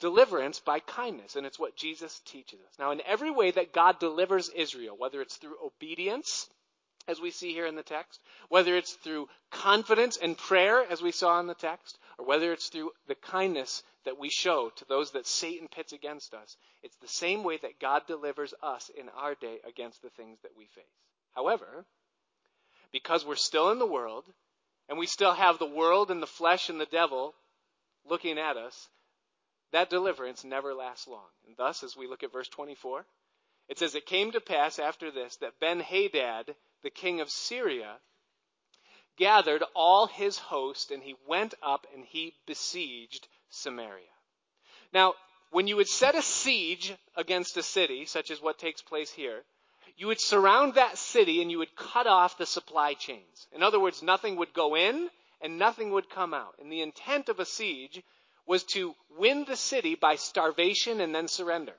deliverance 0.00 0.60
by 0.60 0.80
kindness, 0.80 1.36
and 1.36 1.46
it's 1.46 1.58
what 1.58 1.76
Jesus 1.76 2.20
teaches 2.24 2.60
us. 2.60 2.78
Now, 2.78 2.90
in 2.90 3.00
every 3.06 3.30
way 3.30 3.50
that 3.50 3.72
God 3.72 3.98
delivers 3.98 4.48
Israel, 4.48 4.96
whether 4.98 5.20
it's 5.20 5.36
through 5.36 5.56
obedience, 5.64 6.48
as 7.06 7.20
we 7.20 7.30
see 7.30 7.52
here 7.52 7.66
in 7.66 7.76
the 7.76 7.82
text, 7.82 8.20
whether 8.48 8.76
it's 8.76 8.92
through 8.92 9.28
confidence 9.50 10.16
and 10.16 10.36
prayer, 10.36 10.84
as 10.90 11.02
we 11.02 11.12
saw 11.12 11.40
in 11.40 11.46
the 11.46 11.54
text, 11.54 11.98
or 12.18 12.26
whether 12.26 12.52
it's 12.52 12.68
through 12.68 12.90
the 13.08 13.14
kindness 13.14 13.82
that 14.04 14.18
we 14.18 14.30
show 14.30 14.70
to 14.76 14.84
those 14.86 15.12
that 15.12 15.26
Satan 15.26 15.68
pits 15.68 15.92
against 15.92 16.34
us, 16.34 16.56
it's 16.82 16.96
the 16.96 17.08
same 17.08 17.42
way 17.42 17.58
that 17.58 17.80
God 17.80 18.02
delivers 18.06 18.54
us 18.62 18.90
in 18.98 19.08
our 19.10 19.34
day 19.34 19.58
against 19.68 20.02
the 20.02 20.10
things 20.10 20.38
that 20.42 20.56
we 20.56 20.66
face. 20.66 20.84
However, 21.34 21.84
because 22.92 23.24
we're 23.24 23.36
still 23.36 23.70
in 23.70 23.78
the 23.78 23.86
world, 23.86 24.24
and 24.88 24.98
we 24.98 25.06
still 25.06 25.32
have 25.32 25.58
the 25.58 25.66
world 25.66 26.10
and 26.10 26.22
the 26.22 26.26
flesh 26.26 26.68
and 26.68 26.80
the 26.80 26.86
devil 26.86 27.34
looking 28.08 28.38
at 28.38 28.56
us, 28.56 28.88
that 29.72 29.90
deliverance 29.90 30.44
never 30.44 30.74
lasts 30.74 31.06
long. 31.06 31.28
And 31.46 31.56
thus, 31.56 31.82
as 31.82 31.96
we 31.96 32.06
look 32.06 32.22
at 32.22 32.32
verse 32.32 32.48
24, 32.48 33.04
it 33.68 33.78
says, 33.78 33.94
It 33.94 34.06
came 34.06 34.32
to 34.32 34.40
pass 34.40 34.78
after 34.78 35.10
this 35.10 35.36
that 35.36 35.60
Ben 35.60 35.80
Hadad, 35.80 36.54
the 36.82 36.90
king 36.90 37.20
of 37.20 37.30
Syria, 37.30 37.96
gathered 39.16 39.62
all 39.74 40.06
his 40.06 40.38
host, 40.38 40.90
and 40.90 41.02
he 41.02 41.14
went 41.28 41.54
up 41.62 41.86
and 41.94 42.04
he 42.04 42.34
besieged 42.46 43.28
Samaria. 43.50 44.04
Now, 44.92 45.14
when 45.50 45.66
you 45.66 45.76
would 45.76 45.88
set 45.88 46.14
a 46.14 46.22
siege 46.22 46.94
against 47.16 47.56
a 47.56 47.62
city, 47.62 48.06
such 48.06 48.30
as 48.30 48.40
what 48.40 48.58
takes 48.58 48.82
place 48.82 49.10
here, 49.10 49.42
you 49.96 50.06
would 50.06 50.20
surround 50.20 50.74
that 50.74 50.96
city 50.96 51.42
and 51.42 51.50
you 51.50 51.58
would 51.58 51.76
cut 51.76 52.06
off 52.06 52.38
the 52.38 52.46
supply 52.46 52.94
chains. 52.94 53.46
In 53.52 53.62
other 53.62 53.78
words, 53.78 54.02
nothing 54.02 54.36
would 54.36 54.54
go 54.54 54.74
in 54.74 55.10
and 55.40 55.58
nothing 55.58 55.90
would 55.90 56.08
come 56.08 56.32
out. 56.32 56.54
And 56.60 56.72
the 56.72 56.80
intent 56.80 57.28
of 57.28 57.40
a 57.40 57.44
siege 57.44 58.02
was 58.50 58.64
to 58.64 58.96
win 59.16 59.44
the 59.44 59.56
city 59.56 59.94
by 59.94 60.16
starvation 60.16 61.00
and 61.00 61.14
then 61.14 61.28
surrender. 61.28 61.74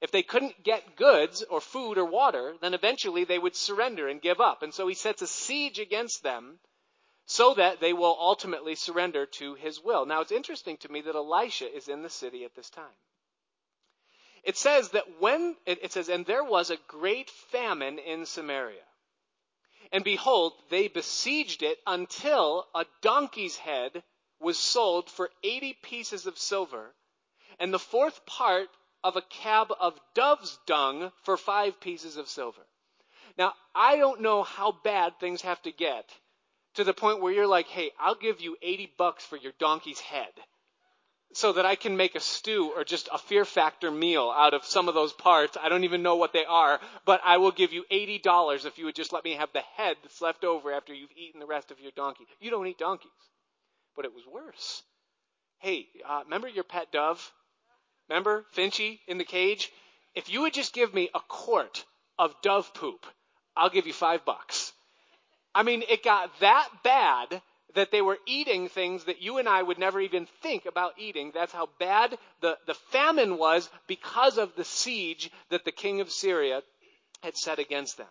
If 0.00 0.12
they 0.12 0.22
couldn't 0.22 0.62
get 0.62 0.94
goods 0.94 1.42
or 1.42 1.60
food 1.60 1.98
or 1.98 2.04
water, 2.04 2.54
then 2.60 2.74
eventually 2.74 3.24
they 3.24 3.40
would 3.40 3.56
surrender 3.56 4.06
and 4.06 4.22
give 4.22 4.40
up. 4.40 4.62
And 4.62 4.72
so 4.72 4.86
he 4.86 4.94
sets 4.94 5.22
a 5.22 5.26
siege 5.26 5.80
against 5.80 6.22
them 6.22 6.60
so 7.24 7.54
that 7.54 7.80
they 7.80 7.92
will 7.92 8.16
ultimately 8.20 8.76
surrender 8.76 9.26
to 9.26 9.54
his 9.54 9.82
will. 9.82 10.06
Now 10.06 10.20
it's 10.20 10.30
interesting 10.30 10.76
to 10.76 10.92
me 10.92 11.00
that 11.00 11.16
Elisha 11.16 11.76
is 11.76 11.88
in 11.88 12.02
the 12.02 12.08
city 12.08 12.44
at 12.44 12.54
this 12.54 12.70
time. 12.70 12.98
It 14.44 14.56
says 14.56 14.90
that 14.90 15.20
when, 15.20 15.56
it 15.66 15.90
says, 15.90 16.08
and 16.08 16.24
there 16.24 16.44
was 16.44 16.70
a 16.70 16.78
great 16.86 17.30
famine 17.50 17.98
in 17.98 18.26
Samaria. 18.26 18.86
And 19.90 20.04
behold, 20.04 20.52
they 20.70 20.86
besieged 20.86 21.64
it 21.64 21.78
until 21.84 22.68
a 22.76 22.86
donkey's 23.02 23.56
head 23.56 24.04
was 24.40 24.58
sold 24.58 25.10
for 25.10 25.30
80 25.42 25.74
pieces 25.82 26.26
of 26.26 26.38
silver, 26.38 26.94
and 27.58 27.72
the 27.72 27.78
fourth 27.78 28.24
part 28.26 28.68
of 29.04 29.16
a 29.16 29.22
cab 29.22 29.68
of 29.80 29.98
dove's 30.14 30.58
dung 30.66 31.12
for 31.22 31.36
five 31.36 31.80
pieces 31.80 32.16
of 32.16 32.28
silver. 32.28 32.62
Now, 33.38 33.54
I 33.74 33.96
don't 33.96 34.20
know 34.22 34.42
how 34.42 34.72
bad 34.84 35.18
things 35.20 35.42
have 35.42 35.62
to 35.62 35.72
get 35.72 36.10
to 36.74 36.84
the 36.84 36.94
point 36.94 37.20
where 37.20 37.32
you're 37.32 37.46
like, 37.46 37.68
hey, 37.68 37.90
I'll 37.98 38.14
give 38.14 38.40
you 38.40 38.56
80 38.62 38.92
bucks 38.98 39.24
for 39.24 39.36
your 39.36 39.52
donkey's 39.58 40.00
head. 40.00 40.32
so 41.32 41.52
that 41.52 41.66
I 41.66 41.76
can 41.76 41.96
make 41.96 42.14
a 42.14 42.20
stew 42.20 42.72
or 42.74 42.84
just 42.84 43.08
a 43.12 43.18
fear 43.18 43.44
factor 43.44 43.90
meal 43.90 44.32
out 44.34 44.54
of 44.54 44.64
some 44.64 44.88
of 44.88 44.94
those 44.94 45.12
parts. 45.12 45.56
I 45.62 45.68
don't 45.68 45.84
even 45.84 46.02
know 46.02 46.16
what 46.16 46.32
they 46.32 46.44
are, 46.46 46.80
but 47.04 47.20
I 47.24 47.36
will 47.38 47.50
give 47.50 47.72
you 47.72 47.84
$80 47.92 48.64
if 48.64 48.78
you 48.78 48.86
would 48.86 48.94
just 48.94 49.12
let 49.12 49.24
me 49.24 49.32
have 49.32 49.52
the 49.52 49.60
head 49.76 49.96
that's 50.02 50.22
left 50.22 50.44
over 50.44 50.72
after 50.72 50.94
you've 50.94 51.10
eaten 51.16 51.40
the 51.40 51.46
rest 51.46 51.70
of 51.70 51.80
your 51.80 51.92
donkey. 51.96 52.26
You 52.40 52.50
don't 52.50 52.66
eat 52.66 52.78
donkeys. 52.78 53.10
But 53.96 54.04
it 54.04 54.14
was 54.14 54.26
worse. 54.26 54.82
Hey, 55.58 55.88
uh, 56.06 56.20
remember 56.24 56.48
your 56.48 56.64
pet 56.64 56.92
dove? 56.92 57.32
Remember 58.08 58.46
Finchy 58.54 59.00
in 59.08 59.18
the 59.18 59.24
cage? 59.24 59.72
If 60.14 60.30
you 60.30 60.42
would 60.42 60.54
just 60.54 60.72
give 60.72 60.94
me 60.94 61.10
a 61.14 61.20
quart 61.20 61.84
of 62.18 62.40
dove 62.42 62.72
poop, 62.74 63.06
I'll 63.56 63.70
give 63.70 63.86
you 63.86 63.92
five 63.92 64.24
bucks. 64.24 64.72
I 65.54 65.62
mean, 65.62 65.82
it 65.88 66.04
got 66.04 66.38
that 66.40 66.68
bad 66.84 67.42
that 67.74 67.90
they 67.90 68.02
were 68.02 68.18
eating 68.26 68.68
things 68.68 69.04
that 69.04 69.22
you 69.22 69.38
and 69.38 69.48
I 69.48 69.62
would 69.62 69.78
never 69.78 70.00
even 70.00 70.26
think 70.42 70.66
about 70.66 70.98
eating. 70.98 71.32
That's 71.34 71.52
how 71.52 71.68
bad 71.78 72.18
the, 72.40 72.58
the 72.66 72.74
famine 72.74 73.38
was 73.38 73.68
because 73.86 74.38
of 74.38 74.54
the 74.54 74.64
siege 74.64 75.30
that 75.50 75.64
the 75.64 75.72
king 75.72 76.00
of 76.00 76.10
Syria 76.10 76.62
had 77.22 77.36
set 77.36 77.58
against 77.58 77.96
them. 77.96 78.08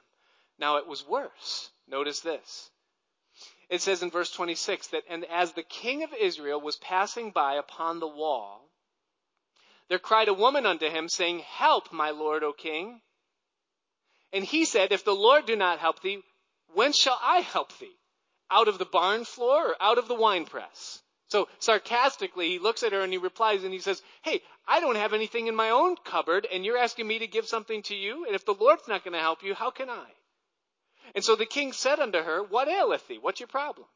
Now 0.60 0.78
it 0.78 0.88
was 0.88 1.08
worse. 1.08 1.70
Notice 1.88 2.20
this. 2.22 2.70
It 3.70 3.82
says 3.82 4.04
in 4.04 4.12
verse 4.12 4.32
26 4.32 4.88
that, 4.88 5.04
and 5.10 5.26
as 5.26 5.54
the 5.54 5.64
king 5.64 6.04
of 6.04 6.14
Israel 6.14 6.62
was 6.62 6.76
passing 6.76 7.32
by 7.32 7.56
upon 7.56 8.00
the 8.00 8.08
wall, 8.08 8.70
there 9.88 10.00
cried 10.00 10.28
a 10.28 10.34
woman 10.34 10.66
unto 10.66 10.90
him, 10.90 11.10
saying, 11.10 11.40
Help, 11.40 11.92
my 11.92 12.10
lord, 12.10 12.44
O 12.44 12.54
king. 12.54 13.02
And 14.34 14.44
he 14.44 14.66
said, 14.66 14.92
If 14.92 15.04
the 15.04 15.16
Lord 15.16 15.46
do 15.46 15.56
not 15.56 15.80
help 15.80 16.02
thee, 16.02 16.24
whence 16.74 16.98
shall 16.98 17.20
I 17.22 17.40
help 17.40 17.78
thee? 17.78 17.98
Out 18.50 18.68
of 18.68 18.78
the 18.78 18.86
barn 18.86 19.26
floor 19.26 19.70
or 19.70 19.82
out 19.82 19.98
of 19.98 20.08
the 20.08 20.16
winepress? 20.16 21.02
So 21.28 21.48
sarcastically, 21.60 22.50
he 22.50 22.60
looks 22.60 22.84
at 22.84 22.94
her 22.94 23.02
and 23.02 23.12
he 23.12 23.18
replies 23.18 23.64
and 23.64 23.74
he 23.74 23.80
says, 23.80 24.02
Hey, 24.22 24.42
I 24.68 24.80
don't 24.80 24.96
have 24.96 25.14
anything 25.14 25.48
in 25.48 25.56
my 25.56 25.72
own 25.72 25.96
cupboard 25.98 26.48
and 26.52 26.64
you're 26.64 26.78
asking 26.78 27.08
me 27.08 27.20
to 27.20 27.28
give 27.28 27.48
something 27.48 27.82
to 27.84 27.96
you? 27.96 28.26
And 28.26 28.36
if 28.36 28.46
the 28.46 28.54
Lord's 28.54 28.88
not 28.88 29.04
going 29.04 29.14
to 29.14 29.20
help 29.20 29.44
you, 29.44 29.56
how 29.56 29.72
can 29.72 29.90
I? 29.90 30.06
And 31.14 31.24
so 31.24 31.36
the 31.36 31.46
king 31.46 31.74
said 31.74 32.00
unto 32.00 32.22
her, 32.22 32.42
What 32.42 32.68
aileth 32.68 33.08
thee? 33.08 33.20
What's 33.20 33.40
your 33.40 33.48
problem? 33.48 33.88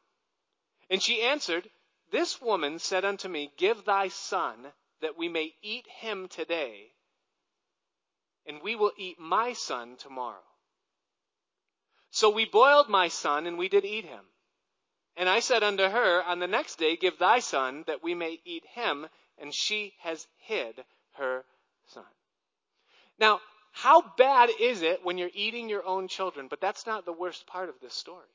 And 0.88 1.02
she 1.02 1.22
answered, 1.22 1.70
This 2.10 2.40
woman 2.40 2.78
said 2.78 3.04
unto 3.04 3.28
me, 3.28 3.52
Give 3.56 3.84
thy 3.84 4.08
son 4.08 4.72
that 5.00 5.16
we 5.16 5.28
may 5.28 5.54
eat 5.62 5.86
him 5.86 6.28
today, 6.28 6.92
and 8.46 8.62
we 8.62 8.76
will 8.76 8.92
eat 8.96 9.18
my 9.18 9.52
son 9.52 9.96
tomorrow. 9.96 10.42
So 12.10 12.28
we 12.30 12.44
boiled 12.44 12.88
my 12.88 13.08
son, 13.08 13.46
and 13.46 13.56
we 13.56 13.68
did 13.68 13.84
eat 13.84 14.04
him. 14.04 14.24
And 15.16 15.28
I 15.28 15.40
said 15.40 15.62
unto 15.62 15.84
her, 15.84 16.22
On 16.22 16.38
the 16.38 16.48
next 16.48 16.76
day, 16.76 16.96
give 16.96 17.18
thy 17.18 17.38
son, 17.38 17.84
that 17.86 18.02
we 18.02 18.14
may 18.14 18.40
eat 18.44 18.64
him, 18.66 19.08
and 19.38 19.54
she 19.54 19.94
has 20.00 20.26
hid 20.38 20.84
her 21.12 21.44
son. 21.86 22.04
Now, 23.18 23.40
how 23.82 24.02
bad 24.18 24.50
is 24.60 24.82
it 24.82 25.04
when 25.04 25.16
you're 25.16 25.30
eating 25.32 25.70
your 25.70 25.86
own 25.86 26.06
children? 26.06 26.48
But 26.50 26.60
that's 26.60 26.86
not 26.86 27.06
the 27.06 27.14
worst 27.14 27.46
part 27.46 27.70
of 27.70 27.80
this 27.80 27.94
story. 27.94 28.28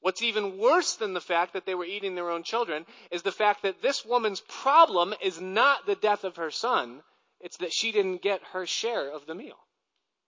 What's 0.00 0.22
even 0.22 0.56
worse 0.56 0.94
than 0.94 1.12
the 1.12 1.20
fact 1.20 1.52
that 1.52 1.66
they 1.66 1.74
were 1.74 1.84
eating 1.84 2.14
their 2.14 2.30
own 2.30 2.42
children 2.42 2.86
is 3.10 3.20
the 3.20 3.32
fact 3.32 3.64
that 3.64 3.82
this 3.82 4.02
woman's 4.02 4.40
problem 4.40 5.12
is 5.20 5.38
not 5.40 5.84
the 5.84 5.94
death 5.94 6.24
of 6.24 6.36
her 6.36 6.50
son, 6.50 7.02
it's 7.38 7.58
that 7.58 7.74
she 7.74 7.92
didn't 7.92 8.22
get 8.22 8.40
her 8.52 8.64
share 8.64 9.10
of 9.10 9.26
the 9.26 9.34
meal. 9.34 9.58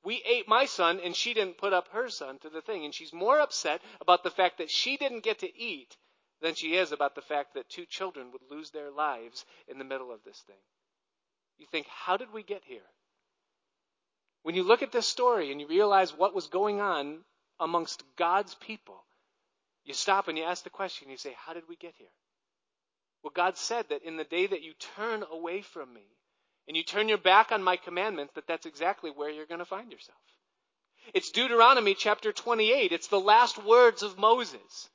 We 0.05 0.23
ate 0.29 0.47
my 0.47 0.67
son 0.67 1.01
and 1.03 1.17
she 1.17 1.33
didn't 1.33 1.57
put 1.57 1.73
up 1.73 1.89
her 1.93 2.11
son 2.11 2.39
to 2.41 2.51
the 2.51 2.61
thing. 2.61 2.85
And 2.85 2.95
she's 2.95 3.15
more 3.15 3.41
upset 3.41 3.81
about 4.03 4.25
the 4.25 4.31
fact 4.31 4.59
that 4.59 4.71
she 4.71 4.99
didn't 4.99 5.25
get 5.25 5.39
to 5.39 5.59
eat 5.59 5.97
than 6.43 6.55
she 6.55 6.77
is 6.77 6.93
about 6.93 7.15
the 7.15 7.23
fact 7.23 7.55
that 7.55 7.71
two 7.71 7.87
children 7.87 8.31
would 8.31 8.43
lose 8.51 8.71
their 8.71 8.91
lives 8.91 9.47
in 9.69 9.79
the 9.79 9.85
middle 9.85 10.13
of 10.13 10.23
this 10.23 10.43
thing. 10.47 10.63
You 11.57 11.67
think, 11.73 11.87
how 11.87 12.19
did 12.19 12.31
we 12.31 12.43
get 12.43 12.63
here? 12.67 12.83
When 14.45 14.55
you 14.55 14.63
look 14.63 14.83
at 14.83 14.93
this 14.93 15.07
story 15.09 15.51
and 15.51 15.59
you 15.59 15.67
realize 15.67 16.15
what 16.15 16.35
was 16.35 16.49
going 16.49 16.79
on 16.79 17.25
amongst 17.59 18.05
God's 18.17 18.55
people, 18.55 19.03
you 19.85 19.95
stop 19.95 20.29
and 20.29 20.37
you 20.37 20.45
ask 20.45 20.63
the 20.63 20.71
question, 20.71 21.09
you 21.09 21.17
say, 21.17 21.35
How 21.47 21.55
did 21.55 21.65
we 21.67 21.77
get 21.77 21.95
here? 21.97 22.13
Well, 23.23 23.33
God 23.35 23.57
said 23.57 23.87
that 23.89 24.03
in 24.03 24.19
the 24.19 24.25
day 24.25 24.47
that 24.47 24.61
you 24.61 24.75
turn 24.97 25.25
away 25.33 25.63
from 25.63 25.95
me 25.95 26.05
and 26.69 26.77
you 26.77 26.83
turn 26.83 27.09
your 27.09 27.17
back 27.17 27.53
on 27.53 27.63
my 27.63 27.77
commandments, 27.77 28.35
that 28.35 28.47
that's 28.47 28.67
exactly 28.67 29.11
where 29.11 29.31
you're 29.31 29.47
going 29.47 29.61
to 29.61 29.65
find 29.65 29.91
yourself. 29.91 30.19
It's 31.15 31.31
Deuteronomy 31.31 31.95
chapter 31.95 32.31
28. 32.31 32.93
It's 32.93 33.09
the 33.09 33.19
last 33.19 33.65
words 33.65 34.03
of 34.03 34.19
Moses. 34.19 34.91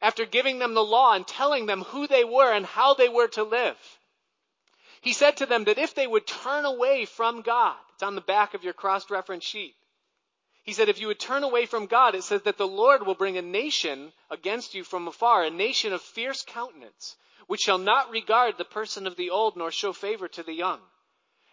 After 0.00 0.24
giving 0.24 0.60
them 0.60 0.74
the 0.74 0.84
law 0.84 1.14
and 1.14 1.26
telling 1.26 1.66
them 1.66 1.82
who 1.82 2.06
they 2.06 2.22
were 2.22 2.52
and 2.52 2.64
how 2.64 2.94
they 2.94 3.08
were 3.08 3.28
to 3.28 3.42
live, 3.42 3.76
he 5.00 5.12
said 5.12 5.38
to 5.38 5.46
them 5.46 5.64
that 5.64 5.78
if 5.78 5.96
they 5.96 6.06
would 6.06 6.28
turn 6.28 6.64
away 6.64 7.06
from 7.06 7.42
God, 7.42 7.76
it's 7.96 8.02
on 8.02 8.14
the 8.14 8.20
back 8.20 8.52
of 8.52 8.62
your 8.62 8.74
cross 8.74 9.10
reference 9.10 9.42
sheet, 9.42 9.74
he 10.64 10.74
said, 10.74 10.90
if 10.90 11.00
you 11.00 11.06
would 11.06 11.18
turn 11.18 11.44
away 11.44 11.64
from 11.64 11.86
God, 11.86 12.14
it 12.14 12.24
says 12.24 12.42
that 12.42 12.58
the 12.58 12.68
Lord 12.68 13.06
will 13.06 13.14
bring 13.14 13.38
a 13.38 13.42
nation 13.42 14.12
against 14.30 14.74
you 14.74 14.84
from 14.84 15.08
afar, 15.08 15.44
a 15.44 15.50
nation 15.50 15.94
of 15.94 16.02
fierce 16.02 16.44
countenance, 16.46 17.16
which 17.46 17.62
shall 17.62 17.78
not 17.78 18.10
regard 18.10 18.58
the 18.58 18.66
person 18.66 19.06
of 19.06 19.16
the 19.16 19.30
old 19.30 19.56
nor 19.56 19.70
show 19.70 19.94
favor 19.94 20.28
to 20.28 20.42
the 20.42 20.52
young. 20.52 20.80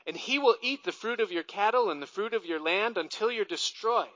And 0.06 0.18
he 0.18 0.38
will 0.38 0.58
eat 0.62 0.84
the 0.84 0.92
fruit 0.92 1.22
of 1.22 1.32
your 1.32 1.44
cattle 1.44 1.90
and 1.92 2.02
the 2.02 2.08
fruit 2.08 2.34
of 2.34 2.46
your 2.46 2.60
land 2.60 2.98
until 2.98 3.32
you're 3.32 3.46
destroyed. 3.46 4.10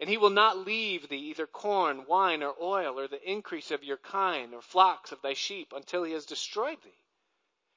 And 0.00 0.10
he 0.10 0.16
will 0.16 0.30
not 0.30 0.58
leave 0.58 1.08
thee 1.08 1.28
either 1.30 1.46
corn, 1.46 2.04
wine, 2.08 2.42
or 2.42 2.56
oil, 2.60 2.98
or 2.98 3.06
the 3.06 3.30
increase 3.30 3.70
of 3.70 3.84
your 3.84 3.98
kine, 3.98 4.54
or 4.54 4.60
flocks 4.60 5.12
of 5.12 5.22
thy 5.22 5.34
sheep, 5.34 5.72
until 5.72 6.02
he 6.02 6.14
has 6.14 6.26
destroyed 6.26 6.78
thee. 6.82 6.98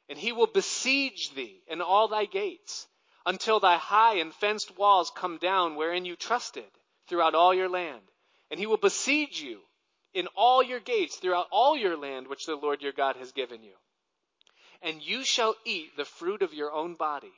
And 0.10 0.18
he 0.18 0.32
will 0.32 0.48
besiege 0.48 1.36
thee 1.36 1.62
in 1.68 1.80
all 1.80 2.08
thy 2.08 2.26
gates 2.26 2.88
until 3.28 3.60
thy 3.60 3.76
high 3.76 4.16
and 4.16 4.34
fenced 4.34 4.78
walls 4.78 5.12
come 5.14 5.38
down 5.38 5.76
wherein 5.76 6.06
you 6.06 6.16
trusted 6.16 6.72
throughout 7.08 7.36
all 7.36 7.54
your 7.54 7.68
land. 7.68 8.02
And 8.50 8.58
he 8.58 8.66
will 8.66 8.78
besiege 8.78 9.42
you 9.42 9.60
in 10.14 10.28
all 10.34 10.64
your 10.64 10.80
gates 10.80 11.18
throughout 11.18 11.48
all 11.52 11.76
your 11.76 11.98
land 11.98 12.30
which 12.30 12.46
the 12.46 12.56
Lord 12.56 12.82
your 12.82 12.94
God 12.94 13.18
has 13.18 13.34
given 13.34 13.64
you. 13.64 13.74
And 14.82 15.02
you 15.02 15.26
shall 15.26 15.56
eat 15.66 15.98
the 15.98 16.06
fruit 16.06 16.42
of 16.42 16.54
your 16.54 16.72
own 16.72 16.96
body, 16.96 17.34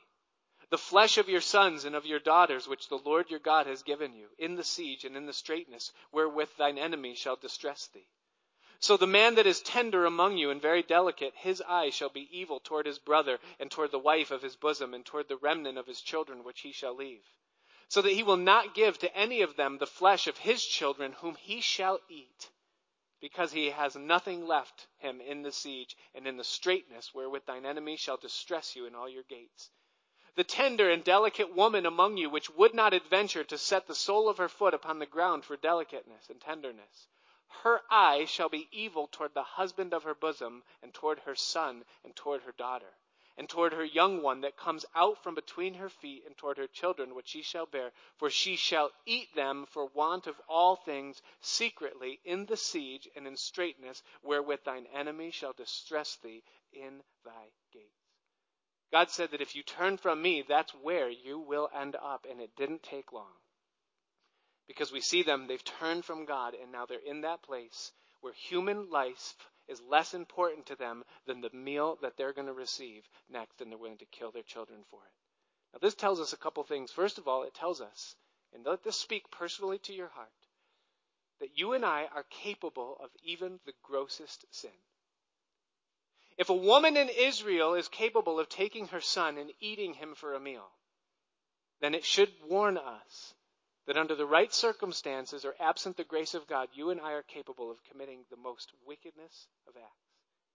the 0.70 0.78
flesh 0.78 1.18
of 1.18 1.28
your 1.28 1.40
sons 1.40 1.84
and 1.84 1.96
of 1.96 2.06
your 2.06 2.20
daughters 2.20 2.68
which 2.68 2.88
the 2.88 3.00
Lord 3.04 3.28
your 3.28 3.40
God 3.40 3.66
has 3.66 3.82
given 3.82 4.14
you, 4.14 4.26
in 4.38 4.54
the 4.54 4.62
siege 4.62 5.04
and 5.04 5.16
in 5.16 5.26
the 5.26 5.32
straitness 5.32 5.90
wherewith 6.12 6.50
thine 6.56 6.78
enemy 6.78 7.16
shall 7.16 7.36
distress 7.36 7.88
thee. 7.92 8.06
So 8.82 8.96
the 8.96 9.06
man 9.06 9.34
that 9.34 9.46
is 9.46 9.60
tender 9.60 10.06
among 10.06 10.38
you 10.38 10.48
and 10.48 10.58
very 10.58 10.82
delicate, 10.82 11.36
his 11.36 11.60
eye 11.68 11.90
shall 11.90 12.08
be 12.08 12.34
evil 12.34 12.60
toward 12.60 12.86
his 12.86 12.98
brother, 12.98 13.38
and 13.58 13.70
toward 13.70 13.90
the 13.90 13.98
wife 13.98 14.30
of 14.30 14.40
his 14.40 14.56
bosom, 14.56 14.94
and 14.94 15.04
toward 15.04 15.28
the 15.28 15.36
remnant 15.36 15.76
of 15.76 15.86
his 15.86 16.00
children 16.00 16.44
which 16.44 16.62
he 16.62 16.72
shall 16.72 16.94
leave. 16.94 17.22
So 17.88 18.00
that 18.00 18.14
he 18.14 18.22
will 18.22 18.38
not 18.38 18.74
give 18.74 18.96
to 19.00 19.14
any 19.14 19.42
of 19.42 19.56
them 19.56 19.76
the 19.76 19.86
flesh 19.86 20.26
of 20.26 20.38
his 20.38 20.64
children 20.64 21.12
whom 21.12 21.34
he 21.34 21.60
shall 21.60 22.00
eat, 22.08 22.48
because 23.20 23.52
he 23.52 23.68
has 23.68 23.96
nothing 23.96 24.46
left 24.46 24.86
him 24.96 25.20
in 25.20 25.42
the 25.42 25.52
siege, 25.52 25.94
and 26.14 26.26
in 26.26 26.38
the 26.38 26.42
straitness 26.42 27.12
wherewith 27.12 27.44
thine 27.44 27.66
enemy 27.66 27.98
shall 27.98 28.16
distress 28.16 28.74
you 28.74 28.86
in 28.86 28.94
all 28.94 29.10
your 29.10 29.24
gates. 29.24 29.68
The 30.36 30.44
tender 30.44 30.88
and 30.88 31.04
delicate 31.04 31.54
woman 31.54 31.84
among 31.84 32.16
you 32.16 32.30
which 32.30 32.48
would 32.48 32.72
not 32.72 32.94
adventure 32.94 33.44
to 33.44 33.58
set 33.58 33.86
the 33.86 33.94
sole 33.94 34.30
of 34.30 34.38
her 34.38 34.48
foot 34.48 34.72
upon 34.72 35.00
the 35.00 35.04
ground 35.04 35.44
for 35.44 35.58
delicateness 35.58 36.30
and 36.30 36.40
tenderness 36.40 37.08
her 37.62 37.82
eye 37.90 38.24
shall 38.24 38.48
be 38.48 38.68
evil 38.72 39.06
toward 39.08 39.34
the 39.34 39.42
husband 39.42 39.92
of 39.92 40.04
her 40.04 40.14
bosom, 40.14 40.62
and 40.82 40.94
toward 40.94 41.18
her 41.20 41.34
son, 41.34 41.84
and 42.04 42.14
toward 42.16 42.42
her 42.42 42.52
daughter, 42.52 42.94
and 43.36 43.48
toward 43.48 43.72
her 43.72 43.84
young 43.84 44.22
one 44.22 44.40
that 44.42 44.56
comes 44.56 44.86
out 44.94 45.22
from 45.22 45.34
between 45.34 45.74
her 45.74 45.88
feet, 45.88 46.24
and 46.26 46.36
toward 46.36 46.58
her 46.58 46.66
children 46.66 47.14
which 47.14 47.28
she 47.28 47.42
shall 47.42 47.66
bear. 47.66 47.92
For 48.16 48.30
she 48.30 48.56
shall 48.56 48.90
eat 49.04 49.34
them 49.34 49.66
for 49.66 49.86
want 49.86 50.26
of 50.26 50.40
all 50.48 50.76
things 50.76 51.22
secretly 51.40 52.20
in 52.24 52.46
the 52.46 52.56
siege 52.56 53.08
and 53.16 53.26
in 53.26 53.36
straitness, 53.36 54.02
wherewith 54.22 54.64
thine 54.64 54.86
enemy 54.86 55.30
shall 55.30 55.52
distress 55.52 56.16
thee 56.16 56.42
in 56.72 57.02
thy 57.24 57.50
gates. 57.72 57.86
God 58.92 59.10
said 59.10 59.30
that 59.30 59.40
if 59.40 59.54
you 59.54 59.62
turn 59.62 59.96
from 59.96 60.20
me, 60.20 60.42
that's 60.42 60.74
where 60.74 61.08
you 61.08 61.38
will 61.38 61.70
end 61.74 61.96
up, 61.96 62.26
and 62.28 62.40
it 62.40 62.56
didn't 62.56 62.82
take 62.82 63.12
long. 63.12 63.32
Because 64.70 64.92
we 64.92 65.00
see 65.00 65.24
them, 65.24 65.48
they've 65.48 65.64
turned 65.64 66.04
from 66.04 66.26
God, 66.26 66.54
and 66.54 66.70
now 66.70 66.86
they're 66.86 67.00
in 67.04 67.22
that 67.22 67.42
place 67.42 67.90
where 68.20 68.32
human 68.32 68.88
life 68.88 69.34
is 69.66 69.82
less 69.90 70.14
important 70.14 70.66
to 70.66 70.76
them 70.76 71.02
than 71.26 71.40
the 71.40 71.50
meal 71.52 71.98
that 72.02 72.16
they're 72.16 72.32
going 72.32 72.46
to 72.46 72.52
receive 72.52 73.02
next, 73.28 73.60
and 73.60 73.68
they're 73.68 73.78
willing 73.80 73.98
to 73.98 74.04
kill 74.04 74.30
their 74.30 74.44
children 74.44 74.78
for 74.88 75.00
it. 75.00 75.12
Now, 75.72 75.80
this 75.82 75.96
tells 75.96 76.20
us 76.20 76.32
a 76.32 76.36
couple 76.36 76.62
things. 76.62 76.92
First 76.92 77.18
of 77.18 77.26
all, 77.26 77.42
it 77.42 77.52
tells 77.52 77.80
us, 77.80 78.14
and 78.54 78.64
let 78.64 78.84
this 78.84 78.94
speak 78.94 79.28
personally 79.32 79.78
to 79.78 79.92
your 79.92 80.10
heart, 80.10 80.28
that 81.40 81.58
you 81.58 81.72
and 81.72 81.84
I 81.84 82.06
are 82.14 82.26
capable 82.30 82.96
of 83.02 83.10
even 83.24 83.58
the 83.66 83.74
grossest 83.82 84.44
sin. 84.52 84.70
If 86.38 86.48
a 86.48 86.54
woman 86.54 86.96
in 86.96 87.08
Israel 87.08 87.74
is 87.74 87.88
capable 87.88 88.38
of 88.38 88.48
taking 88.48 88.86
her 88.86 89.00
son 89.00 89.36
and 89.36 89.50
eating 89.58 89.94
him 89.94 90.14
for 90.14 90.34
a 90.34 90.40
meal, 90.40 90.68
then 91.80 91.96
it 91.96 92.04
should 92.04 92.30
warn 92.48 92.78
us 92.78 93.34
that 93.90 93.98
under 93.98 94.14
the 94.14 94.24
right 94.24 94.54
circumstances 94.54 95.44
or 95.44 95.52
absent 95.58 95.96
the 95.96 96.04
grace 96.04 96.34
of 96.34 96.46
God, 96.46 96.68
you 96.72 96.90
and 96.90 97.00
I 97.00 97.10
are 97.14 97.24
capable 97.24 97.72
of 97.72 97.82
committing 97.90 98.20
the 98.30 98.36
most 98.36 98.70
wickedness 98.86 99.48
of 99.66 99.74
acts. 99.74 100.06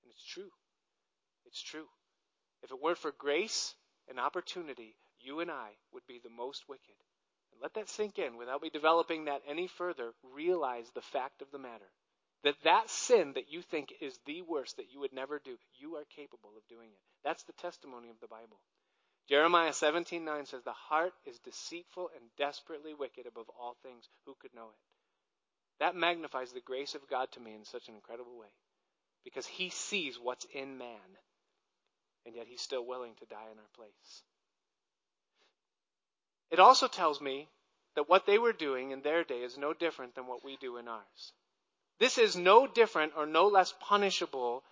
And 0.02 0.10
it's 0.10 0.24
true. 0.24 0.52
It's 1.46 1.62
true. 1.62 1.84
If 2.64 2.72
it 2.72 2.82
weren't 2.82 2.98
for 2.98 3.12
grace 3.12 3.76
and 4.08 4.22
opportunity, 4.22 4.96
you 5.20 5.42
and 5.42 5.52
I 5.52 5.72
would 5.92 6.08
be 6.08 6.22
the 6.24 6.30
most 6.30 6.64
wicked. 6.70 6.96
And 7.52 7.62
let 7.62 7.74
that 7.74 7.90
sink 7.90 8.20
in 8.20 8.38
without 8.38 8.62
me 8.62 8.70
developing 8.70 9.26
that 9.26 9.42
any 9.46 9.68
further. 9.68 10.14
Realize 10.34 10.90
the 10.96 11.02
fact 11.02 11.42
of 11.42 11.52
the 11.52 11.60
matter. 11.60 11.92
That 12.46 12.56
that 12.64 12.90
sin 12.90 13.34
that 13.36 13.52
you 13.52 13.62
think 13.62 13.92
is 14.00 14.18
the 14.26 14.44
worst 14.44 14.78
that 14.78 14.94
you 14.94 15.02
would 15.02 15.12
never 15.12 15.42
do, 15.44 15.58
you 15.78 15.98
are 15.98 16.06
capable 16.16 16.52
of 16.56 16.66
doing 16.70 16.88
it. 16.88 17.02
That's 17.26 17.44
the 17.44 17.60
testimony 17.60 18.08
of 18.10 18.20
the 18.22 18.28
Bible. 18.28 18.62
Jeremiah 19.28 19.72
17:9 19.72 20.48
says 20.48 20.64
the 20.64 20.74
heart 20.74 21.14
is 21.26 21.40
deceitful 21.40 22.10
and 22.16 22.36
desperately 22.38 22.94
wicked 22.94 23.26
above 23.26 23.50
all 23.50 23.76
things. 23.82 24.08
Who 24.26 24.36
could 24.36 24.54
know 24.54 24.70
it? 24.70 24.80
That 25.80 25.96
magnifies 25.96 26.54
the 26.54 26.62
grace 26.62 26.96
of 26.96 27.08
God 27.10 27.32
to 27.34 27.40
me 27.40 27.54
in 27.54 27.66
such 27.66 27.90
an 27.90 27.96
incredible 27.96 28.38
way 28.38 28.54
because 29.24 29.48
he 29.48 29.70
sees 29.70 30.20
what's 30.20 30.46
in 30.46 30.78
man 30.78 31.18
and 32.26 32.36
yet 32.36 32.48
he's 32.48 32.62
still 32.62 32.86
willing 32.86 33.16
to 33.16 33.26
die 33.26 33.50
in 33.52 33.58
our 33.58 33.70
place. 33.76 34.24
It 36.52 36.60
also 36.60 36.88
tells 36.88 37.22
me 37.22 37.48
that 37.96 38.10
what 38.10 38.26
they 38.26 38.38
were 38.38 38.54
doing 38.54 38.92
in 38.92 39.02
their 39.02 39.24
day 39.24 39.42
is 39.42 39.58
no 39.58 39.74
different 39.74 40.16
than 40.16 40.28
what 40.28 40.44
we 40.44 40.58
do 40.58 40.78
in 40.78 40.88
ours. 40.88 41.34
This 42.00 42.18
is 42.18 42.36
no 42.36 42.68
different 42.68 43.14
or 43.16 43.26
no 43.26 43.48
less 43.48 43.74
punishable 43.80 44.64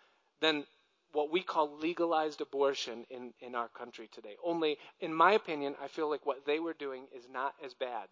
than 0.41 0.65
what 1.13 1.31
we 1.31 1.41
call 1.41 1.77
legalized 1.77 2.41
abortion 2.41 3.05
in, 3.09 3.33
in 3.39 3.55
our 3.55 3.69
country 3.69 4.09
today. 4.11 4.35
Only, 4.43 4.77
in 4.99 5.13
my 5.13 5.33
opinion, 5.33 5.75
I 5.81 5.87
feel 5.87 6.09
like 6.09 6.25
what 6.25 6.45
they 6.45 6.59
were 6.59 6.73
doing 6.73 7.05
is 7.15 7.27
not 7.31 7.53
as 7.63 7.73
bad. 7.73 8.07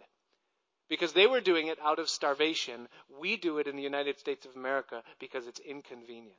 Because 0.87 1.13
they 1.13 1.27
were 1.27 1.41
doing 1.41 1.67
it 1.67 1.79
out 1.83 1.99
of 1.99 2.09
starvation. 2.09 2.87
We 3.19 3.37
do 3.37 3.57
it 3.57 3.67
in 3.67 3.75
the 3.75 3.81
United 3.81 4.19
States 4.19 4.45
of 4.45 4.55
America 4.55 5.03
because 5.19 5.47
it's 5.47 5.59
inconvenient. 5.59 6.35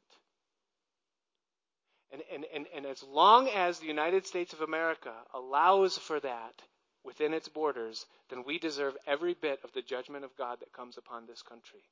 And, 2.12 2.22
and, 2.32 2.44
and, 2.54 2.66
and 2.76 2.86
as 2.86 3.02
long 3.02 3.48
as 3.48 3.78
the 3.78 3.86
United 3.86 4.26
States 4.26 4.52
of 4.52 4.60
America 4.60 5.12
allows 5.34 5.96
for 5.98 6.20
that 6.20 6.62
within 7.04 7.32
its 7.34 7.48
borders, 7.48 8.06
then 8.30 8.44
we 8.46 8.58
deserve 8.58 8.96
every 9.06 9.34
bit 9.34 9.58
of 9.64 9.72
the 9.72 9.82
judgment 9.82 10.24
of 10.24 10.36
God 10.36 10.60
that 10.60 10.72
comes 10.72 10.98
upon 10.98 11.26
this 11.26 11.42
country 11.42 11.82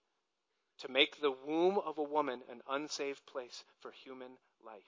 to 0.80 0.92
make 0.92 1.20
the 1.20 1.34
womb 1.46 1.78
of 1.78 1.98
a 1.98 2.02
woman 2.02 2.40
an 2.50 2.60
unsafe 2.68 3.24
place 3.26 3.64
for 3.80 3.90
human 3.90 4.30
life. 4.64 4.82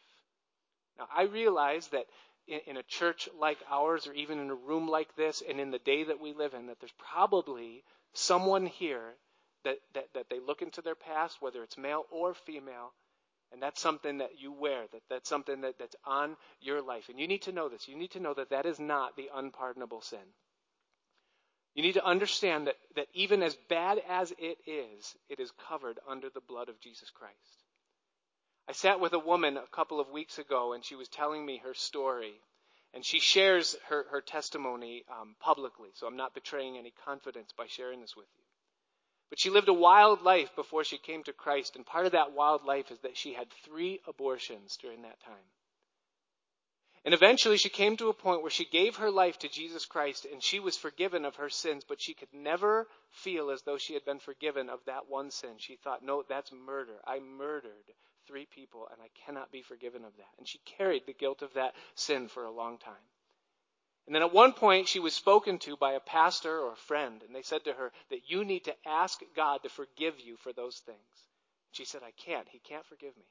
Now, 0.99 1.09
I 1.15 1.23
realize 1.23 1.89
that 1.89 2.07
in, 2.47 2.61
in, 2.67 2.77
a 2.77 2.83
church 2.83 3.29
like 3.39 3.59
ours, 3.71 4.07
or 4.07 4.13
even 4.13 4.39
in 4.39 4.51
a 4.51 4.55
room 4.55 4.89
like 4.89 5.15
this, 5.17 5.43
and 5.49 5.61
in 5.61 5.71
the 5.71 5.79
day 5.79 6.05
that 6.05 6.21
we 6.21 6.33
live 6.33 6.55
in, 6.55 6.67
that 6.67 6.81
there's 6.81 6.95
probably 7.13 7.85
someone 8.13 8.67
here 8.67 9.15
that, 9.65 9.79
that, 9.95 10.09
that 10.15 10.27
they 10.29 10.41
look 10.41 10.63
into 10.63 10.83
their 10.83 10.95
past, 10.95 11.41
whether 11.41 11.63
it's 11.63 11.79
male 11.79 12.05
or 12.11 12.35
female, 12.35 12.93
and 13.53 13.63
that's 13.63 13.81
something 13.81 14.19
that 14.19 14.41
you 14.41 14.53
wear, 14.53 14.85
that, 14.93 15.03
that's 15.11 15.29
something 15.29 15.61
that, 15.61 15.79
that's 15.79 15.97
on 16.05 16.37
your 16.61 16.81
life. 16.81 17.09
And 17.09 17.21
you 17.21 17.29
need 17.29 17.43
to 17.43 17.53
know 17.53 17.69
this. 17.69 17.87
You 17.87 17.97
need 17.97 18.13
to 18.13 18.21
know 18.21 18.35
that 18.35 18.51
that 18.51 18.67
is 18.67 18.81
not 18.81 19.17
the 19.17 19.29
unpardonable 19.35 20.01
sin. 20.01 20.19
You 21.75 21.83
need 21.83 21.95
to 21.95 22.05
understand 22.05 22.67
that, 22.67 22.77
that 22.97 23.09
even 23.15 23.43
as 23.43 23.57
bad 23.69 24.01
as 24.09 24.33
it 24.39 24.59
is, 24.67 25.15
it 25.29 25.39
is 25.39 25.53
covered 25.69 25.99
under 26.09 26.29
the 26.29 26.41
blood 26.41 26.69
of 26.69 26.81
Jesus 26.81 27.11
Christ. 27.11 27.62
I 28.69 28.73
sat 28.73 29.01
with 29.01 29.13
a 29.13 29.19
woman 29.19 29.57
a 29.57 29.67
couple 29.67 30.01
of 30.01 30.11
weeks 30.11 30.39
ago, 30.39 30.73
and 30.73 30.85
she 30.85 30.95
was 30.95 31.09
telling 31.09 31.45
me 31.45 31.59
her 31.59 31.75
story. 31.75 32.41
And 32.95 33.05
she 33.05 33.21
shares 33.21 33.75
her, 33.89 34.05
her 34.11 34.21
testimony 34.21 35.05
um, 35.11 35.35
publicly, 35.41 35.91
so 35.95 36.07
I'm 36.07 36.17
not 36.17 36.35
betraying 36.35 36.77
any 36.77 36.93
confidence 37.05 37.53
by 37.57 37.67
sharing 37.67 38.01
this 38.01 38.17
with 38.17 38.29
you. 38.37 38.45
But 39.31 39.41
she 39.41 39.49
lived 39.49 39.69
a 39.69 39.73
wild 39.73 40.23
life 40.23 40.55
before 40.55 40.85
she 40.85 40.99
came 40.99 41.25
to 41.25 41.33
Christ, 41.33 41.75
and 41.75 41.87
part 41.87 42.05
of 42.05 42.13
that 42.13 42.33
wild 42.33 42.65
life 42.65 42.91
is 42.91 42.99
that 43.01 43.17
she 43.17 43.33
had 43.33 43.51
three 43.65 44.01
abortions 44.07 44.77
during 44.77 45.03
that 45.03 45.21
time. 45.25 45.49
And 47.05 47.15
eventually 47.15 47.57
she 47.57 47.69
came 47.69 47.97
to 47.97 48.11
a 48.11 48.15
point 48.15 48.43
where 48.43 48.51
she 48.51 48.65
gave 48.65 48.97
her 48.97 49.11
life 49.11 49.39
to 49.41 49.49
Jesus 49.49 49.87
Christ 49.87 50.25
and 50.25 50.41
she 50.41 50.61
was 50.61 50.77
forgiven 50.77 51.25
of 51.25 51.37
her 51.37 51.51
sins, 51.51 51.85
but 51.85 52.01
she 52.01 52.15
could 52.15 52.33
never 52.33 52.87
feel 53.11 53.51
as 53.51 53.63
though 53.63 53.77
she 53.77 53.95
had 53.95 54.05
been 54.05 54.21
forgiven 54.21 54.71
of 54.71 54.85
that 54.87 55.09
one 55.09 55.33
sin. 55.33 55.55
She 55.59 55.75
thought, 55.77 56.05
no, 56.05 56.23
that's 56.29 56.53
murder. 56.53 57.01
I 57.05 57.19
murdered 57.19 57.93
three 58.29 58.47
people 58.47 58.87
and 58.93 59.03
I 59.03 59.09
cannot 59.27 59.51
be 59.51 59.63
forgiven 59.63 60.05
of 60.05 60.17
that. 60.17 60.31
And 60.39 60.47
she 60.47 60.59
carried 60.59 61.05
the 61.07 61.13
guilt 61.13 61.43
of 61.43 61.55
that 61.55 61.75
sin 61.97 62.29
for 62.29 62.45
a 62.45 62.53
long 62.53 62.79
time. 62.79 62.95
And 64.07 64.15
then 64.15 64.23
at 64.23 64.33
one 64.33 64.53
point 64.53 64.87
she 64.87 65.01
was 65.01 65.15
spoken 65.15 65.59
to 65.61 65.77
by 65.77 65.95
a 65.95 66.01
pastor 66.01 66.57
or 66.57 66.73
a 66.73 66.77
friend 66.77 67.21
and 67.25 67.35
they 67.35 67.43
said 67.43 67.65
to 67.65 67.73
her 67.73 67.91
that 68.11 68.31
you 68.31 68.45
need 68.45 68.65
to 68.65 68.77
ask 68.87 69.21
God 69.35 69.65
to 69.65 69.69
forgive 69.69 70.21
you 70.21 70.37
for 70.37 70.53
those 70.53 70.79
things. 70.79 70.99
She 71.73 71.85
said, 71.85 72.03
I 72.05 72.13
can't. 72.13 72.49
He 72.49 72.61
can't 72.61 72.87
forgive 72.87 73.17
me. 73.17 73.25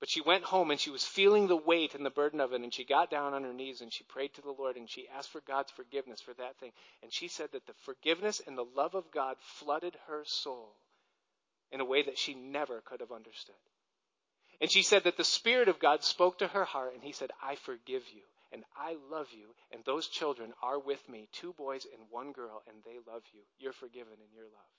But 0.00 0.08
she 0.08 0.20
went 0.20 0.44
home 0.44 0.70
and 0.70 0.78
she 0.78 0.90
was 0.90 1.04
feeling 1.04 1.48
the 1.48 1.56
weight 1.56 1.94
and 1.94 2.06
the 2.06 2.10
burden 2.10 2.40
of 2.40 2.52
it. 2.52 2.60
And 2.60 2.72
she 2.72 2.84
got 2.84 3.10
down 3.10 3.34
on 3.34 3.42
her 3.42 3.52
knees 3.52 3.80
and 3.80 3.92
she 3.92 4.04
prayed 4.04 4.32
to 4.34 4.42
the 4.42 4.52
Lord 4.52 4.76
and 4.76 4.88
she 4.88 5.08
asked 5.08 5.30
for 5.30 5.40
God's 5.40 5.72
forgiveness 5.72 6.20
for 6.20 6.34
that 6.34 6.56
thing. 6.58 6.72
And 7.02 7.12
she 7.12 7.26
said 7.26 7.50
that 7.52 7.66
the 7.66 7.74
forgiveness 7.84 8.40
and 8.46 8.56
the 8.56 8.66
love 8.76 8.94
of 8.94 9.10
God 9.10 9.36
flooded 9.40 9.96
her 10.06 10.22
soul 10.24 10.76
in 11.72 11.80
a 11.80 11.84
way 11.84 12.02
that 12.04 12.18
she 12.18 12.34
never 12.34 12.80
could 12.82 13.00
have 13.00 13.10
understood. 13.10 13.56
And 14.60 14.70
she 14.70 14.82
said 14.82 15.04
that 15.04 15.16
the 15.16 15.24
Spirit 15.24 15.68
of 15.68 15.80
God 15.80 16.04
spoke 16.04 16.38
to 16.38 16.48
her 16.48 16.64
heart 16.64 16.94
and 16.94 17.02
He 17.02 17.12
said, 17.12 17.30
I 17.42 17.56
forgive 17.56 18.04
you 18.14 18.22
and 18.52 18.64
I 18.76 18.96
love 19.10 19.28
you. 19.32 19.48
And 19.72 19.84
those 19.84 20.06
children 20.06 20.52
are 20.62 20.78
with 20.78 21.06
me, 21.08 21.28
two 21.32 21.54
boys 21.54 21.86
and 21.92 22.02
one 22.10 22.32
girl, 22.32 22.62
and 22.68 22.76
they 22.84 22.98
love 23.10 23.22
you. 23.34 23.40
You're 23.58 23.72
forgiven 23.72 24.12
and 24.12 24.32
you're 24.34 24.44
loved. 24.44 24.78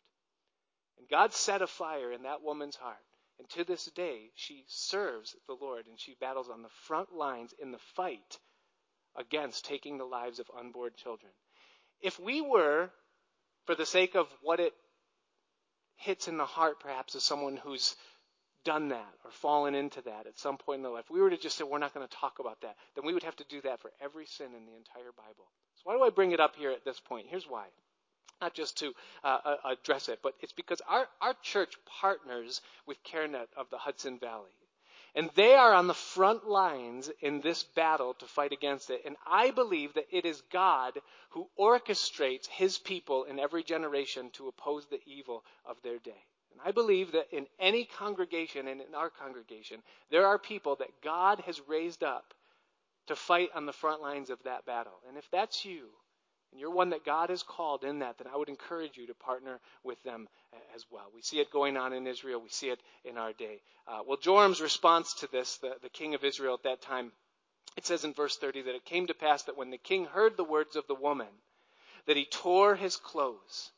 And 0.98 1.10
God 1.10 1.34
set 1.34 1.62
a 1.62 1.68
fire 1.68 2.12
in 2.12 2.24
that 2.24 2.42
woman's 2.42 2.76
heart 2.76 2.98
and 3.40 3.50
to 3.52 3.64
this 3.64 3.86
day, 3.86 4.32
she 4.36 4.66
serves 4.68 5.36
the 5.48 5.56
Lord 5.60 5.88
and 5.88 6.00
she 6.00 6.16
battles 6.20 6.50
on 6.50 6.62
the 6.62 6.70
front 6.70 7.14
lines 7.14 7.54
in 7.60 7.72
the 7.72 7.80
fight 7.96 8.38
against 9.16 9.66
taking 9.66 9.98
the 9.98 10.06
lives 10.06 10.40
of 10.40 10.52
unborn 10.58 10.92
children. 10.96 11.32
If 12.02 12.20
we 12.20 12.42
were, 12.42 12.90
for 13.66 13.76
the 13.76 13.86
sake 13.86 14.16
of 14.16 14.28
what 14.42 14.60
it 14.60 14.74
hits 15.96 16.28
in 16.28 16.38
the 16.38 16.46
heart 16.46 16.80
perhaps 16.80 17.16
of 17.16 17.22
someone 17.22 17.58
who's 17.58 17.96
done 18.66 18.90
that 18.90 19.14
or 19.24 19.32
fallen 19.32 19.74
into 19.74 20.02
that 20.02 20.28
at 20.28 20.38
some 20.38 20.58
point 20.58 20.80
in 20.80 20.84
their 20.84 20.92
life, 20.92 21.06
if 21.06 21.12
we 21.12 21.22
were 21.22 21.30
to 21.30 21.38
just 21.38 21.58
say 21.58 21.64
we're 21.64 21.78
not 21.80 21.94
going 21.94 22.08
to 22.08 22.18
talk 22.18 22.40
about 22.40 22.60
that, 22.62 22.76
then 22.96 23.06
we 23.06 23.14
would 23.14 23.24
have 23.24 23.36
to 23.38 23.46
do 23.50 23.62
that 23.62 23.80
for 23.80 23.92
every 24.02 24.26
sin 24.26 24.48
in 24.48 24.66
the 24.66 24.76
entire 24.76 25.12
Bible. 25.16 25.48
So 25.76 25.84
why 25.86 25.96
do 25.96 26.04
I 26.04 26.10
bring 26.10 26.32
it 26.32 26.42
up 26.42 26.56
here 26.58 26.72
at 26.72 26.84
this 26.84 27.00
point? 27.00 27.28
Here's 27.30 27.48
why 27.48 27.68
not 28.42 28.54
just 28.54 28.78
to 28.80 28.94
uh, 29.24 29.38
uh, 29.44 29.56
address 29.66 30.10
it, 30.10 30.20
but 30.24 30.34
it's 30.42 30.54
because 30.54 30.82
our, 30.88 31.08
our 31.22 31.36
church 31.42 31.76
partners 32.02 32.62
with 32.86 33.04
CareNet 33.04 33.48
of 33.58 33.70
the 33.70 33.78
Hudson 33.78 34.20
Valley. 34.20 34.52
And 35.16 35.30
they 35.36 35.56
are 35.56 35.74
on 35.74 35.88
the 35.88 35.94
front 35.94 36.48
lines 36.48 37.10
in 37.22 37.42
this 37.42 37.64
battle 37.64 38.14
to 38.16 38.26
fight 38.26 38.52
against 38.52 38.92
it. 38.92 39.02
And 39.06 39.16
I 39.26 39.52
believe 39.52 39.96
that 39.96 40.08
it 40.12 40.26
is 40.26 40.42
God 40.52 41.00
who 41.32 41.50
orchestrates 41.60 42.48
his 42.48 42.78
people 42.78 43.24
in 43.24 43.40
every 43.40 43.64
generation 43.64 44.30
to 44.34 44.48
oppose 44.48 44.86
the 44.86 45.02
evil 45.08 45.44
of 45.66 45.78
their 45.82 45.98
day. 45.98 46.24
And 46.52 46.62
I 46.64 46.72
believe 46.72 47.14
that 47.14 47.28
in 47.32 47.48
any 47.60 47.86
congregation 47.86 48.68
and 48.68 48.82
in 48.82 48.94
our 48.94 49.10
congregation, 49.10 49.82
there 50.12 50.28
are 50.28 50.38
people 50.38 50.76
that 50.78 51.02
God 51.04 51.40
has 51.42 51.60
raised 51.68 52.04
up 52.04 52.34
to 53.08 53.16
fight 53.16 53.50
on 53.56 53.66
the 53.66 53.74
front 53.74 54.02
lines 54.02 54.30
of 54.30 54.42
that 54.44 54.66
battle. 54.66 55.00
And 55.08 55.18
if 55.18 55.30
that's 55.32 55.66
you, 55.66 55.88
and 56.52 56.60
you're 56.60 56.72
one 56.72 56.90
that 56.90 57.06
God 57.06 57.30
has 57.30 57.44
called 57.44 57.84
in 57.84 58.00
that, 58.00 58.18
then 58.18 58.28
I 58.32 58.38
would 58.38 58.50
encourage 58.50 58.98
you 58.98 59.08
to 59.08 59.14
partner 59.14 59.60
with 59.84 60.02
them 60.04 60.28
as 60.76 60.86
well. 60.92 61.12
We 61.14 61.22
see 61.22 61.40
it 61.40 61.52
going 61.52 61.78
on 61.78 61.94
in 61.94 62.08
Israel. 62.08 62.42
We 62.42 62.50
see 62.50 62.70
it 62.70 62.80
in 63.06 63.18
our 63.18 63.34
day. 63.34 63.62
Uh, 63.88 64.00
well, 64.08 64.18
Joram's 64.18 64.62
response 64.62 65.14
to 65.16 65.28
this, 65.32 65.58
the, 65.58 65.74
the 65.82 65.90
king 65.90 66.16
of 66.16 66.24
Israel 66.24 66.56
at 66.56 66.64
that 66.64 66.82
time, 66.82 67.12
it 67.78 67.86
says 67.86 68.04
in 68.04 68.14
verse 68.14 68.38
30 68.38 68.64
that 68.64 68.76
it 68.76 68.86
came 68.86 69.08
to 69.08 69.14
pass 69.14 69.44
that 69.44 69.58
when 69.58 69.70
the 69.70 69.78
king 69.78 70.06
heard 70.06 70.38
the 70.38 70.44
words 70.44 70.76
of 70.76 70.88
the 70.88 70.96
woman, 70.96 71.28
that 72.08 72.18
he 72.18 72.26
tore 72.26 72.76
his 72.76 72.96
clothes. 72.98 73.72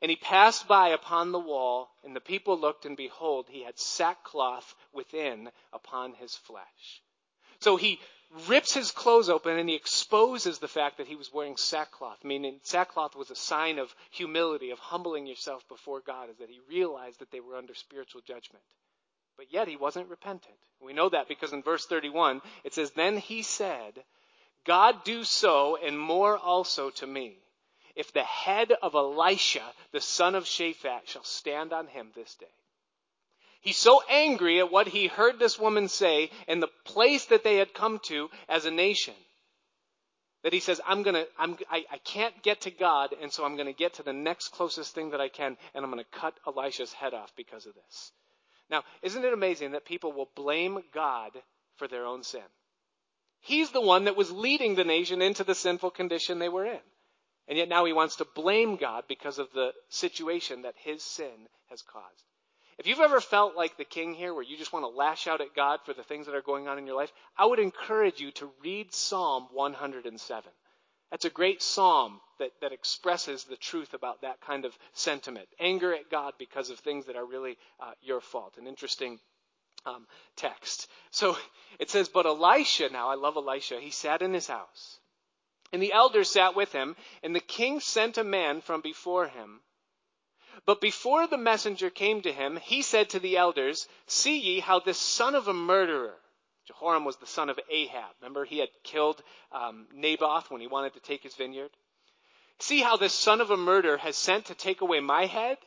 And 0.00 0.10
he 0.10 0.16
passed 0.16 0.66
by 0.66 0.88
upon 0.88 1.32
the 1.32 1.38
wall, 1.38 1.90
and 2.04 2.16
the 2.16 2.20
people 2.20 2.58
looked, 2.58 2.86
and 2.86 2.96
behold, 2.96 3.46
he 3.48 3.62
had 3.62 3.78
sackcloth 3.78 4.74
within 4.92 5.50
upon 5.72 6.14
his 6.14 6.34
flesh. 6.34 7.02
So 7.60 7.76
he 7.76 8.00
rips 8.48 8.74
his 8.74 8.90
clothes 8.90 9.28
open 9.28 9.58
and 9.58 9.68
he 9.68 9.74
exposes 9.74 10.58
the 10.58 10.68
fact 10.68 10.98
that 10.98 11.06
he 11.06 11.16
was 11.16 11.32
wearing 11.32 11.56
sackcloth, 11.56 12.24
meaning 12.24 12.60
sackcloth 12.62 13.14
was 13.14 13.30
a 13.30 13.36
sign 13.36 13.78
of 13.78 13.94
humility, 14.10 14.70
of 14.70 14.78
humbling 14.78 15.26
yourself 15.26 15.66
before 15.68 16.00
God, 16.00 16.30
is 16.30 16.38
that 16.38 16.50
he 16.50 16.60
realized 16.68 17.20
that 17.20 17.30
they 17.30 17.40
were 17.40 17.56
under 17.56 17.74
spiritual 17.74 18.22
judgment. 18.26 18.64
But 19.36 19.52
yet 19.52 19.68
he 19.68 19.76
wasn't 19.76 20.08
repentant. 20.08 20.54
We 20.80 20.92
know 20.92 21.08
that 21.08 21.28
because 21.28 21.52
in 21.52 21.62
verse 21.62 21.86
31, 21.86 22.40
it 22.62 22.74
says, 22.74 22.90
Then 22.92 23.16
he 23.16 23.42
said, 23.42 24.04
God 24.64 25.04
do 25.04 25.24
so 25.24 25.76
and 25.76 25.98
more 25.98 26.38
also 26.38 26.90
to 26.90 27.06
me, 27.06 27.38
if 27.94 28.12
the 28.12 28.24
head 28.24 28.72
of 28.82 28.94
Elisha, 28.94 29.62
the 29.92 30.00
son 30.00 30.34
of 30.34 30.44
Shaphat, 30.44 31.06
shall 31.06 31.24
stand 31.24 31.72
on 31.72 31.86
him 31.86 32.10
this 32.14 32.34
day. 32.34 32.46
He's 33.64 33.76
so 33.76 34.00
angry 34.08 34.60
at 34.60 34.70
what 34.70 34.86
he 34.86 35.08
heard 35.08 35.40
this 35.40 35.58
woman 35.58 35.88
say 35.88 36.30
and 36.46 36.62
the 36.62 36.70
place 36.84 37.24
that 37.26 37.42
they 37.42 37.56
had 37.56 37.74
come 37.74 37.98
to 38.04 38.30
as 38.48 38.64
a 38.64 38.70
nation 38.70 39.14
that 40.44 40.52
he 40.52 40.60
says, 40.60 40.80
I'm 40.86 41.02
gonna, 41.02 41.24
I'm, 41.38 41.56
I, 41.70 41.84
I 41.90 41.98
can't 41.98 42.40
get 42.42 42.60
to 42.62 42.70
God, 42.70 43.14
and 43.20 43.32
so 43.32 43.44
I'm 43.44 43.56
gonna 43.56 43.72
get 43.72 43.94
to 43.94 44.02
the 44.02 44.12
next 44.12 44.48
closest 44.48 44.94
thing 44.94 45.10
that 45.10 45.20
I 45.20 45.28
can, 45.28 45.56
and 45.74 45.82
I'm 45.84 45.90
gonna 45.90 46.04
cut 46.12 46.34
Elisha's 46.46 46.92
head 46.92 47.14
off 47.14 47.32
because 47.34 47.64
of 47.64 47.74
this. 47.74 48.12
Now, 48.70 48.84
isn't 49.02 49.24
it 49.24 49.32
amazing 49.32 49.72
that 49.72 49.86
people 49.86 50.12
will 50.12 50.28
blame 50.36 50.82
God 50.92 51.32
for 51.76 51.88
their 51.88 52.06
own 52.06 52.22
sin. 52.22 52.42
He's 53.40 53.70
the 53.70 53.80
one 53.80 54.04
that 54.04 54.16
was 54.16 54.32
leading 54.32 54.74
the 54.74 54.84
nation 54.84 55.20
into 55.20 55.44
the 55.44 55.54
sinful 55.54 55.90
condition 55.90 56.38
they 56.38 56.48
were 56.48 56.66
in. 56.66 56.80
And 57.46 57.58
yet 57.58 57.68
now 57.68 57.84
he 57.84 57.92
wants 57.92 58.16
to 58.16 58.26
blame 58.34 58.76
God 58.76 59.04
because 59.06 59.38
of 59.38 59.52
the 59.52 59.72
situation 59.90 60.62
that 60.62 60.74
his 60.78 61.02
sin 61.02 61.48
has 61.68 61.82
caused. 61.82 62.24
If 62.78 62.86
you've 62.86 63.00
ever 63.00 63.20
felt 63.20 63.56
like 63.56 63.76
the 63.76 63.84
king 63.84 64.14
here, 64.14 64.34
where 64.34 64.42
you 64.42 64.56
just 64.56 64.72
want 64.72 64.84
to 64.84 64.88
lash 64.88 65.26
out 65.26 65.40
at 65.40 65.54
God 65.54 65.80
for 65.84 65.94
the 65.94 66.02
things 66.02 66.26
that 66.26 66.34
are 66.34 66.42
going 66.42 66.66
on 66.66 66.78
in 66.78 66.86
your 66.86 66.96
life, 66.96 67.12
I 67.36 67.46
would 67.46 67.60
encourage 67.60 68.20
you 68.20 68.32
to 68.32 68.50
read 68.62 68.92
Psalm 68.92 69.48
107. 69.52 70.52
That's 71.10 71.24
a 71.24 71.30
great 71.30 71.62
psalm 71.62 72.20
that, 72.40 72.50
that 72.60 72.72
expresses 72.72 73.44
the 73.44 73.56
truth 73.56 73.94
about 73.94 74.22
that 74.22 74.40
kind 74.40 74.64
of 74.64 74.76
sentiment. 74.94 75.48
Anger 75.60 75.94
at 75.94 76.10
God 76.10 76.34
because 76.38 76.70
of 76.70 76.80
things 76.80 77.06
that 77.06 77.14
are 77.14 77.24
really 77.24 77.56
uh, 77.78 77.92
your 78.02 78.20
fault. 78.20 78.56
An 78.58 78.66
interesting 78.66 79.20
um, 79.86 80.06
text. 80.36 80.88
So 81.12 81.36
it 81.78 81.90
says, 81.90 82.08
But 82.08 82.26
Elisha, 82.26 82.88
now 82.90 83.10
I 83.10 83.14
love 83.14 83.36
Elisha, 83.36 83.78
he 83.80 83.90
sat 83.90 84.22
in 84.22 84.34
his 84.34 84.48
house. 84.48 84.98
And 85.72 85.80
the 85.80 85.92
elders 85.92 86.30
sat 86.30 86.56
with 86.56 86.72
him, 86.72 86.96
and 87.22 87.34
the 87.34 87.40
king 87.40 87.80
sent 87.80 88.18
a 88.18 88.24
man 88.24 88.60
from 88.60 88.80
before 88.80 89.28
him 89.28 89.60
but 90.66 90.80
before 90.80 91.26
the 91.26 91.36
messenger 91.38 91.90
came 91.90 92.22
to 92.22 92.32
him, 92.32 92.56
he 92.56 92.82
said 92.82 93.10
to 93.10 93.18
the 93.18 93.36
elders, 93.36 93.88
See 94.06 94.38
ye 94.38 94.60
how 94.60 94.80
this 94.80 94.98
son 94.98 95.34
of 95.34 95.48
a 95.48 95.52
murderer, 95.54 96.20
Jehoram 96.66 97.04
was 97.04 97.16
the 97.16 97.26
son 97.26 97.50
of 97.50 97.60
Ahab. 97.68 98.14
Remember, 98.20 98.44
he 98.44 98.58
had 98.58 98.70
killed 98.82 99.22
um, 99.52 99.86
Naboth 99.92 100.50
when 100.50 100.60
he 100.60 100.66
wanted 100.66 100.94
to 100.94 101.00
take 101.00 101.22
his 101.22 101.34
vineyard. 101.34 101.70
See 102.58 102.80
how 102.80 102.96
this 102.96 103.12
son 103.12 103.40
of 103.40 103.50
a 103.50 103.56
murderer 103.56 103.98
has 103.98 104.16
sent 104.16 104.46
to 104.46 104.54
take 104.54 104.80
away 104.80 105.00
my 105.00 105.26
head? 105.26 105.58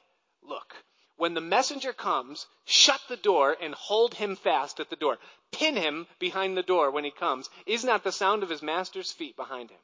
Look, 0.42 0.76
when 1.18 1.34
the 1.34 1.42
messenger 1.42 1.94
comes, 1.94 2.48
shut 2.66 3.02
the 3.08 3.18
door 3.18 3.58
and 3.60 3.76
hold 3.76 4.16
him 4.16 4.36
fast 4.36 4.80
at 4.80 4.90
the 4.90 4.96
door. 4.96 5.20
Pin 5.52 5.76
him 5.76 6.08
behind 6.20 6.58
the 6.58 6.64
door 6.64 6.90
when 6.92 7.04
he 7.04 7.12
comes. 7.12 7.50
Is 7.66 7.84
not 7.84 8.04
the 8.04 8.12
sound 8.12 8.44
of 8.44 8.50
his 8.50 8.62
master's 8.62 9.12
feet 9.12 9.36
behind 9.36 9.70
him? 9.70 9.80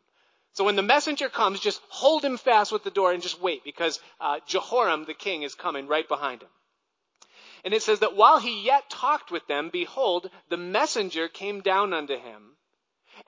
So 0.53 0.63
when 0.63 0.75
the 0.75 0.83
messenger 0.83 1.29
comes, 1.29 1.59
just 1.59 1.81
hold 1.89 2.23
him 2.23 2.37
fast 2.37 2.71
with 2.71 2.83
the 2.83 2.91
door 2.91 3.11
and 3.11 3.23
just 3.23 3.41
wait 3.41 3.63
because 3.63 3.99
uh, 4.21 4.39
Jehoram 4.45 5.05
the 5.05 5.15
king 5.15 5.41
is 5.41 5.55
coming 5.55 5.87
right 5.87 6.07
behind 6.07 6.43
him. 6.43 6.49
And 7.63 7.73
it 7.73 7.81
says 7.81 7.99
that 7.99 8.15
while 8.15 8.39
he 8.39 8.63
yet 8.63 8.89
talked 8.89 9.31
with 9.31 9.47
them, 9.47 9.69
behold, 9.69 10.29
the 10.49 10.57
messenger 10.57 11.27
came 11.27 11.61
down 11.61 11.93
unto 11.93 12.17
him. 12.17 12.57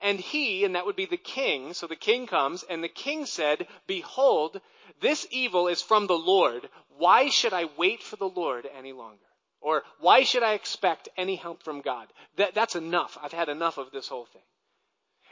And 0.00 0.20
he, 0.20 0.64
and 0.64 0.74
that 0.74 0.84
would 0.84 0.96
be 0.96 1.06
the 1.06 1.16
king, 1.16 1.72
so 1.72 1.86
the 1.86 1.96
king 1.96 2.26
comes, 2.26 2.62
and 2.64 2.82
the 2.82 2.88
king 2.88 3.24
said, 3.24 3.66
Behold, 3.86 4.60
this 5.00 5.26
evil 5.30 5.68
is 5.68 5.80
from 5.80 6.06
the 6.06 6.18
Lord. 6.18 6.68
Why 6.98 7.28
should 7.28 7.52
I 7.52 7.70
wait 7.76 8.02
for 8.02 8.16
the 8.16 8.28
Lord 8.28 8.68
any 8.76 8.92
longer? 8.92 9.24
Or 9.60 9.84
why 9.98 10.24
should 10.24 10.42
I 10.42 10.52
expect 10.52 11.08
any 11.16 11.36
help 11.36 11.62
from 11.62 11.80
God? 11.80 12.12
That, 12.36 12.54
that's 12.54 12.76
enough. 12.76 13.16
I've 13.20 13.32
had 13.32 13.48
enough 13.48 13.78
of 13.78 13.90
this 13.90 14.08
whole 14.08 14.26
thing. 14.26 14.42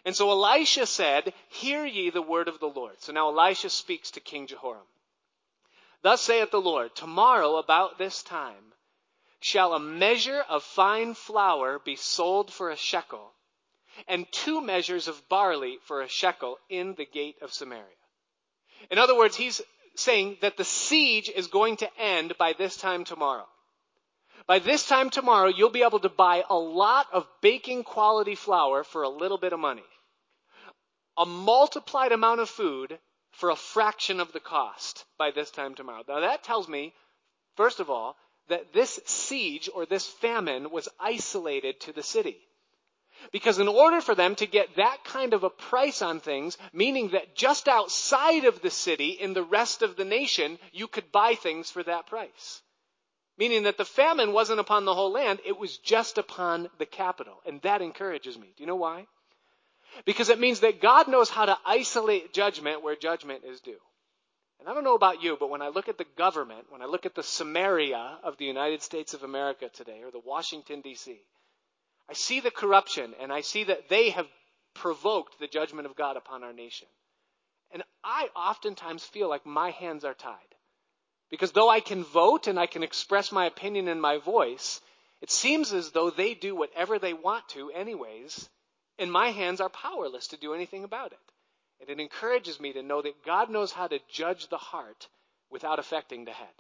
And 0.05 0.15
so 0.15 0.31
Elisha 0.31 0.87
said, 0.87 1.33
Hear 1.49 1.85
ye 1.85 2.11
the 2.11 2.23
word 2.23 2.49
of 2.49 2.61
the 2.61 2.69
Lord. 2.69 3.01
So 3.01 3.13
now 3.13 3.29
Elisha 3.29 3.71
speaks 3.71 4.11
to 4.13 4.21
King 4.21 4.47
Jehoram. 4.47 4.87
Thus 6.03 6.21
saith 6.21 6.51
the 6.51 6.61
Lord, 6.61 6.95
Tomorrow 6.95 7.57
about 7.57 7.97
this 7.97 8.23
time 8.23 8.75
shall 9.41 9.75
a 9.75 9.81
measure 9.81 10.45
of 10.49 10.63
fine 10.63 11.15
flour 11.15 11.79
be 11.79 11.97
sold 11.97 12.53
for 12.53 12.71
a 12.71 12.77
shekel, 12.77 13.33
and 14.07 14.31
two 14.33 14.61
measures 14.61 15.09
of 15.09 15.29
barley 15.29 15.79
for 15.85 16.03
a 16.03 16.09
shekel 16.09 16.59
in 16.69 16.95
the 16.95 17.07
gate 17.07 17.37
of 17.41 17.53
Samaria. 17.53 17.85
In 18.91 18.99
other 18.99 19.17
words, 19.17 19.37
he's 19.37 19.63
saying 19.97 20.39
that 20.41 20.57
the 20.57 20.65
siege 20.65 21.31
is 21.31 21.47
going 21.47 21.77
to 21.79 21.99
end 21.99 22.37
by 22.39 22.53
this 22.53 22.77
time 22.77 23.05
tomorrow. 23.05 23.47
By 24.47 24.59
this 24.59 24.87
time 24.87 25.11
tomorrow, 25.11 25.49
you'll 25.49 25.71
be 25.71 25.85
able 25.85 26.01
to 26.01 26.09
buy 26.09 26.45
a 26.49 26.57
lot 26.57 27.07
of 27.13 27.27
baking 27.41 27.85
quality 27.85 28.35
flour 28.35 28.85
for 28.85 29.03
a 29.03 29.09
little 29.09 29.39
bit 29.39 29.53
of 29.53 29.61
money 29.61 29.85
a 31.17 31.27
multiplied 31.27 32.13
amount 32.13 32.41
of 32.41 32.49
food 32.49 32.99
for 33.33 33.51
a 33.51 33.57
fraction 33.57 34.21
of 34.21 34.33
the 34.33 34.41
cost 34.41 35.05
by 35.19 35.31
this 35.31 35.51
time 35.51 35.75
tomorrow. 35.75 36.03
Now 36.07 36.21
that 36.21 36.45
tells 36.45 36.69
me, 36.69 36.93
first 37.57 37.81
of 37.81 37.91
all, 37.91 38.17
that 38.49 38.73
this 38.73 39.01
siege 39.07 39.69
or 39.75 39.87
this 39.87 40.07
famine 40.07 40.71
was 40.71 40.89
isolated 41.01 41.81
to 41.81 41.93
the 41.93 42.03
city. 42.03 42.37
Because 43.33 43.59
in 43.59 43.69
order 43.69 44.01
for 44.01 44.15
them 44.15 44.35
to 44.37 44.47
get 44.47 44.77
that 44.77 45.05
kind 45.05 45.33
of 45.35 45.45
a 45.45 45.51
price 45.51 46.03
on 46.03 46.21
things, 46.21 46.59
meaning 46.73 47.11
that 47.11 47.35
just 47.35 47.69
outside 47.69 48.45
of 48.45 48.61
the 48.61 48.71
city, 48.71 49.11
in 49.11 49.33
the 49.33 49.43
rest 49.43 49.83
of 49.83 49.97
the 49.97 50.05
nation, 50.05 50.59
you 50.73 50.89
could 50.89 51.11
buy 51.11 51.35
things 51.35 51.71
for 51.71 51.83
that 51.85 52.07
price. 52.07 52.61
Meaning 53.37 53.65
that 53.65 53.77
the 53.77 53.85
famine 53.85 54.33
wasn't 54.33 54.61
upon 54.61 54.85
the 54.85 54.95
whole 54.95 55.11
land, 55.11 55.41
it 55.45 55.59
was 55.59 55.79
just 55.79 56.19
upon 56.19 56.69
the 56.79 56.87
capital. 56.87 57.41
And 57.47 57.61
that 57.63 57.83
encourages 57.83 58.39
me. 58.39 58.53
Do 58.57 58.63
you 58.63 58.67
know 58.67 58.77
why? 58.77 59.07
Because 60.05 60.29
it 60.29 60.41
means 60.41 60.61
that 60.61 60.81
God 60.81 61.09
knows 61.09 61.31
how 61.31 61.47
to 61.47 61.59
isolate 61.65 62.33
judgment 62.33 62.83
where 62.83 62.97
judgment 62.97 63.45
is 63.45 63.61
due. 63.61 63.81
And 64.61 64.69
I 64.69 64.75
don't 64.75 64.85
know 64.85 64.95
about 64.95 65.23
you, 65.23 65.37
but 65.39 65.51
when 65.51 65.63
I 65.63 65.69
look 65.69 65.89
at 65.89 65.99
the 65.99 66.07
government, 66.17 66.67
when 66.71 66.81
I 66.81 66.87
look 66.87 67.07
at 67.07 67.15
the 67.15 67.23
Samaria 67.23 68.19
of 68.23 68.39
the 68.39 68.45
United 68.45 68.83
States 68.83 69.15
of 69.15 69.23
America 69.23 69.69
today, 69.69 70.03
or 70.03 70.11
the 70.11 70.23
Washington, 70.25 70.81
D.C., 70.81 71.21
I 72.09 72.13
see 72.13 72.41
the 72.41 72.51
corruption 72.51 73.15
and 73.21 73.33
I 73.33 73.41
see 73.41 73.65
that 73.65 73.89
they 73.89 74.11
have 74.11 74.27
provoked 74.75 75.39
the 75.39 75.49
judgment 75.49 75.87
of 75.87 75.97
God 75.97 76.17
upon 76.17 76.45
our 76.45 76.53
nation. 76.53 76.89
And 77.73 77.83
I 78.03 78.29
oftentimes 78.37 79.05
feel 79.05 79.29
like 79.29 79.47
my 79.47 79.71
hands 79.71 80.05
are 80.05 80.15
tied. 80.15 80.54
Because 81.35 81.51
though 81.51 81.69
I 81.69 81.81
can 81.81 82.05
vote 82.05 82.47
and 82.47 82.61
I 82.61 82.67
can 82.67 82.85
express 82.85 83.33
my 83.33 83.47
opinion 83.47 83.89
in 83.89 84.01
my 84.01 84.19
voice, 84.19 84.81
it 85.21 85.33
seems 85.33 85.73
as 85.73 85.91
though 85.91 86.09
they 86.09 86.33
do 86.33 86.55
whatever 86.55 86.97
they 86.97 87.13
want 87.13 87.49
to 87.49 87.73
anyways, 87.73 88.49
and 89.01 89.11
my 89.11 89.31
hands 89.31 89.61
are 89.61 89.69
powerless 89.69 90.29
to 90.29 90.37
do 90.37 90.55
anything 90.55 90.85
about 90.85 91.11
it. 91.11 91.19
And 91.81 91.91
it 91.91 92.01
encourages 92.01 92.61
me 92.61 92.73
to 92.75 92.85
know 92.85 93.03
that 93.03 93.25
God 93.25 93.51
knows 93.51 93.73
how 93.73 93.89
to 93.89 93.99
judge 94.09 94.47
the 94.47 94.59
heart 94.59 95.09
without 95.51 95.81
affecting 95.81 96.25
the 96.25 96.31
head. 96.31 96.55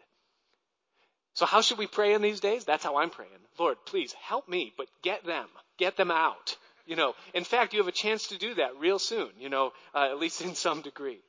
So 1.35 1.47
how 1.47 1.61
should 1.61 1.79
we 1.79 1.87
pray 1.87 2.13
in 2.13 2.21
these 2.21 2.41
days? 2.41 2.65
That's 2.65 2.83
how 2.83 2.97
I'm 2.97 3.11
praying. 3.11 3.31
Lord, 3.57 3.77
please 3.87 4.13
help 4.15 4.49
me, 4.49 4.73
but 4.77 4.89
get 5.03 5.25
them. 5.25 5.47
Get 5.79 5.97
them 5.97 6.11
out. 6.11 6.57
You 6.85 6.97
know, 6.97 7.15
in 7.33 7.45
fact, 7.45 7.75
you 7.75 7.79
have 7.79 7.87
a 7.87 7.93
chance 7.93 8.27
to 8.27 8.39
do 8.39 8.55
that 8.55 8.77
real 8.81 8.99
soon, 8.99 9.31
you 9.39 9.51
know, 9.51 9.71
uh, 9.95 10.09
at 10.11 10.19
least 10.19 10.41
in 10.41 10.57
some 10.57 10.81
degree. 10.81 11.21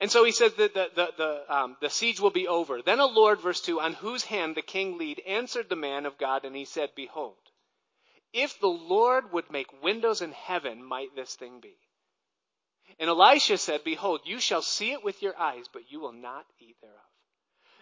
And 0.00 0.10
so 0.10 0.24
he 0.24 0.32
says 0.32 0.54
that 0.54 0.74
the, 0.74 0.90
the, 0.94 1.08
the, 1.16 1.54
um, 1.54 1.76
the 1.80 1.90
siege 1.90 2.20
will 2.20 2.30
be 2.30 2.48
over. 2.48 2.82
Then 2.82 3.00
a 3.00 3.06
Lord, 3.06 3.40
verse 3.40 3.60
2, 3.60 3.80
on 3.80 3.94
whose 3.94 4.24
hand 4.24 4.54
the 4.54 4.62
king 4.62 4.98
lead, 4.98 5.20
answered 5.26 5.68
the 5.68 5.76
man 5.76 6.06
of 6.06 6.18
God, 6.18 6.44
and 6.44 6.54
he 6.54 6.64
said, 6.64 6.90
Behold, 6.94 7.36
if 8.32 8.60
the 8.60 8.68
Lord 8.68 9.32
would 9.32 9.50
make 9.50 9.82
windows 9.82 10.22
in 10.22 10.32
heaven, 10.32 10.84
might 10.84 11.14
this 11.16 11.34
thing 11.34 11.60
be? 11.60 11.76
And 12.98 13.08
Elisha 13.08 13.58
said, 13.58 13.84
Behold, 13.84 14.20
you 14.24 14.40
shall 14.40 14.62
see 14.62 14.92
it 14.92 15.04
with 15.04 15.22
your 15.22 15.38
eyes, 15.38 15.66
but 15.72 15.90
you 15.90 16.00
will 16.00 16.12
not 16.12 16.46
eat 16.58 16.76
thereof. 16.80 16.96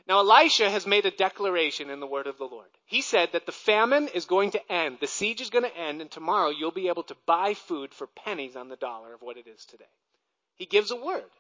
Now 0.07 0.21
Elisha 0.21 0.71
has 0.71 0.87
made 0.87 1.05
a 1.05 1.11
declaration 1.11 1.91
in 1.91 2.01
the 2.01 2.07
word 2.07 2.27
of 2.27 2.39
the 2.39 2.47
Lord. 2.47 2.71
He 2.87 3.03
said 3.03 3.33
that 3.33 3.45
the 3.45 3.53
famine 3.53 4.09
is 4.09 4.25
going 4.25 4.53
to 4.53 4.73
end, 4.73 4.99
the 5.01 5.07
siege 5.07 5.43
is 5.43 5.51
going 5.51 5.65
to 5.65 5.77
end, 5.77 6.01
and 6.01 6.11
tomorrow 6.11 6.49
you'll 6.49 6.71
be 6.71 6.89
able 6.89 7.03
to 7.05 7.17
buy 7.27 7.53
food 7.53 7.93
for 7.93 8.07
pennies 8.07 8.57
on 8.57 8.69
the 8.69 8.77
dollar 8.77 9.13
of 9.13 9.21
what 9.21 9.37
it 9.37 9.47
is 9.47 9.67
today. 9.67 9.85
He 10.57 10.65
gives 10.65 10.91
a 10.91 10.97
word. 10.97 11.31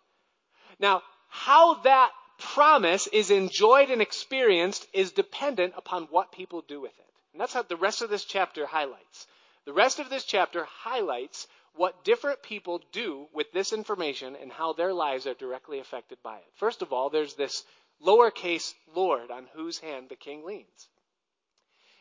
Now, 0.78 1.02
how 1.28 1.74
that 1.82 2.10
promise 2.38 3.06
is 3.08 3.30
enjoyed 3.30 3.90
and 3.90 4.00
experienced 4.00 4.86
is 4.92 5.12
dependent 5.12 5.74
upon 5.76 6.04
what 6.04 6.32
people 6.32 6.62
do 6.62 6.80
with 6.80 6.96
it. 6.98 7.06
And 7.32 7.40
that's 7.40 7.52
how 7.52 7.62
the 7.62 7.76
rest 7.76 8.02
of 8.02 8.10
this 8.10 8.24
chapter 8.24 8.66
highlights. 8.66 9.26
The 9.64 9.72
rest 9.72 9.98
of 9.98 10.08
this 10.08 10.24
chapter 10.24 10.64
highlights 10.64 11.46
what 11.74 12.04
different 12.04 12.42
people 12.42 12.82
do 12.92 13.28
with 13.32 13.52
this 13.52 13.72
information 13.72 14.34
and 14.36 14.50
how 14.50 14.72
their 14.72 14.92
lives 14.92 15.26
are 15.26 15.34
directly 15.34 15.78
affected 15.78 16.18
by 16.22 16.38
it. 16.38 16.46
First 16.54 16.82
of 16.82 16.92
all, 16.92 17.10
there's 17.10 17.34
this 17.34 17.64
lowercase 18.04 18.74
Lord 18.94 19.30
on 19.30 19.46
whose 19.54 19.78
hand 19.78 20.08
the 20.08 20.16
king 20.16 20.44
leans. 20.44 20.88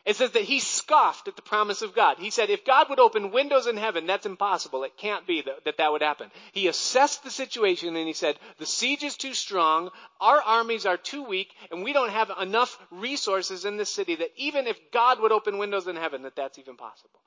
It 0.08 0.16
says 0.16 0.30
that 0.30 0.44
he 0.44 0.58
scoffed 0.58 1.28
at 1.28 1.36
the 1.36 1.42
promise 1.42 1.82
of 1.82 1.94
God. 1.94 2.16
He 2.16 2.30
said, 2.30 2.48
if 2.48 2.64
God 2.64 2.88
would 2.88 2.98
open 2.98 3.30
windows 3.30 3.66
in 3.66 3.76
heaven, 3.76 4.06
that's 4.06 4.24
impossible. 4.24 4.84
It 4.84 4.96
can't 4.96 5.26
be 5.26 5.42
that, 5.42 5.66
that 5.66 5.76
that 5.76 5.92
would 5.92 6.00
happen. 6.00 6.30
He 6.52 6.66
assessed 6.66 7.24
the 7.24 7.30
situation 7.30 7.94
and 7.94 8.06
he 8.06 8.14
said, 8.14 8.38
the 8.56 8.64
siege 8.64 9.02
is 9.02 9.18
too 9.18 9.34
strong, 9.34 9.90
our 10.18 10.40
armies 10.40 10.86
are 10.86 10.96
too 10.96 11.24
weak, 11.24 11.52
and 11.70 11.84
we 11.84 11.92
don't 11.92 12.08
have 12.08 12.32
enough 12.40 12.78
resources 12.90 13.66
in 13.66 13.76
this 13.76 13.92
city 13.92 14.14
that 14.14 14.32
even 14.36 14.66
if 14.66 14.78
God 14.94 15.20
would 15.20 15.30
open 15.30 15.58
windows 15.58 15.86
in 15.86 15.96
heaven, 15.96 16.22
that 16.22 16.36
that's 16.36 16.58
even 16.58 16.78
possible. 16.78 17.20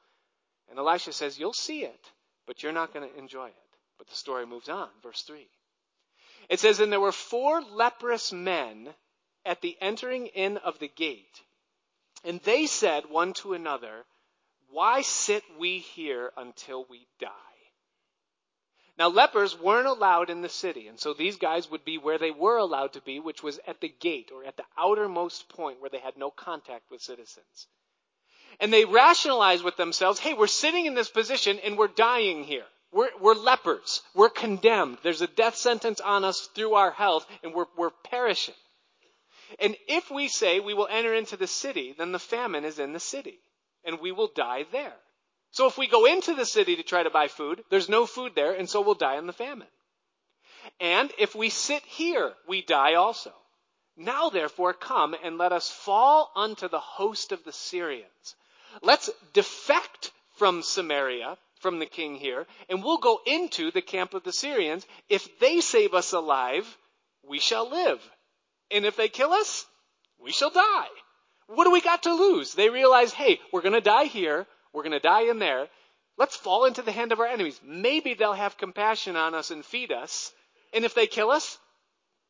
And 0.68 0.80
Elisha 0.80 1.14
says, 1.14 1.38
you'll 1.38 1.54
see 1.54 1.84
it, 1.84 2.10
but 2.48 2.64
you're 2.64 2.72
not 2.72 2.96
going 2.96 3.08
to 3.08 3.20
enjoy 3.20 3.50
it. 3.50 3.78
But 4.00 4.08
the 4.08 4.16
story 4.16 4.48
moves 4.48 4.70
on. 4.70 4.90
Verse 5.04 5.22
3. 5.22 5.48
It 6.50 6.60
says, 6.60 6.80
and 6.80 6.92
there 6.92 7.00
were 7.00 7.12
four 7.12 7.62
leprous 7.62 8.34
men 8.34 8.90
at 9.46 9.62
the 9.62 9.78
entering 9.80 10.26
in 10.26 10.58
of 10.58 10.80
the 10.80 10.88
gate 10.88 11.44
and 12.24 12.40
they 12.42 12.66
said 12.66 13.10
one 13.10 13.34
to 13.34 13.54
another, 13.54 14.06
Why 14.70 15.02
sit 15.02 15.44
we 15.60 15.80
here 15.80 16.32
until 16.38 16.86
we 16.90 17.08
die? 17.20 17.30
Now, 18.98 19.08
lepers 19.08 19.58
weren't 19.58 19.88
allowed 19.88 20.30
in 20.30 20.42
the 20.42 20.50
city, 20.50 20.88
and 20.88 21.00
so 21.00 21.14
these 21.14 21.38
guys 21.38 21.72
would 21.72 21.84
be 21.84 21.98
where 21.98 22.20
they 22.20 22.30
were 22.30 22.58
allowed 22.58 22.94
to 22.94 23.02
be, 23.02 23.20
which 23.20 23.42
was 23.42 23.60
at 23.66 23.82
the 23.82 23.90
gate 23.90 24.32
or 24.32 24.44
at 24.46 24.58
the 24.58 24.66
outermost 24.78 25.50
point 25.50 25.82
where 25.82 25.90
they 25.90 26.00
had 26.00 26.18
no 26.18 26.30
contact 26.30 26.92
with 26.92 27.02
citizens. 27.02 27.68
And 28.60 28.72
they 28.72 28.86
rationalized 28.86 29.64
with 29.64 29.78
themselves, 29.78 30.20
hey, 30.20 30.34
we're 30.34 30.48
sitting 30.48 30.86
in 30.86 30.94
this 30.94 31.10
position 31.10 31.58
and 31.64 31.78
we're 31.78 31.88
dying 31.88 32.44
here. 32.44 32.66
We're, 32.92 33.10
we're 33.20 33.34
lepers. 33.34 34.04
We're 34.14 34.30
condemned. 34.30 35.00
There's 35.02 35.22
a 35.22 35.28
death 35.28 35.56
sentence 35.56 36.02
on 36.02 36.26
us 36.26 36.50
through 36.54 36.76
our 36.76 36.92
health 36.92 37.26
and 37.44 37.54
we're, 37.54 37.66
we're 37.78 37.90
perishing. 38.04 38.54
And 39.60 39.76
if 39.88 40.10
we 40.10 40.28
say 40.28 40.60
we 40.60 40.74
will 40.74 40.88
enter 40.90 41.14
into 41.14 41.38
the 41.38 41.48
city, 41.48 41.94
then 41.98 42.12
the 42.12 42.20
famine 42.20 42.66
is 42.66 42.80
in 42.80 42.94
the 42.94 43.00
city 43.00 43.40
and 43.84 44.00
we 44.00 44.12
will 44.12 44.32
die 44.34 44.66
there. 44.72 44.96
So 45.52 45.68
if 45.68 45.78
we 45.78 45.88
go 45.88 46.06
into 46.06 46.34
the 46.34 46.46
city 46.46 46.76
to 46.78 46.84
try 46.84 47.04
to 47.04 47.10
buy 47.10 47.28
food, 47.28 47.64
there's 47.70 47.90
no 47.90 48.06
food 48.06 48.34
there 48.36 48.54
and 48.54 48.70
so 48.70 48.82
we'll 48.82 48.96
die 48.96 49.18
in 49.18 49.28
the 49.28 49.34
famine. 49.34 49.68
And 50.80 51.12
if 51.18 51.36
we 51.36 51.50
sit 51.50 51.84
here, 51.84 52.34
we 52.48 52.62
die 52.62 52.96
also. 52.96 53.34
Now 53.98 54.30
therefore 54.30 54.74
come 54.74 55.16
and 55.24 55.38
let 55.38 55.52
us 55.52 55.70
fall 55.70 56.32
unto 56.36 56.70
the 56.70 56.80
host 56.80 57.32
of 57.32 57.44
the 57.44 57.52
Syrians. 57.52 58.36
Let's 58.82 59.10
defect 59.34 60.12
from 60.38 60.64
Samaria, 60.64 61.38
from 61.60 61.80
the 61.80 61.86
king 61.86 62.16
here, 62.16 62.48
and 62.70 62.84
we'll 62.84 62.98
go 62.98 63.20
into 63.26 63.70
the 63.72 63.82
camp 63.82 64.14
of 64.14 64.24
the 64.24 64.34
Syrians. 64.34 64.86
If 65.10 65.40
they 65.40 65.62
save 65.62 65.94
us 65.94 66.14
alive, 66.14 66.78
we 67.24 67.40
shall 67.40 67.70
live. 67.70 68.02
And 68.74 68.86
if 68.86 68.96
they 68.96 69.10
kill 69.10 69.32
us, 69.32 69.66
we 70.20 70.32
shall 70.32 70.50
die. 70.50 70.88
What 71.48 71.66
do 71.66 71.72
we 71.72 71.82
got 71.82 72.04
to 72.04 72.14
lose? 72.14 72.54
They 72.54 72.70
realize, 72.70 73.12
hey, 73.12 73.40
we're 73.52 73.62
going 73.62 73.74
to 73.74 73.82
die 73.82 74.06
here. 74.06 74.48
We're 74.74 74.84
going 74.84 74.92
to 74.94 75.00
die 75.00 75.30
in 75.30 75.40
there. 75.40 75.68
Let's 76.18 76.36
fall 76.36 76.66
into 76.66 76.82
the 76.82 76.92
hand 76.92 77.12
of 77.12 77.20
our 77.20 77.26
enemies. 77.26 77.60
Maybe 77.64 78.14
they'll 78.14 78.34
have 78.34 78.58
compassion 78.58 79.16
on 79.16 79.34
us 79.34 79.52
and 79.52 79.66
feed 79.66 79.92
us. 79.92 80.32
And 80.74 80.86
if 80.86 80.94
they 80.94 81.08
kill 81.08 81.32
us, 81.32 81.58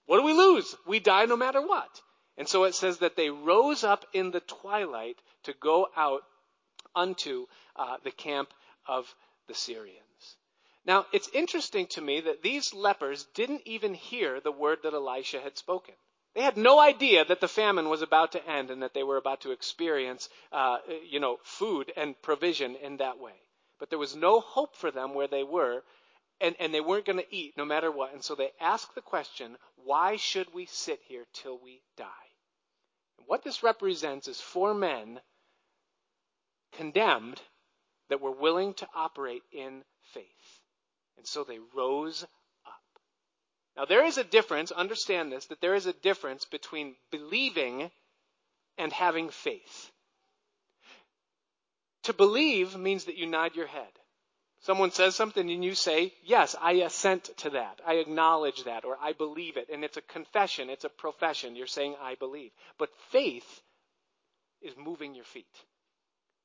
what 0.06 0.18
do 0.18 0.24
we 0.24 0.34
lose? 0.34 0.76
We 0.88 1.00
die 1.00 1.26
no 1.26 1.36
matter 1.36 1.62
what. 1.62 2.02
And 2.38 2.48
so 2.48 2.64
it 2.64 2.74
says 2.74 3.00
that 3.00 3.16
they 3.16 3.30
rose 3.30 3.84
up 3.84 4.06
in 4.14 4.32
the 4.32 4.40
twilight 4.40 5.18
to 5.44 5.54
go 5.54 5.88
out 5.96 6.24
unto 6.96 7.46
uh, 7.76 7.98
the 8.04 8.12
camp 8.12 8.50
of 8.88 9.14
the 9.48 9.54
Syrians. 9.54 10.38
Now, 10.86 11.06
it's 11.14 11.30
interesting 11.30 11.88
to 11.88 12.02
me 12.02 12.22
that 12.22 12.42
these 12.42 12.74
lepers 12.74 13.26
didn't 13.36 13.62
even 13.66 13.94
hear 13.94 14.40
the 14.40 14.52
word 14.52 14.80
that 14.84 14.94
Elisha 14.94 15.40
had 15.40 15.58
spoken. 15.58 15.94
They 16.34 16.42
had 16.42 16.56
no 16.56 16.80
idea 16.80 17.26
that 17.26 17.42
the 17.42 17.48
famine 17.48 17.90
was 17.90 18.02
about 18.02 18.32
to 18.34 18.50
end 18.50 18.72
and 18.72 18.84
that 18.84 18.94
they 18.94 19.04
were 19.04 19.18
about 19.18 19.42
to 19.42 19.52
experience, 19.52 20.30
uh, 20.52 20.78
you 21.10 21.20
know, 21.20 21.38
food 21.44 21.92
and 21.98 22.20
provision 22.22 22.76
in 22.76 22.98
that 22.98 23.20
way. 23.20 23.34
But 23.80 23.90
there 23.90 24.00
was 24.00 24.16
no 24.16 24.40
hope 24.40 24.76
for 24.76 24.92
them 24.92 25.14
where 25.14 25.28
they 25.28 25.44
were, 25.44 25.84
and, 26.40 26.56
and 26.60 26.74
they 26.74 26.80
weren't 26.80 27.06
going 27.06 27.20
to 27.20 27.36
eat 27.36 27.58
no 27.58 27.66
matter 27.66 27.92
what. 27.92 28.14
And 28.14 28.24
so 28.24 28.36
they 28.36 28.52
asked 28.62 28.96
the 28.96 29.02
question, 29.02 29.58
why 29.84 30.16
should 30.16 30.54
we 30.54 30.68
sit 30.68 31.02
here 31.08 31.26
till 31.34 31.60
we 31.62 31.82
die? 31.98 32.06
And 33.18 33.28
what 33.28 33.44
this 33.44 33.64
represents 33.64 34.28
is 34.28 34.40
four 34.40 34.74
men 34.74 35.20
condemned 36.74 37.42
that 38.10 38.22
were 38.22 38.32
willing 38.32 38.74
to 38.76 38.88
operate 38.96 39.44
in 39.52 39.84
faith. 40.14 40.60
And 41.18 41.28
so 41.28 41.44
they 41.44 41.60
rose 41.76 42.26
now, 43.78 43.86
there 43.86 44.06
is 44.06 44.18
a 44.18 44.24
difference, 44.24 44.72
understand 44.72 45.32
this, 45.32 45.46
that 45.46 45.62
there 45.62 45.76
is 45.76 45.86
a 45.86 45.94
difference 45.94 46.46
between 46.46 46.96
believing 47.10 47.90
and 48.78 48.92
having 48.92 49.30
faith. 49.30 49.92
To 52.04 52.14
believe 52.14 52.76
means 52.76 53.06
that 53.06 53.18
you 53.18 53.28
nod 53.28 53.56
your 53.56 53.68
head. 53.68 53.92
Someone 54.62 54.92
says 54.92 55.16
something 55.16 55.50
and 55.50 55.64
you 55.64 55.74
say, 55.74 56.14
Yes, 56.24 56.56
I 56.60 56.74
assent 56.74 57.36
to 57.38 57.52
that. 57.52 57.80
I 57.86 57.96
acknowledge 57.96 58.66
that, 58.66 58.86
or 58.86 58.98
I 59.02 59.14
believe 59.14 59.58
it. 59.58 59.70
And 59.72 59.84
it's 59.84 59.98
a 59.98 60.02
confession, 60.02 60.70
it's 60.70 60.84
a 60.84 60.90
profession. 60.90 61.56
You're 61.56 61.68
saying, 61.68 61.96
I 62.00 62.16
believe. 62.16 62.52
But 62.78 62.90
faith 63.10 63.62
is 64.62 64.76
moving 64.78 65.16
your 65.16 65.26
feet. 65.26 65.46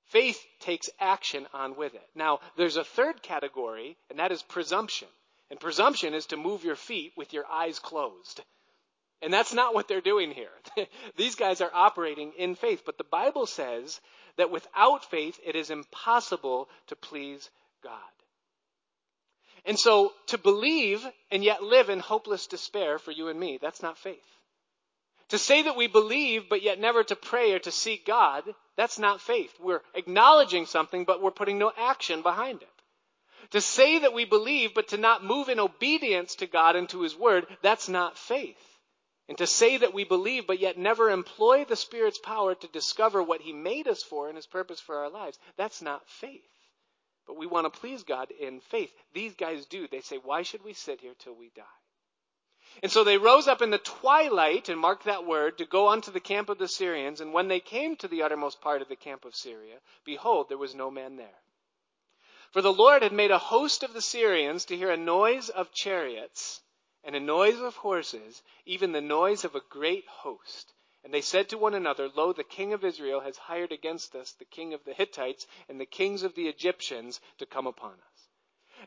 Faith 0.07 0.43
takes 0.61 0.89
action 1.01 1.47
on 1.53 1.77
with 1.77 1.95
it. 1.95 2.09
Now, 2.15 2.41
there's 2.57 2.77
a 2.77 2.85
third 2.85 3.23
category, 3.23 3.99
and 4.09 4.19
that 4.21 4.33
is 4.33 4.43
presumption. 4.43 5.09
And 5.51 5.61
presumption 5.61 6.15
is 6.15 6.27
to 6.27 6.37
move 6.37 6.65
your 6.65 6.77
feet 6.77 7.13
with 7.17 7.33
your 7.33 7.47
eyes 7.47 7.79
closed. 7.79 8.41
And 9.23 9.33
that's 9.33 9.55
not 9.55 9.75
what 9.75 9.89
they're 9.89 10.01
doing 10.01 10.31
here. 10.31 10.51
These 11.17 11.37
guys 11.37 11.61
are 11.61 11.71
operating 11.73 12.33
in 12.37 12.55
faith. 12.55 12.83
But 12.85 12.99
the 12.99 13.05
Bible 13.05 13.47
says 13.47 14.01
that 14.37 14.51
without 14.51 15.11
faith, 15.11 15.39
it 15.45 15.57
is 15.57 15.71
impossible 15.71 16.69
to 16.89 16.97
please 16.97 17.49
God. 17.83 17.93
And 19.65 19.79
so 19.79 20.13
to 20.29 20.39
believe 20.39 21.05
and 21.31 21.43
yet 21.43 21.63
live 21.63 21.91
in 21.91 21.99
hopeless 21.99 22.47
despair 22.47 22.99
for 22.99 23.11
you 23.11 23.29
and 23.29 23.39
me, 23.39 23.59
that's 23.61 23.83
not 23.83 23.99
faith. 23.99 24.23
To 25.31 25.39
say 25.39 25.63
that 25.63 25.77
we 25.77 25.89
believe 25.89 26.49
but 26.49 26.63
yet 26.63 26.79
never 26.79 27.03
to 27.03 27.17
pray 27.17 27.53
or 27.53 27.59
to 27.61 27.73
seek 27.73 28.07
God, 28.07 28.45
that's 28.77 28.99
not 28.99 29.21
faith. 29.21 29.53
We're 29.61 29.83
acknowledging 29.95 30.67
something 30.67 31.05
but 31.05 31.21
we're 31.21 31.33
putting 31.33 31.59
no 31.59 31.73
action 31.77 32.23
behind 32.23 32.63
it. 32.63 32.69
To 33.51 33.61
say 33.61 34.01
that 34.01 34.13
we 34.13 34.25
believe, 34.25 34.75
but 34.75 34.89
to 34.89 34.97
not 34.97 35.25
move 35.25 35.49
in 35.49 35.61
obedience 35.61 36.35
to 36.37 36.47
God 36.47 36.77
and 36.77 36.89
to 36.91 37.03
His 37.03 37.17
Word, 37.17 37.47
that's 37.63 37.89
not 37.89 38.19
faith. 38.19 38.57
And 39.29 39.39
to 39.39 39.47
say 39.47 39.79
that 39.79 39.95
we 39.95 40.05
believe, 40.05 40.47
but 40.47 40.61
yet 40.61 40.79
never 40.79 41.11
employ 41.11 41.65
the 41.65 41.77
Spirit's 41.77 42.19
power 42.19 42.55
to 42.55 42.69
discover 42.69 43.23
what 43.23 43.41
He 43.41 43.53
made 43.53 43.89
us 43.89 44.03
for 44.03 44.29
and 44.29 44.37
His 44.37 44.47
purpose 44.47 44.81
for 44.81 44.97
our 44.97 45.11
lives, 45.11 45.39
that's 45.57 45.83
not 45.83 46.09
faith. 46.09 46.43
But 47.27 47.37
we 47.37 47.47
want 47.47 47.73
to 47.73 47.81
please 47.81 48.05
God 48.05 48.31
in 48.31 48.61
faith. 48.61 48.93
These 49.13 49.35
guys 49.35 49.67
do. 49.67 49.89
They 49.89 50.01
say, 50.01 50.19
why 50.23 50.43
should 50.43 50.65
we 50.65 50.75
sit 50.75 51.01
here 51.01 51.15
till 51.19 51.35
we 51.35 51.51
die? 51.57 51.63
And 52.83 52.93
so 52.93 53.05
they 53.05 53.19
rose 53.19 53.49
up 53.49 53.63
in 53.63 53.71
the 53.71 53.79
twilight, 53.79 54.69
and 54.69 54.79
mark 54.79 55.05
that 55.05 55.27
word, 55.27 55.59
to 55.59 55.65
go 55.65 55.89
unto 55.89 56.11
the 56.11 56.21
camp 56.21 56.49
of 56.49 56.59
the 56.59 56.69
Syrians. 56.69 57.21
And 57.21 57.33
when 57.33 57.49
they 57.49 57.61
came 57.61 57.97
to 57.97 58.09
the 58.09 58.23
uttermost 58.23 58.61
part 58.61 58.83
of 58.83 58.89
the 58.89 58.97
camp 58.97 59.25
of 59.25 59.35
Syria, 59.35 59.77
behold, 60.05 60.49
there 60.49 60.59
was 60.59 60.75
no 60.75 60.91
man 60.91 61.17
there. 61.17 61.27
For 62.53 62.63
the 62.63 62.73
Lord 62.73 63.03
had 63.03 63.13
made 63.13 63.31
a 63.31 63.39
host 63.39 63.83
of 63.83 63.93
the 63.93 64.01
Syrians 64.01 64.65
to 64.67 64.77
hear 64.77 64.91
a 64.91 64.97
noise 64.97 65.49
of 65.49 65.73
chariots 65.73 66.63
and 67.05 67.15
a 67.15 67.21
noise 67.21 67.61
of 67.61 67.77
horses, 67.77 68.43
even 68.65 68.93
the 68.93 69.01
noise 69.01 69.45
of 69.45 69.55
a 69.55 69.61
great 69.61 70.07
host. 70.09 70.73
And 71.05 71.15
they 71.15 71.21
said 71.21 71.49
to 71.51 71.59
one 71.59 71.75
another, 71.75 72.09
Lo, 72.09 72.33
the 72.33 72.43
king 72.43 72.73
of 72.73 72.85
Israel 72.85 73.21
has 73.21 73.37
hired 73.37 73.71
against 73.71 74.17
us 74.17 74.33
the 74.33 74.45
king 74.45 74.75
of 74.75 74.85
the 74.85 74.93
Hittites 74.93 75.47
and 75.69 75.81
the 75.81 75.87
kings 75.87 76.25
of 76.25 76.35
the 76.35 76.49
Egyptians 76.49 77.21
to 77.39 77.47
come 77.47 77.67
upon 77.67 77.93
us. 77.93 78.29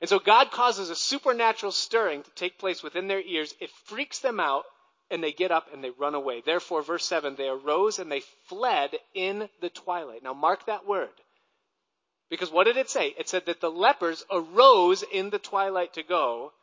And 0.01 0.10
so 0.10 0.20
God 0.20 0.51
causes 0.51 0.89
a 0.89 0.95
supernatural 0.95 1.72
stirring 1.72 2.24
to 2.24 2.32
take 2.32 2.60
place 2.60 2.84
within 2.84 3.07
their 3.07 3.22
ears. 3.22 3.55
It 3.60 3.72
freaks 3.86 4.20
them 4.20 4.39
out 4.39 4.66
and 5.10 5.24
they 5.24 5.32
get 5.32 5.51
up 5.51 5.74
and 5.74 5.84
they 5.84 5.89
run 5.91 6.14
away. 6.14 6.41
Therefore, 6.41 6.82
verse 6.82 7.05
7, 7.05 7.36
they 7.36 7.47
arose 7.47 7.99
and 7.99 8.12
they 8.12 8.22
fled 8.47 8.97
in 9.14 9.49
the 9.62 9.70
twilight. 9.70 10.24
Now 10.24 10.34
mark 10.34 10.66
that 10.66 10.86
word. 10.86 11.14
Because 12.30 12.52
what 12.52 12.66
did 12.66 12.78
it 12.78 12.90
say? 12.90 13.16
It 13.18 13.28
said 13.28 13.46
that 13.48 13.60
the 13.60 13.72
lepers 13.72 14.24
arose 14.30 15.04
in 15.04 15.30
the 15.30 15.40
twilight 15.40 15.94
to 15.94 16.04
go, 16.04 16.54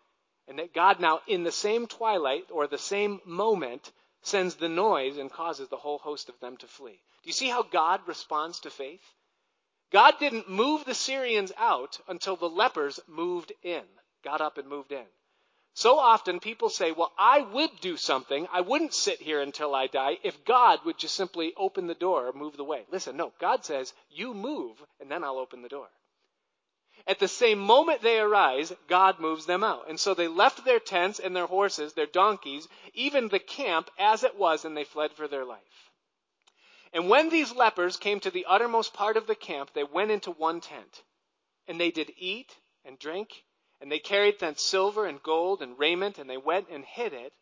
and 0.47 0.59
that 0.59 0.73
God 0.73 1.01
now, 1.01 1.23
in 1.27 1.43
the 1.43 1.53
same 1.53 1.87
twilight 1.87 2.47
or 2.51 2.67
the 2.67 2.79
same 2.79 3.21
moment, 3.25 3.93
sends 4.23 4.57
the 4.57 4.69
noise 4.69 5.19
and 5.19 5.31
causes 5.31 5.69
the 5.69 5.77
whole 5.77 5.99
host 5.99 6.29
of 6.29 6.39
them 6.41 6.57
to 6.59 6.67
flee. 6.67 7.01
Do 7.23 7.29
you 7.29 7.33
see 7.33 7.49
how 7.49 7.63
God 7.63 8.01
responds 8.07 8.61
to 8.61 8.71
faith? 8.71 9.03
God 9.91 10.15
didn't 10.19 10.49
move 10.49 10.85
the 10.85 10.95
Syrians 10.95 11.53
out 11.57 11.99
until 12.09 12.37
the 12.37 12.49
lepers 12.49 13.01
moved 13.07 13.53
in, 13.63 13.83
got 14.23 14.41
up 14.41 14.59
and 14.59 14.69
moved 14.69 14.93
in. 14.93 15.07
So 15.77 15.99
often 15.99 16.41
people 16.41 16.71
say, 16.71 16.93
well, 16.93 17.13
I 17.19 17.43
would 17.43 17.83
do 17.83 17.99
something. 17.99 18.49
I 18.51 18.63
wouldn't 18.63 18.95
sit 18.95 19.21
here 19.21 19.43
until 19.43 19.75
I 19.75 19.89
die 19.89 20.17
if 20.23 20.43
God 20.47 20.83
would 20.87 20.97
just 20.97 21.15
simply 21.15 21.53
open 21.55 21.87
the 21.87 21.95
door 21.95 22.29
or 22.29 22.33
move 22.33 22.57
the 22.57 22.65
way. 22.65 22.87
Listen, 22.91 23.19
no, 23.19 23.35
God 23.39 23.63
says, 23.63 23.93
you 24.09 24.33
move 24.33 24.83
and 25.01 25.11
then 25.11 25.23
I'll 25.23 25.37
open 25.37 25.61
the 25.61 25.69
door. 25.69 25.89
At 27.07 27.19
the 27.19 27.29
same 27.29 27.59
moment 27.59 28.01
they 28.01 28.19
arise, 28.19 28.73
God 28.89 29.21
moves 29.21 29.45
them 29.45 29.63
out. 29.63 29.91
And 29.91 30.01
so 30.01 30.15
they 30.15 30.29
left 30.29 30.65
their 30.65 30.81
tents 30.81 31.19
and 31.19 31.37
their 31.37 31.47
horses, 31.47 31.93
their 31.93 32.07
donkeys, 32.07 32.67
even 32.95 33.29
the 33.29 33.39
camp 33.39 33.91
as 33.99 34.25
it 34.25 34.39
was, 34.39 34.65
and 34.65 34.75
they 34.75 34.85
fled 34.85 35.13
for 35.13 35.29
their 35.29 35.45
life. 35.45 35.61
And 36.95 37.11
when 37.11 37.29
these 37.29 37.55
lepers 37.55 37.99
came 37.99 38.21
to 38.21 38.31
the 38.31 38.47
uttermost 38.49 38.95
part 38.95 39.19
of 39.19 39.27
the 39.27 39.35
camp, 39.35 39.75
they 39.75 39.85
went 39.85 40.11
into 40.11 40.31
one 40.31 40.63
tent. 40.63 41.03
And 41.69 41.79
they 41.79 41.91
did 41.91 42.15
eat 42.17 42.57
and 42.83 42.99
drink 42.99 43.45
and 43.81 43.91
they 43.91 43.99
carried 43.99 44.39
thence 44.41 44.63
silver 44.63 45.07
and 45.07 45.23
gold 45.23 45.63
and 45.63 45.79
raiment, 45.79 46.19
and 46.19 46.29
they 46.29 46.37
went 46.37 46.69
and 46.71 46.85
hid 46.85 47.13
it. 47.13 47.33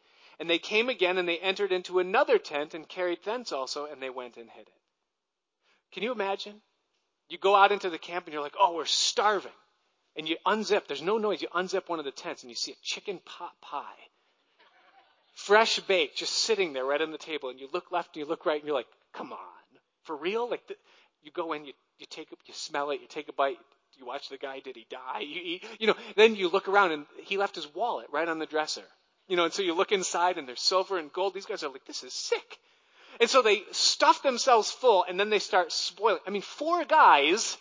And 0.40 0.50
they 0.50 0.58
came 0.58 0.88
again 0.88 1.16
and 1.16 1.28
they 1.28 1.38
entered 1.38 1.70
into 1.70 2.00
another 2.00 2.38
tent 2.38 2.74
and 2.74 2.88
carried 2.88 3.22
thence 3.24 3.52
also, 3.52 3.86
and 3.86 4.02
they 4.02 4.10
went 4.10 4.36
and 4.36 4.50
hid 4.50 4.66
it. 4.66 4.80
Can 5.92 6.02
you 6.02 6.10
imagine? 6.10 6.60
You 7.28 7.38
go 7.38 7.54
out 7.54 7.70
into 7.70 7.88
the 7.88 7.98
camp 7.98 8.26
and 8.26 8.34
you're 8.34 8.42
like, 8.42 8.56
oh, 8.58 8.74
we're 8.74 8.84
starving. 8.84 9.52
And 10.16 10.28
you 10.28 10.36
unzip, 10.46 10.86
there's 10.86 11.02
no 11.02 11.18
noise. 11.18 11.40
You 11.40 11.48
unzip 11.54 11.88
one 11.88 11.98
of 11.98 12.04
the 12.04 12.10
tents 12.10 12.42
and 12.42 12.50
you 12.50 12.56
see 12.56 12.72
a 12.72 12.82
chicken 12.82 13.20
pot 13.24 13.52
pie. 13.60 13.82
Fresh 15.34 15.80
baked, 15.80 16.16
just 16.16 16.32
sitting 16.32 16.72
there 16.72 16.84
right 16.84 17.00
on 17.00 17.10
the 17.12 17.18
table. 17.18 17.48
And 17.48 17.58
you 17.58 17.68
look 17.72 17.90
left 17.90 18.14
and 18.14 18.24
you 18.24 18.28
look 18.28 18.44
right 18.44 18.60
and 18.60 18.66
you're 18.66 18.76
like, 18.76 18.86
come 19.12 19.32
on. 19.32 19.38
For 20.02 20.16
real? 20.16 20.48
Like, 20.48 20.66
the, 20.66 20.74
you 21.22 21.30
go 21.32 21.52
in, 21.52 21.64
you, 21.64 21.72
you 21.98 22.06
take 22.08 22.30
it, 22.30 22.38
you 22.46 22.54
smell 22.54 22.90
it, 22.90 23.00
you 23.00 23.06
take 23.08 23.28
a 23.28 23.32
bite, 23.32 23.58
you 23.98 24.06
watch 24.06 24.28
the 24.28 24.38
guy, 24.38 24.60
did 24.60 24.76
he 24.76 24.86
die? 24.88 25.20
You, 25.24 25.58
you 25.78 25.86
know, 25.86 25.94
then 26.16 26.36
you 26.36 26.48
look 26.48 26.68
around 26.68 26.92
and 26.92 27.06
he 27.22 27.36
left 27.36 27.56
his 27.56 27.72
wallet 27.74 28.08
right 28.12 28.28
on 28.28 28.38
the 28.38 28.46
dresser. 28.46 28.84
You 29.28 29.36
know, 29.36 29.44
and 29.44 29.52
so 29.52 29.62
you 29.62 29.74
look 29.74 29.92
inside 29.92 30.38
and 30.38 30.46
there's 30.46 30.60
silver 30.60 30.98
and 30.98 31.12
gold. 31.12 31.34
These 31.34 31.46
guys 31.46 31.62
are 31.62 31.70
like, 31.70 31.86
this 31.86 32.04
is 32.04 32.12
sick. 32.12 32.58
And 33.20 33.30
so 33.30 33.42
they 33.42 33.62
stuff 33.72 34.22
themselves 34.22 34.70
full 34.70 35.04
and 35.08 35.18
then 35.18 35.30
they 35.30 35.38
start 35.38 35.72
spoiling. 35.72 36.20
I 36.26 36.30
mean, 36.30 36.42
four 36.42 36.84
guys 36.84 37.56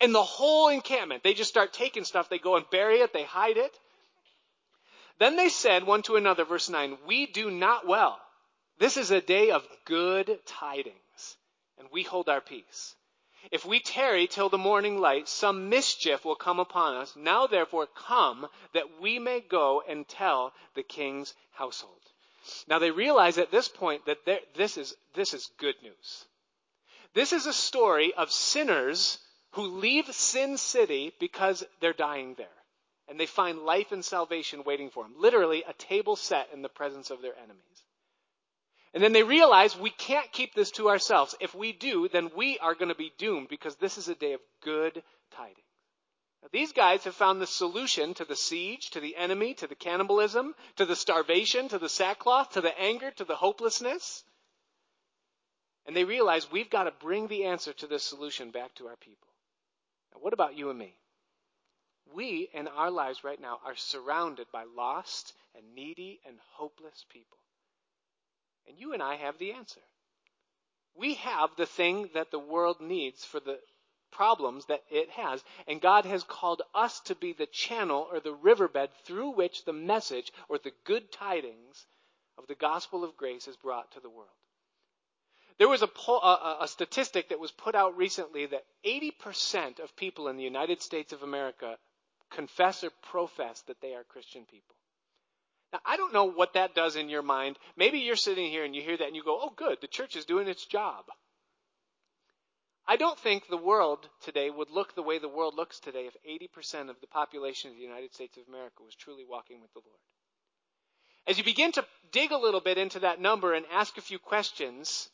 in 0.00 0.12
the 0.12 0.22
whole 0.22 0.68
encampment, 0.68 1.22
they 1.22 1.34
just 1.34 1.50
start 1.50 1.72
taking 1.72 2.04
stuff. 2.04 2.28
They 2.28 2.38
go 2.38 2.56
and 2.56 2.64
bury 2.70 2.98
it. 2.98 3.12
They 3.12 3.24
hide 3.24 3.56
it. 3.56 3.78
Then 5.18 5.36
they 5.36 5.48
said 5.48 5.84
one 5.84 6.02
to 6.02 6.16
another, 6.16 6.44
verse 6.44 6.68
9, 6.68 6.98
we 7.06 7.26
do 7.26 7.50
not 7.50 7.86
well. 7.86 8.18
This 8.78 8.96
is 8.96 9.12
a 9.12 9.20
day 9.20 9.50
of 9.50 9.66
good 9.84 10.40
tidings 10.46 11.36
and 11.78 11.88
we 11.92 12.02
hold 12.02 12.28
our 12.28 12.40
peace. 12.40 12.94
If 13.50 13.64
we 13.64 13.80
tarry 13.80 14.26
till 14.26 14.48
the 14.48 14.58
morning 14.58 15.00
light, 15.00 15.28
some 15.28 15.68
mischief 15.68 16.24
will 16.24 16.34
come 16.34 16.58
upon 16.58 16.96
us. 16.96 17.14
Now 17.16 17.46
therefore 17.46 17.86
come 17.86 18.48
that 18.72 19.00
we 19.00 19.18
may 19.18 19.40
go 19.40 19.82
and 19.86 20.08
tell 20.08 20.52
the 20.74 20.82
king's 20.82 21.34
household. 21.52 22.00
Now 22.68 22.78
they 22.78 22.90
realize 22.90 23.38
at 23.38 23.50
this 23.50 23.68
point 23.68 24.06
that 24.06 24.24
this 24.54 24.76
is, 24.76 24.94
this 25.14 25.34
is 25.34 25.50
good 25.58 25.76
news. 25.82 26.26
This 27.14 27.32
is 27.32 27.46
a 27.46 27.52
story 27.52 28.12
of 28.14 28.32
sinners 28.32 29.18
who 29.52 29.62
leave 29.62 30.12
Sin 30.12 30.58
City 30.58 31.12
because 31.20 31.64
they're 31.80 31.92
dying 31.92 32.34
there. 32.34 32.48
And 33.08 33.20
they 33.20 33.26
find 33.26 33.60
life 33.60 33.92
and 33.92 34.04
salvation 34.04 34.64
waiting 34.64 34.90
for 34.90 35.04
them. 35.04 35.14
Literally 35.18 35.62
a 35.68 35.74
table 35.74 36.16
set 36.16 36.48
in 36.52 36.62
the 36.62 36.68
presence 36.68 37.10
of 37.10 37.22
their 37.22 37.36
enemies. 37.36 37.84
And 38.94 39.02
then 39.02 39.12
they 39.12 39.24
realize 39.24 39.76
we 39.76 39.90
can't 39.90 40.30
keep 40.30 40.54
this 40.54 40.70
to 40.72 40.88
ourselves. 40.88 41.34
If 41.40 41.52
we 41.52 41.72
do, 41.72 42.08
then 42.08 42.30
we 42.36 42.58
are 42.60 42.76
going 42.76 42.90
to 42.90 42.94
be 42.94 43.12
doomed 43.18 43.48
because 43.48 43.74
this 43.74 43.98
is 43.98 44.08
a 44.08 44.14
day 44.14 44.34
of 44.34 44.40
good 44.62 45.02
tidings. 45.32 45.58
Now, 46.40 46.48
these 46.52 46.72
guys 46.72 47.02
have 47.02 47.16
found 47.16 47.40
the 47.40 47.46
solution 47.46 48.14
to 48.14 48.24
the 48.24 48.36
siege, 48.36 48.90
to 48.90 49.00
the 49.00 49.16
enemy, 49.16 49.54
to 49.54 49.66
the 49.66 49.74
cannibalism, 49.74 50.54
to 50.76 50.86
the 50.86 50.94
starvation, 50.94 51.68
to 51.70 51.78
the 51.80 51.88
sackcloth, 51.88 52.52
to 52.52 52.60
the 52.60 52.78
anger, 52.78 53.10
to 53.10 53.24
the 53.24 53.34
hopelessness. 53.34 54.22
And 55.86 55.96
they 55.96 56.04
realize 56.04 56.50
we've 56.50 56.70
got 56.70 56.84
to 56.84 56.92
bring 56.92 57.26
the 57.26 57.46
answer 57.46 57.72
to 57.72 57.88
this 57.88 58.04
solution 58.04 58.52
back 58.52 58.76
to 58.76 58.86
our 58.86 58.96
people. 58.96 59.28
Now, 60.12 60.20
what 60.20 60.32
about 60.32 60.56
you 60.56 60.70
and 60.70 60.78
me? 60.78 60.94
We, 62.14 62.48
in 62.54 62.68
our 62.68 62.92
lives 62.92 63.24
right 63.24 63.40
now, 63.40 63.58
are 63.66 63.74
surrounded 63.74 64.46
by 64.52 64.64
lost 64.76 65.32
and 65.56 65.74
needy 65.74 66.20
and 66.24 66.36
hopeless 66.52 67.04
people. 67.10 67.38
And 68.68 68.78
you 68.78 68.92
and 68.92 69.02
I 69.02 69.16
have 69.16 69.38
the 69.38 69.52
answer. 69.52 69.80
We 70.96 71.14
have 71.14 71.50
the 71.56 71.66
thing 71.66 72.10
that 72.14 72.30
the 72.30 72.38
world 72.38 72.80
needs 72.80 73.24
for 73.24 73.40
the 73.40 73.58
problems 74.12 74.66
that 74.66 74.82
it 74.90 75.10
has. 75.10 75.42
And 75.66 75.80
God 75.80 76.04
has 76.04 76.22
called 76.24 76.62
us 76.74 77.00
to 77.02 77.14
be 77.14 77.32
the 77.32 77.46
channel 77.46 78.08
or 78.10 78.20
the 78.20 78.32
riverbed 78.32 78.90
through 79.04 79.30
which 79.30 79.64
the 79.64 79.72
message 79.72 80.32
or 80.48 80.58
the 80.58 80.72
good 80.84 81.10
tidings 81.10 81.86
of 82.38 82.46
the 82.46 82.54
gospel 82.54 83.04
of 83.04 83.16
grace 83.16 83.48
is 83.48 83.56
brought 83.56 83.90
to 83.92 84.00
the 84.00 84.10
world. 84.10 84.28
There 85.58 85.68
was 85.68 85.82
a, 85.82 85.88
a, 86.10 86.58
a 86.62 86.68
statistic 86.68 87.28
that 87.28 87.38
was 87.38 87.52
put 87.52 87.74
out 87.74 87.96
recently 87.96 88.46
that 88.46 88.64
80% 88.84 89.78
of 89.78 89.96
people 89.96 90.28
in 90.28 90.36
the 90.36 90.42
United 90.42 90.82
States 90.82 91.12
of 91.12 91.22
America 91.22 91.78
confess 92.30 92.82
or 92.82 92.90
profess 93.02 93.62
that 93.62 93.80
they 93.80 93.94
are 93.94 94.02
Christian 94.04 94.44
people. 94.44 94.74
Now, 95.74 95.80
I 95.84 95.96
don't 95.96 96.12
know 96.12 96.26
what 96.26 96.52
that 96.52 96.76
does 96.76 96.94
in 96.94 97.08
your 97.08 97.22
mind. 97.22 97.58
Maybe 97.76 97.98
you're 97.98 98.14
sitting 98.14 98.48
here 98.48 98.64
and 98.64 98.76
you 98.76 98.80
hear 98.80 98.96
that 98.96 99.08
and 99.08 99.16
you 99.16 99.24
go, 99.24 99.40
oh, 99.42 99.52
good, 99.56 99.78
the 99.80 99.88
church 99.88 100.14
is 100.14 100.24
doing 100.24 100.46
its 100.46 100.64
job. 100.64 101.06
I 102.86 102.94
don't 102.94 103.18
think 103.18 103.48
the 103.48 103.56
world 103.56 104.08
today 104.22 104.50
would 104.50 104.70
look 104.70 104.94
the 104.94 105.02
way 105.02 105.18
the 105.18 105.28
world 105.28 105.56
looks 105.56 105.80
today 105.80 106.06
if 106.06 106.14
80% 106.56 106.90
of 106.90 107.00
the 107.00 107.08
population 107.08 107.72
of 107.72 107.76
the 107.76 107.82
United 107.82 108.14
States 108.14 108.36
of 108.36 108.46
America 108.46 108.84
was 108.84 108.94
truly 108.94 109.24
walking 109.28 109.60
with 109.60 109.72
the 109.72 109.80
Lord. 109.84 109.98
As 111.26 111.38
you 111.38 111.44
begin 111.44 111.72
to 111.72 111.84
dig 112.12 112.30
a 112.30 112.38
little 112.38 112.60
bit 112.60 112.78
into 112.78 113.00
that 113.00 113.20
number 113.20 113.52
and 113.52 113.66
ask 113.72 113.98
a 113.98 114.02
few 114.02 114.20
questions 114.20 115.08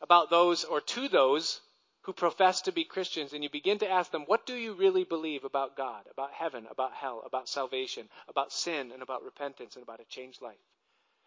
about 0.00 0.30
those 0.30 0.62
or 0.62 0.80
to 0.80 1.08
those 1.08 1.60
who 2.04 2.12
profess 2.12 2.60
to 2.62 2.72
be 2.72 2.84
Christians 2.84 3.32
and 3.32 3.42
you 3.42 3.48
begin 3.48 3.78
to 3.78 3.90
ask 3.90 4.10
them, 4.10 4.24
what 4.26 4.44
do 4.44 4.54
you 4.54 4.74
really 4.74 5.04
believe 5.04 5.44
about 5.44 5.76
God, 5.76 6.04
about 6.10 6.32
heaven, 6.32 6.66
about 6.70 6.92
hell, 6.92 7.22
about 7.24 7.48
salvation, 7.48 8.08
about 8.28 8.52
sin, 8.52 8.92
and 8.92 9.02
about 9.02 9.24
repentance, 9.24 9.74
and 9.74 9.82
about 9.82 10.00
a 10.00 10.04
changed 10.04 10.42
life? 10.42 10.56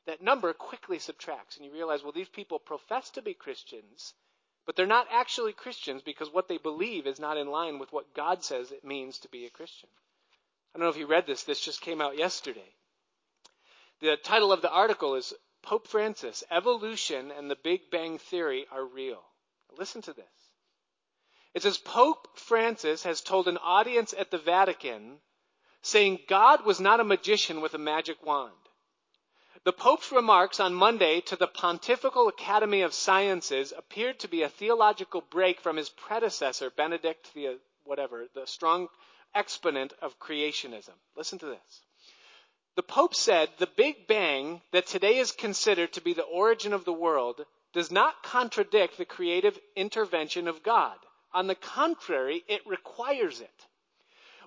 That 0.05 0.21
number 0.21 0.53
quickly 0.53 0.99
subtracts, 0.99 1.57
and 1.57 1.65
you 1.65 1.71
realize, 1.71 2.03
well, 2.03 2.11
these 2.11 2.29
people 2.29 2.59
profess 2.59 3.09
to 3.11 3.23
be 3.23 3.33
Christians, 3.33 4.13
but 4.67 4.75
they're 4.75 4.85
not 4.85 5.07
actually 5.11 5.53
Christians 5.53 6.03
because 6.03 6.31
what 6.31 6.47
they 6.47 6.57
believe 6.57 7.07
is 7.07 7.19
not 7.19 7.37
in 7.37 7.47
line 7.47 7.79
with 7.79 7.91
what 7.91 8.13
God 8.13 8.43
says 8.43 8.71
it 8.71 8.85
means 8.85 9.17
to 9.19 9.29
be 9.29 9.45
a 9.45 9.49
Christian. 9.49 9.89
I 10.73 10.77
don't 10.77 10.85
know 10.85 10.91
if 10.91 10.97
you 10.97 11.07
read 11.07 11.25
this, 11.25 11.43
this 11.43 11.59
just 11.59 11.81
came 11.81 12.01
out 12.01 12.19
yesterday. 12.19 12.75
The 13.99 14.15
title 14.15 14.51
of 14.51 14.61
the 14.61 14.71
article 14.71 15.15
is 15.15 15.33
Pope 15.63 15.87
Francis, 15.87 16.43
Evolution 16.51 17.31
and 17.31 17.49
the 17.49 17.57
Big 17.63 17.89
Bang 17.89 18.19
Theory 18.19 18.67
Are 18.71 18.85
Real. 18.85 19.23
Listen 19.75 20.03
to 20.03 20.13
this. 20.13 20.36
It 21.57 21.63
says 21.63 21.79
Pope 21.79 22.37
Francis 22.37 23.01
has 23.01 23.19
told 23.19 23.47
an 23.47 23.57
audience 23.57 24.13
at 24.13 24.29
the 24.29 24.37
Vatican 24.37 25.17
saying 25.81 26.19
God 26.27 26.63
was 26.63 26.79
not 26.79 26.99
a 26.99 27.03
magician 27.03 27.61
with 27.61 27.73
a 27.73 27.79
magic 27.79 28.23
wand. 28.23 28.53
The 29.63 29.73
Pope's 29.73 30.11
remarks 30.11 30.59
on 30.59 30.75
Monday 30.75 31.19
to 31.21 31.35
the 31.35 31.47
Pontifical 31.47 32.27
Academy 32.27 32.83
of 32.83 32.93
Sciences 32.93 33.73
appeared 33.75 34.19
to 34.19 34.27
be 34.27 34.43
a 34.43 34.49
theological 34.49 35.21
break 35.21 35.59
from 35.59 35.77
his 35.77 35.89
predecessor, 35.89 36.69
Benedict 36.69 37.33
the 37.33 37.57
whatever, 37.85 38.27
the 38.35 38.45
strong 38.45 38.87
exponent 39.33 39.93
of 39.99 40.19
creationism. 40.19 40.93
Listen 41.15 41.39
to 41.39 41.47
this. 41.47 41.81
The 42.75 42.83
Pope 42.83 43.15
said 43.15 43.49
the 43.57 43.65
Big 43.65 44.05
Bang 44.05 44.61
that 44.73 44.85
today 44.85 45.17
is 45.17 45.31
considered 45.31 45.93
to 45.93 46.01
be 46.01 46.13
the 46.13 46.21
origin 46.21 46.71
of 46.71 46.85
the 46.85 46.93
world 46.93 47.43
does 47.73 47.89
not 47.89 48.21
contradict 48.21 48.99
the 48.99 49.05
creative 49.05 49.57
intervention 49.75 50.47
of 50.47 50.61
God. 50.61 50.97
On 51.33 51.47
the 51.47 51.55
contrary, 51.55 52.43
it 52.47 52.65
requires 52.65 53.41
it. 53.41 53.65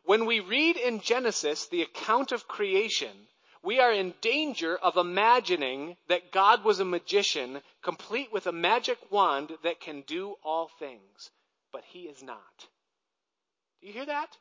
When 0.04 0.26
we 0.26 0.40
read 0.40 0.76
in 0.76 1.00
Genesis 1.00 1.66
the 1.66 1.82
account 1.82 2.32
of 2.32 2.48
creation, 2.48 3.28
we 3.62 3.78
are 3.78 3.92
in 3.92 4.14
danger 4.22 4.76
of 4.76 4.96
imagining 4.96 5.96
that 6.08 6.32
God 6.32 6.64
was 6.64 6.80
a 6.80 6.84
magician, 6.84 7.62
complete 7.82 8.32
with 8.32 8.46
a 8.46 8.52
magic 8.52 8.98
wand 9.10 9.58
that 9.62 9.80
can 9.80 10.00
do 10.02 10.36
all 10.42 10.68
things. 10.78 11.30
But 11.70 11.84
he 11.84 12.08
is 12.08 12.22
not. 12.22 12.68
Do 13.80 13.86
you 13.86 13.92
hear 13.92 14.06
that? 14.06 14.38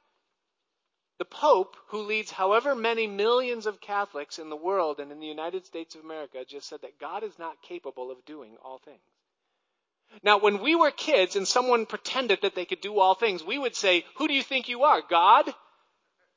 The 1.18 1.26
Pope, 1.26 1.76
who 1.88 2.04
leads 2.04 2.32
however 2.32 2.76
many 2.76 3.06
millions 3.06 3.66
of 3.66 3.82
Catholics 3.82 4.40
in 4.40 4.50
the 4.50 4.56
world 4.56 5.02
and 5.02 5.12
in 5.12 5.20
the 5.20 5.28
United 5.28 5.66
States 5.66 5.96
of 5.96 6.06
America, 6.06 6.46
just 6.46 6.70
said 6.70 6.82
that 6.82 6.98
God 6.98 7.24
is 7.24 7.38
not 7.38 7.62
capable 7.62 8.10
of 8.10 8.24
doing 8.24 8.56
all 8.64 8.78
things. 8.78 9.02
Now, 10.24 10.38
when 10.40 10.60
we 10.60 10.76
were 10.76 10.92
kids 10.92 11.36
and 11.36 11.48
someone 11.48 11.86
pretended 11.86 12.42
that 12.42 12.56
they 12.56 12.66
could 12.66 12.82
do 12.82 13.00
all 13.00 13.16
things, 13.16 13.44
we 13.44 13.58
would 13.58 13.76
say, 13.76 14.06
Who 14.16 14.28
do 14.28 14.34
you 14.34 14.44
think 14.44 14.68
you 14.68 14.84
are? 14.84 15.02
God? 15.02 15.54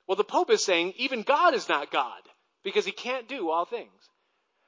Well, 0.07 0.17
the 0.17 0.25
Pope 0.25 0.51
is 0.51 0.65
saying 0.65 0.95
even 0.97 1.23
God 1.23 1.55
is 1.55 1.69
not 1.69 1.91
God 1.91 2.23
because 2.63 2.85
he 2.85 2.93
can't 2.93 3.29
do 3.29 3.51
all 3.51 3.65
things. 3.65 4.09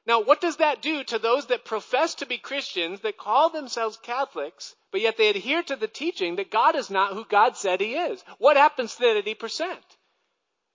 Now, 0.06 0.20
what 0.20 0.40
does 0.40 0.56
that 0.56 0.82
do 0.82 1.02
to 1.04 1.18
those 1.18 1.46
that 1.46 1.64
profess 1.64 2.16
to 2.16 2.26
be 2.26 2.38
Christians, 2.38 3.00
that 3.00 3.16
call 3.16 3.50
themselves 3.50 3.96
Catholics, 3.96 4.74
but 4.90 5.00
yet 5.00 5.16
they 5.16 5.28
adhere 5.28 5.62
to 5.62 5.76
the 5.76 5.88
teaching 5.88 6.36
that 6.36 6.50
God 6.50 6.76
is 6.76 6.90
not 6.90 7.14
who 7.14 7.24
God 7.24 7.56
said 7.56 7.80
he 7.80 7.94
is? 7.94 8.22
What 8.38 8.56
happens 8.56 8.94
to 8.96 9.02
that 9.02 9.24
80%? 9.24 9.78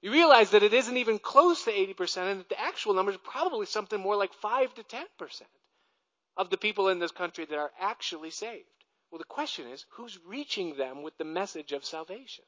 You 0.01 0.11
realize 0.11 0.51
that 0.51 0.63
it 0.63 0.73
isn't 0.73 0.97
even 0.97 1.19
close 1.19 1.63
to 1.65 1.71
80% 1.71 2.32
and 2.32 2.39
that 2.39 2.49
the 2.49 2.59
actual 2.59 2.93
number 2.93 3.11
is 3.11 3.17
probably 3.17 3.65
something 3.65 3.99
more 3.99 4.15
like 4.15 4.34
5 4.34 4.73
to 4.75 4.84
10% 4.84 5.05
of 6.39 6.49
the 6.49 6.57
people 6.57 6.87
in 6.87 6.99
this 6.99 7.11
country 7.11 7.43
that 7.43 7.57
are 7.57 7.71
actually 7.81 8.31
saved. 8.31 8.63
Well, 9.11 9.19
the 9.19 9.25
question 9.25 9.67
is, 9.67 9.85
who's 9.89 10.17
reaching 10.25 10.77
them 10.77 11.03
with 11.03 11.17
the 11.17 11.25
message 11.25 11.73
of 11.73 11.83
salvation? 11.83 12.45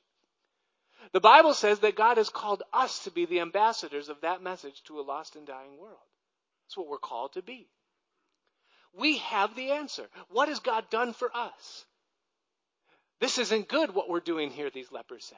The 1.11 1.19
Bible 1.19 1.53
says 1.53 1.79
that 1.79 1.95
God 1.95 2.15
has 2.15 2.29
called 2.29 2.63
us 2.71 3.03
to 3.03 3.11
be 3.11 3.25
the 3.25 3.41
ambassadors 3.41 4.07
of 4.07 4.21
that 4.21 4.41
message 4.41 4.81
to 4.83 4.99
a 4.99 5.01
lost 5.01 5.35
and 5.35 5.45
dying 5.45 5.77
world. 5.77 5.97
That's 6.63 6.77
what 6.77 6.87
we're 6.87 6.99
called 6.99 7.33
to 7.33 7.41
be. 7.41 7.67
We 8.93 9.17
have 9.17 9.55
the 9.55 9.71
answer. 9.71 10.07
What 10.29 10.47
has 10.47 10.59
God 10.59 10.89
done 10.89 11.11
for 11.11 11.35
us? 11.35 11.85
This 13.19 13.39
isn't 13.39 13.67
good 13.67 13.93
what 13.93 14.09
we're 14.09 14.21
doing 14.21 14.51
here, 14.51 14.69
these 14.69 14.91
lepers 14.91 15.25
said. 15.25 15.37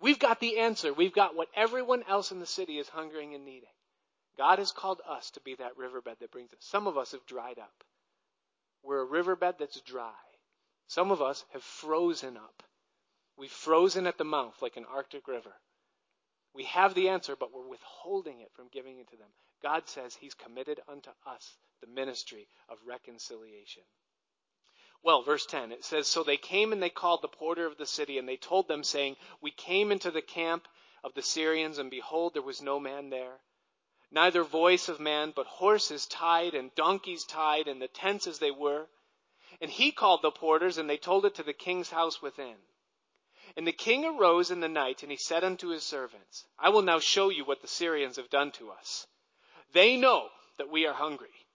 We've 0.00 0.18
got 0.18 0.40
the 0.40 0.58
answer. 0.60 0.94
We've 0.94 1.12
got 1.12 1.36
what 1.36 1.48
everyone 1.54 2.04
else 2.08 2.32
in 2.32 2.40
the 2.40 2.46
city 2.46 2.78
is 2.78 2.88
hungering 2.88 3.34
and 3.34 3.44
needing. 3.44 3.68
God 4.38 4.58
has 4.58 4.72
called 4.72 5.02
us 5.06 5.30
to 5.32 5.40
be 5.40 5.54
that 5.56 5.76
riverbed 5.76 6.16
that 6.20 6.30
brings 6.30 6.52
us. 6.52 6.60
Some 6.60 6.86
of 6.86 6.96
us 6.96 7.12
have 7.12 7.26
dried 7.26 7.58
up. 7.58 7.84
We're 8.82 9.00
a 9.00 9.04
riverbed 9.04 9.56
that's 9.58 9.80
dry. 9.80 10.12
Some 10.86 11.10
of 11.10 11.22
us 11.22 11.44
have 11.52 11.62
frozen 11.62 12.36
up. 12.36 12.62
We've 13.36 13.50
frozen 13.50 14.06
at 14.06 14.18
the 14.18 14.24
mouth 14.24 14.60
like 14.60 14.76
an 14.76 14.84
Arctic 14.84 15.28
river. 15.28 15.54
We 16.52 16.64
have 16.64 16.94
the 16.94 17.08
answer, 17.08 17.36
but 17.36 17.52
we're 17.52 17.68
withholding 17.68 18.40
it 18.40 18.52
from 18.54 18.68
giving 18.68 18.98
it 18.98 19.08
to 19.10 19.16
them. 19.16 19.30
God 19.62 19.88
says 19.88 20.16
He's 20.16 20.34
committed 20.34 20.80
unto 20.88 21.10
us 21.26 21.56
the 21.80 21.86
ministry 21.86 22.48
of 22.68 22.78
reconciliation. 22.86 23.84
Well, 25.02 25.22
verse 25.22 25.46
10, 25.46 25.72
it 25.72 25.84
says, 25.84 26.06
So 26.08 26.22
they 26.22 26.36
came 26.36 26.72
and 26.72 26.82
they 26.82 26.90
called 26.90 27.22
the 27.22 27.28
porter 27.28 27.66
of 27.66 27.78
the 27.78 27.86
city, 27.86 28.18
and 28.18 28.28
they 28.28 28.36
told 28.36 28.68
them, 28.68 28.84
saying, 28.84 29.16
We 29.40 29.50
came 29.50 29.92
into 29.92 30.10
the 30.10 30.22
camp 30.22 30.68
of 31.02 31.14
the 31.14 31.22
Syrians, 31.22 31.78
and 31.78 31.90
behold, 31.90 32.34
there 32.34 32.42
was 32.42 32.60
no 32.60 32.78
man 32.78 33.08
there. 33.10 33.40
Neither 34.12 34.42
voice 34.42 34.88
of 34.88 34.98
man, 34.98 35.30
but 35.30 35.46
horses 35.46 36.06
tied 36.06 36.54
and 36.54 36.74
donkeys 36.74 37.24
tied, 37.24 37.68
and 37.68 37.80
the 37.80 37.86
tents 37.86 38.26
as 38.26 38.40
they 38.40 38.50
were. 38.50 38.88
And 39.60 39.70
he 39.70 39.92
called 39.92 40.22
the 40.22 40.32
porters, 40.32 40.78
and 40.78 40.90
they 40.90 40.96
told 40.96 41.24
it 41.26 41.36
to 41.36 41.44
the 41.44 41.52
king's 41.52 41.90
house 41.90 42.20
within. 42.20 42.56
And 43.56 43.66
the 43.66 43.72
king 43.72 44.04
arose 44.04 44.50
in 44.50 44.60
the 44.60 44.68
night, 44.68 45.02
and 45.02 45.12
he 45.12 45.16
said 45.16 45.44
unto 45.44 45.68
his 45.68 45.84
servants, 45.84 46.44
I 46.58 46.70
will 46.70 46.82
now 46.82 46.98
show 46.98 47.28
you 47.28 47.44
what 47.44 47.62
the 47.62 47.68
Syrians 47.68 48.16
have 48.16 48.30
done 48.30 48.50
to 48.52 48.72
us. 48.72 49.06
They 49.72 49.96
know 49.96 50.30
that 50.58 50.70
we 50.70 50.86
are 50.86 50.94
hungry. 50.94 51.46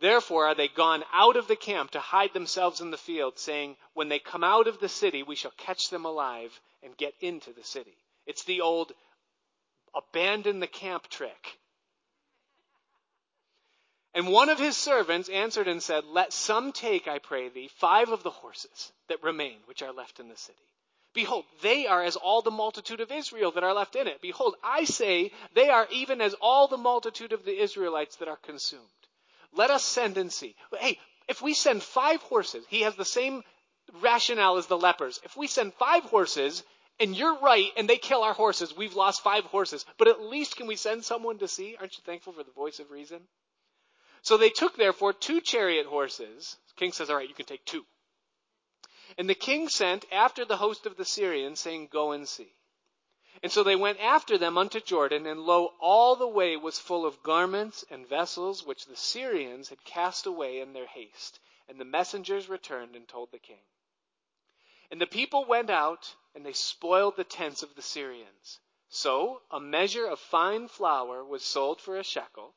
Therefore 0.00 0.46
are 0.46 0.54
they 0.54 0.68
gone 0.68 1.04
out 1.12 1.36
of 1.36 1.48
the 1.48 1.56
camp 1.56 1.92
to 1.92 2.00
hide 2.00 2.34
themselves 2.34 2.82
in 2.82 2.90
the 2.90 2.98
field, 2.98 3.38
saying, 3.38 3.78
When 3.94 4.10
they 4.10 4.18
come 4.18 4.44
out 4.44 4.68
of 4.68 4.78
the 4.78 4.88
city, 4.88 5.22
we 5.22 5.36
shall 5.36 5.52
catch 5.52 5.88
them 5.88 6.04
alive 6.04 6.60
and 6.82 6.96
get 6.96 7.14
into 7.20 7.54
the 7.54 7.64
city. 7.64 7.96
It's 8.26 8.44
the 8.44 8.60
old 8.60 8.92
abandon 9.94 10.60
the 10.60 10.66
camp 10.66 11.08
trick. 11.08 11.58
And 14.14 14.28
one 14.28 14.48
of 14.48 14.58
his 14.58 14.76
servants 14.76 15.28
answered 15.28 15.68
and 15.68 15.82
said, 15.82 16.04
Let 16.04 16.32
some 16.32 16.72
take, 16.72 17.06
I 17.06 17.18
pray 17.18 17.48
thee, 17.48 17.70
five 17.76 18.10
of 18.10 18.22
the 18.22 18.30
horses 18.30 18.92
that 19.08 19.22
remain, 19.22 19.58
which 19.66 19.82
are 19.82 19.92
left 19.92 20.18
in 20.18 20.28
the 20.28 20.36
city. 20.36 20.58
Behold, 21.14 21.44
they 21.62 21.86
are 21.86 22.02
as 22.02 22.16
all 22.16 22.42
the 22.42 22.50
multitude 22.50 23.00
of 23.00 23.10
Israel 23.10 23.50
that 23.52 23.64
are 23.64 23.74
left 23.74 23.96
in 23.96 24.06
it. 24.06 24.20
Behold, 24.20 24.54
I 24.62 24.84
say 24.84 25.32
they 25.54 25.68
are 25.68 25.88
even 25.90 26.20
as 26.20 26.34
all 26.34 26.68
the 26.68 26.76
multitude 26.76 27.32
of 27.32 27.44
the 27.44 27.60
Israelites 27.60 28.16
that 28.16 28.28
are 28.28 28.36
consumed. 28.36 28.82
Let 29.52 29.70
us 29.70 29.84
send 29.84 30.18
and 30.18 30.32
see. 30.32 30.54
Hey, 30.78 30.98
if 31.28 31.42
we 31.42 31.54
send 31.54 31.82
five 31.82 32.22
horses, 32.22 32.64
he 32.68 32.82
has 32.82 32.94
the 32.94 33.04
same 33.04 33.42
rationale 34.00 34.56
as 34.56 34.66
the 34.66 34.78
lepers. 34.78 35.20
If 35.24 35.36
we 35.36 35.46
send 35.46 35.74
five 35.74 36.04
horses, 36.04 36.62
and 37.00 37.16
you're 37.16 37.38
right, 37.38 37.70
and 37.76 37.88
they 37.88 37.96
kill 37.96 38.22
our 38.22 38.34
horses, 38.34 38.76
we've 38.76 38.96
lost 38.96 39.22
five 39.22 39.44
horses, 39.44 39.84
but 39.98 40.08
at 40.08 40.20
least 40.20 40.56
can 40.56 40.66
we 40.66 40.76
send 40.76 41.04
someone 41.04 41.38
to 41.38 41.48
see? 41.48 41.76
Aren't 41.78 41.96
you 41.96 42.02
thankful 42.04 42.32
for 42.32 42.42
the 42.42 42.52
voice 42.52 42.80
of 42.80 42.90
reason? 42.90 43.20
So 44.28 44.36
they 44.36 44.50
took 44.50 44.76
therefore 44.76 45.14
two 45.14 45.40
chariot 45.40 45.86
horses. 45.86 46.58
The 46.68 46.74
king 46.74 46.92
says, 46.92 47.08
all 47.08 47.16
right, 47.16 47.30
you 47.30 47.34
can 47.34 47.46
take 47.46 47.64
two. 47.64 47.86
And 49.16 49.26
the 49.26 49.34
king 49.34 49.70
sent 49.70 50.04
after 50.12 50.44
the 50.44 50.58
host 50.58 50.84
of 50.84 50.98
the 50.98 51.06
Syrians, 51.06 51.60
saying, 51.60 51.88
Go 51.90 52.12
and 52.12 52.28
see. 52.28 52.52
And 53.42 53.50
so 53.50 53.62
they 53.62 53.74
went 53.74 54.00
after 54.00 54.36
them 54.36 54.58
unto 54.58 54.80
Jordan, 54.80 55.24
and 55.24 55.40
lo, 55.40 55.72
all 55.80 56.14
the 56.14 56.28
way 56.28 56.58
was 56.58 56.78
full 56.78 57.06
of 57.06 57.22
garments 57.22 57.86
and 57.90 58.06
vessels 58.06 58.62
which 58.62 58.84
the 58.84 58.96
Syrians 58.96 59.70
had 59.70 59.82
cast 59.82 60.26
away 60.26 60.60
in 60.60 60.74
their 60.74 60.88
haste. 60.88 61.40
And 61.66 61.80
the 61.80 61.86
messengers 61.86 62.50
returned 62.50 62.96
and 62.96 63.08
told 63.08 63.32
the 63.32 63.38
king. 63.38 63.64
And 64.90 65.00
the 65.00 65.06
people 65.06 65.46
went 65.46 65.70
out, 65.70 66.14
and 66.34 66.44
they 66.44 66.52
spoiled 66.52 67.16
the 67.16 67.24
tents 67.24 67.62
of 67.62 67.74
the 67.76 67.80
Syrians. 67.80 68.60
So 68.90 69.40
a 69.50 69.58
measure 69.58 70.06
of 70.06 70.20
fine 70.20 70.68
flour 70.68 71.24
was 71.24 71.42
sold 71.42 71.80
for 71.80 71.96
a 71.96 72.04
shekel, 72.04 72.54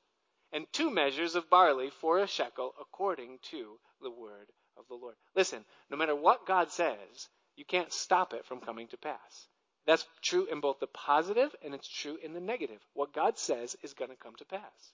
and 0.52 0.66
two 0.72 0.90
measures 0.90 1.36
of 1.36 1.50
barley 1.50 1.90
for 1.90 2.20
a 2.20 2.28
shekel, 2.28 2.74
according 2.80 3.40
to 3.52 3.80
the 4.02 4.12
word 4.12 4.52
of 4.78 4.88
the 4.88 4.96
Lord. 4.96 5.16
Listen, 5.36 5.64
no 5.90 5.98
matter 5.98 6.16
what 6.16 6.46
God 6.46 6.72
says, 6.72 7.30
you 7.56 7.66
can't 7.66 7.92
stop 7.92 8.34
it 8.34 8.46
from 8.46 8.62
coming 8.62 8.88
to 8.90 8.98
pass. 8.98 9.48
That's 9.86 10.06
true 10.22 10.46
in 10.46 10.60
both 10.60 10.80
the 10.80 10.88
positive 10.88 11.56
and 11.64 11.74
it's 11.74 11.88
true 11.88 12.18
in 12.24 12.34
the 12.34 12.40
negative. 12.40 12.82
What 12.94 13.14
God 13.14 13.38
says 13.38 13.76
is 13.82 13.94
going 13.94 14.12
to 14.12 14.18
come 14.18 14.36
to 14.36 14.46
pass. 14.46 14.94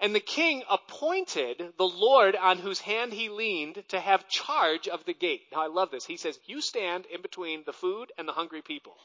And 0.00 0.14
the 0.14 0.20
king 0.20 0.62
appointed 0.68 1.74
the 1.76 1.86
Lord 1.86 2.34
on 2.34 2.58
whose 2.58 2.80
hand 2.80 3.12
he 3.12 3.28
leaned 3.28 3.84
to 3.88 4.00
have 4.00 4.28
charge 4.28 4.88
of 4.88 5.04
the 5.04 5.14
gate. 5.14 5.42
Now 5.52 5.62
I 5.62 5.66
love 5.66 5.90
this. 5.90 6.04
He 6.04 6.16
says, 6.16 6.38
You 6.46 6.60
stand 6.60 7.06
in 7.06 7.22
between 7.22 7.62
the 7.64 7.72
food 7.72 8.12
and 8.18 8.26
the 8.26 8.32
hungry 8.32 8.62
people. 8.62 8.96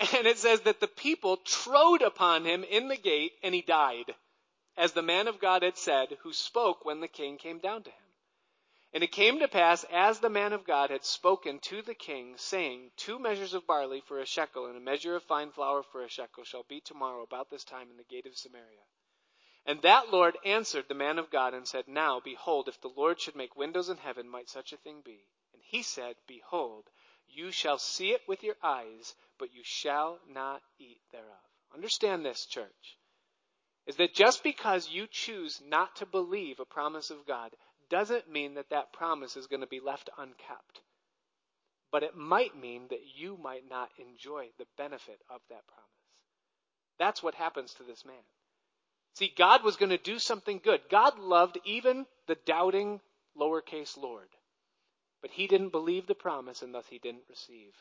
And 0.00 0.26
it 0.26 0.38
says 0.38 0.62
that 0.62 0.80
the 0.80 0.88
people 0.88 1.36
trode 1.36 2.00
upon 2.00 2.46
him 2.46 2.64
in 2.64 2.88
the 2.88 2.96
gate 2.96 3.32
and 3.42 3.54
he 3.54 3.60
died, 3.60 4.14
as 4.76 4.92
the 4.92 5.02
man 5.02 5.28
of 5.28 5.38
God 5.38 5.62
had 5.62 5.76
said, 5.76 6.16
who 6.22 6.32
spoke 6.32 6.84
when 6.84 7.00
the 7.00 7.08
king 7.08 7.36
came 7.36 7.58
down 7.58 7.82
to 7.82 7.90
him. 7.90 7.96
And 8.92 9.04
it 9.04 9.12
came 9.12 9.38
to 9.38 9.46
pass, 9.46 9.84
as 9.84 10.18
the 10.18 10.30
man 10.30 10.52
of 10.52 10.64
God 10.64 10.90
had 10.90 11.04
spoken 11.04 11.60
to 11.60 11.82
the 11.82 11.94
king, 11.94 12.36
saying, 12.38 12.90
Two 12.96 13.18
measures 13.18 13.54
of 13.54 13.66
barley 13.66 14.00
for 14.00 14.18
a 14.18 14.26
shekel, 14.26 14.66
and 14.66 14.76
a 14.76 14.80
measure 14.80 15.14
of 15.14 15.22
fine 15.22 15.52
flour 15.52 15.82
for 15.82 16.02
a 16.02 16.08
shekel, 16.08 16.44
shall 16.44 16.64
be 16.64 16.80
tomorrow 16.80 17.22
about 17.22 17.50
this 17.50 17.62
time 17.62 17.90
in 17.90 17.96
the 17.98 18.04
gate 18.04 18.26
of 18.26 18.36
Samaria. 18.36 18.82
And 19.66 19.82
that 19.82 20.10
Lord 20.10 20.38
answered 20.44 20.88
the 20.88 20.94
man 20.94 21.18
of 21.18 21.30
God 21.30 21.54
and 21.54 21.68
said, 21.68 21.86
Now, 21.86 22.18
behold, 22.18 22.66
if 22.66 22.80
the 22.80 22.88
Lord 22.88 23.20
should 23.20 23.36
make 23.36 23.54
windows 23.54 23.90
in 23.90 23.98
heaven, 23.98 24.28
might 24.28 24.48
such 24.48 24.72
a 24.72 24.78
thing 24.78 25.02
be? 25.02 25.26
And 25.52 25.62
he 25.62 25.82
said, 25.82 26.16
Behold, 26.26 26.88
you 27.34 27.50
shall 27.50 27.78
see 27.78 28.12
it 28.12 28.22
with 28.26 28.42
your 28.42 28.56
eyes, 28.62 29.14
but 29.38 29.54
you 29.54 29.62
shall 29.62 30.18
not 30.28 30.62
eat 30.78 31.00
thereof. 31.12 31.26
Understand 31.74 32.24
this, 32.24 32.46
church. 32.46 32.98
Is 33.86 33.96
that 33.96 34.14
just 34.14 34.42
because 34.42 34.90
you 34.90 35.06
choose 35.10 35.60
not 35.66 35.96
to 35.96 36.06
believe 36.06 36.60
a 36.60 36.64
promise 36.64 37.10
of 37.10 37.26
God 37.26 37.50
doesn't 37.88 38.30
mean 38.30 38.54
that 38.54 38.70
that 38.70 38.92
promise 38.92 39.36
is 39.36 39.46
going 39.46 39.60
to 39.60 39.66
be 39.66 39.80
left 39.80 40.10
unkept. 40.16 40.80
But 41.90 42.04
it 42.04 42.16
might 42.16 42.56
mean 42.56 42.86
that 42.90 43.00
you 43.16 43.36
might 43.42 43.68
not 43.68 43.90
enjoy 43.98 44.50
the 44.58 44.66
benefit 44.76 45.20
of 45.28 45.40
that 45.48 45.66
promise. 45.66 45.90
That's 46.98 47.22
what 47.22 47.34
happens 47.34 47.74
to 47.74 47.82
this 47.82 48.04
man. 48.04 48.22
See, 49.14 49.32
God 49.36 49.64
was 49.64 49.76
going 49.76 49.90
to 49.90 49.98
do 49.98 50.18
something 50.18 50.60
good. 50.62 50.82
God 50.88 51.18
loved 51.18 51.58
even 51.64 52.06
the 52.28 52.36
doubting 52.46 53.00
lowercase 53.36 53.96
Lord. 53.96 54.28
But 55.22 55.30
he 55.30 55.46
didn't 55.46 55.70
believe 55.70 56.06
the 56.06 56.14
promise, 56.14 56.62
and 56.62 56.74
thus 56.74 56.86
he 56.88 56.98
didn't 56.98 57.28
receive 57.28 57.74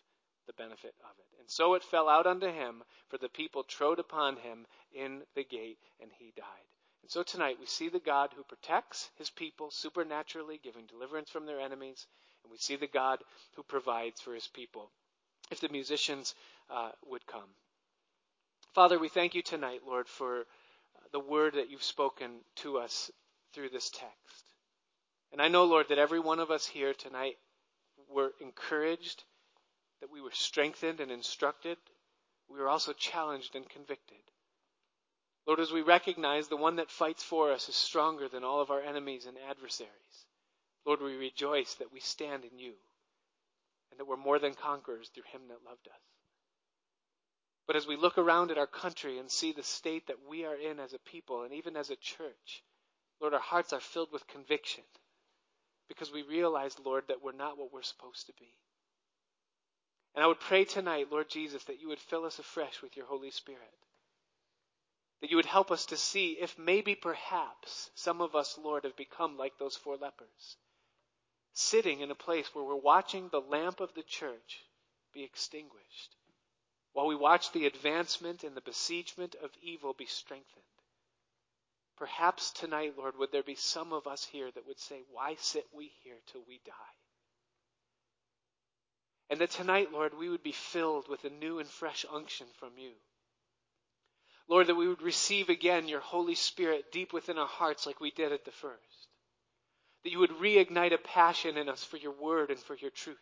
the 0.47 0.53
benefit 0.53 0.95
of 1.03 1.11
it. 1.19 1.39
And 1.39 1.49
so 1.49 1.75
it 1.75 1.83
fell 1.83 2.09
out 2.09 2.27
unto 2.27 2.47
him, 2.47 2.83
for 3.07 3.17
the 3.17 3.29
people 3.29 3.63
trode 3.63 3.99
upon 3.99 4.37
him 4.37 4.65
in 4.93 5.21
the 5.35 5.43
gate, 5.43 5.77
and 6.01 6.11
he 6.17 6.33
died. 6.35 6.45
And 7.01 7.09
so 7.09 7.23
tonight 7.23 7.57
we 7.59 7.65
see 7.65 7.89
the 7.89 7.99
God 7.99 8.31
who 8.35 8.43
protects 8.43 9.09
his 9.15 9.29
people 9.29 9.71
supernaturally, 9.71 10.59
giving 10.63 10.85
deliverance 10.85 11.29
from 11.29 11.45
their 11.45 11.61
enemies, 11.61 12.07
and 12.43 12.51
we 12.51 12.57
see 12.57 12.75
the 12.75 12.87
God 12.87 13.19
who 13.55 13.63
provides 13.63 14.21
for 14.21 14.33
his 14.33 14.47
people. 14.47 14.91
If 15.51 15.61
the 15.61 15.69
musicians 15.69 16.35
uh, 16.69 16.91
would 17.07 17.25
come. 17.25 17.49
Father, 18.73 18.99
we 18.99 19.09
thank 19.09 19.33
you 19.33 19.41
tonight, 19.41 19.81
Lord, 19.87 20.07
for 20.07 20.45
the 21.11 21.19
word 21.19 21.55
that 21.55 21.71
you've 21.71 21.83
spoken 21.83 22.41
to 22.57 22.77
us 22.77 23.09
through 23.53 23.69
this 23.69 23.89
text. 23.89 24.48
And 25.31 25.41
I 25.41 25.47
know, 25.47 25.65
Lord, 25.65 25.89
that 25.89 25.99
every 25.99 26.19
one 26.19 26.39
of 26.39 26.51
us 26.51 26.65
here 26.65 26.93
tonight 26.93 27.37
were 28.09 28.33
encouraged, 28.41 29.23
that 30.01 30.11
we 30.11 30.21
were 30.21 30.31
strengthened 30.31 30.99
and 30.99 31.11
instructed. 31.11 31.77
We 32.49 32.59
were 32.59 32.69
also 32.69 32.93
challenged 32.93 33.55
and 33.55 33.69
convicted. 33.69 34.17
Lord, 35.45 35.59
as 35.59 35.71
we 35.71 35.81
recognize 35.81 36.47
the 36.47 36.57
one 36.57 36.77
that 36.77 36.91
fights 36.91 37.23
for 37.23 37.51
us 37.51 37.69
is 37.69 37.75
stronger 37.75 38.27
than 38.27 38.43
all 38.43 38.61
of 38.61 38.71
our 38.71 38.81
enemies 38.81 39.25
and 39.25 39.37
adversaries, 39.49 40.25
Lord, 40.85 41.01
we 41.01 41.15
rejoice 41.15 41.75
that 41.75 41.91
we 41.91 41.99
stand 41.99 42.43
in 42.43 42.57
you 42.57 42.73
and 43.91 43.99
that 43.99 44.05
we're 44.05 44.17
more 44.17 44.39
than 44.39 44.53
conquerors 44.53 45.09
through 45.09 45.23
him 45.31 45.47
that 45.47 45.63
loved 45.65 45.87
us. 45.87 46.01
But 47.67 47.75
as 47.75 47.85
we 47.85 47.95
look 47.95 48.17
around 48.17 48.49
at 48.49 48.57
our 48.57 48.67
country 48.67 49.19
and 49.19 49.29
see 49.29 49.51
the 49.51 49.63
state 49.63 50.07
that 50.07 50.27
we 50.27 50.45
are 50.45 50.55
in 50.55 50.79
as 50.79 50.93
a 50.93 50.99
people 50.99 51.43
and 51.43 51.53
even 51.53 51.77
as 51.77 51.91
a 51.91 51.95
church, 51.95 52.63
Lord, 53.21 53.33
our 53.33 53.39
hearts 53.39 53.73
are 53.73 53.79
filled 53.79 54.11
with 54.11 54.25
conviction 54.27 54.83
because 55.89 56.13
we 56.13 56.21
realize, 56.21 56.77
Lord, 56.85 57.03
that 57.09 57.21
we're 57.21 57.33
not 57.33 57.57
what 57.57 57.73
we're 57.73 57.81
supposed 57.81 58.27
to 58.27 58.33
be. 58.39 58.53
And 60.15 60.23
I 60.23 60.27
would 60.27 60.39
pray 60.39 60.63
tonight, 60.63 61.07
Lord 61.11 61.29
Jesus, 61.29 61.63
that 61.65 61.81
you 61.81 61.89
would 61.89 61.99
fill 61.99 62.25
us 62.25 62.39
afresh 62.39 62.81
with 62.81 62.95
your 62.95 63.05
Holy 63.05 63.31
Spirit. 63.31 63.61
That 65.21 65.29
you 65.29 65.35
would 65.35 65.45
help 65.45 65.71
us 65.71 65.87
to 65.87 65.97
see 65.97 66.37
if 66.39 66.57
maybe 66.57 66.95
perhaps 66.95 67.89
some 67.95 68.21
of 68.21 68.35
us, 68.35 68.57
Lord, 68.57 68.85
have 68.85 68.95
become 68.95 69.37
like 69.37 69.57
those 69.57 69.75
four 69.75 69.97
lepers, 69.97 70.55
sitting 71.53 71.99
in 71.99 72.11
a 72.11 72.15
place 72.15 72.47
where 72.53 72.63
we're 72.63 72.75
watching 72.75 73.27
the 73.29 73.41
lamp 73.41 73.81
of 73.81 73.93
the 73.95 74.03
church 74.03 74.63
be 75.13 75.23
extinguished, 75.23 76.15
while 76.93 77.07
we 77.07 77.15
watch 77.15 77.51
the 77.51 77.65
advancement 77.65 78.43
and 78.43 78.55
the 78.55 78.61
besiegement 78.61 79.35
of 79.43 79.51
evil 79.61 79.93
be 79.93 80.05
strengthened. 80.05 80.63
Perhaps 81.99 82.51
tonight, 82.51 82.93
Lord, 82.97 83.17
would 83.17 83.33
there 83.33 83.43
be 83.43 83.55
some 83.55 83.91
of 83.91 84.07
us 84.07 84.23
here 84.23 84.49
that 84.49 84.65
would 84.65 84.79
say, 84.79 85.01
Why 85.11 85.35
sit 85.35 85.65
we 85.73 85.91
here 86.01 86.15
till 86.31 86.41
we 86.47 86.61
die? 86.65 86.95
And 89.29 89.41
that 89.41 89.51
tonight, 89.51 89.91
Lord, 89.91 90.17
we 90.17 90.29
would 90.29 90.41
be 90.41 90.53
filled 90.53 91.09
with 91.09 91.25
a 91.25 91.29
new 91.29 91.59
and 91.59 91.69
fresh 91.69 92.05
unction 92.09 92.47
from 92.57 92.77
you. 92.77 92.93
Lord, 94.47 94.67
that 94.67 94.75
we 94.75 94.87
would 94.87 95.01
receive 95.01 95.49
again 95.49 95.89
your 95.89 95.99
Holy 95.99 96.35
Spirit 96.35 96.91
deep 96.93 97.11
within 97.11 97.37
our 97.37 97.47
hearts 97.47 97.85
like 97.85 97.99
we 97.99 98.11
did 98.11 98.31
at 98.31 98.45
the 98.45 98.51
first. 98.51 99.09
That 100.03 100.11
you 100.11 100.19
would 100.19 100.31
reignite 100.31 100.93
a 100.93 100.97
passion 100.97 101.57
in 101.57 101.67
us 101.67 101.83
for 101.83 101.97
your 101.97 102.13
word 102.13 102.49
and 102.49 102.59
for 102.59 102.75
your 102.75 102.91
truth. 102.91 103.17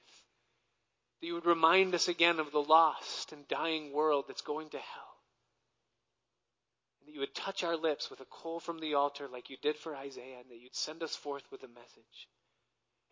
That 1.19 1.27
you 1.27 1.33
would 1.33 1.47
remind 1.47 1.95
us 1.95 2.07
again 2.07 2.39
of 2.39 2.51
the 2.51 2.61
lost 2.61 3.33
and 3.33 3.47
dying 3.47 3.91
world 3.91 4.25
that's 4.27 4.41
going 4.43 4.69
to 4.69 4.77
hell. 4.77 5.16
That 7.07 7.13
you 7.13 7.21
would 7.21 7.33
touch 7.33 7.63
our 7.63 7.77
lips 7.77 8.09
with 8.09 8.19
a 8.19 8.25
coal 8.25 8.59
from 8.59 8.79
the 8.79 8.95
altar 8.95 9.29
like 9.29 9.49
you 9.49 9.55
did 9.61 9.77
for 9.77 9.95
Isaiah, 9.95 10.41
and 10.41 10.51
that 10.51 10.59
you'd 10.59 10.75
send 10.75 11.01
us 11.01 11.15
forth 11.15 11.49
with 11.49 11.63
a 11.63 11.69
message. 11.69 12.27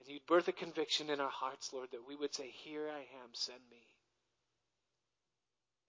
And 0.02 0.10
you'd 0.10 0.26
birth 0.26 0.50
a 0.50 0.52
conviction 0.52 1.10
in 1.10 1.22
our 1.22 1.30
hearts, 1.30 1.72
Lord, 1.72 1.92
that 1.92 2.06
we 2.06 2.18
would 2.18 2.36
say, 2.36 2.50
Here 2.50 2.90
I 2.90 3.00
am, 3.24 3.30
send 3.32 3.62
me. 3.72 3.88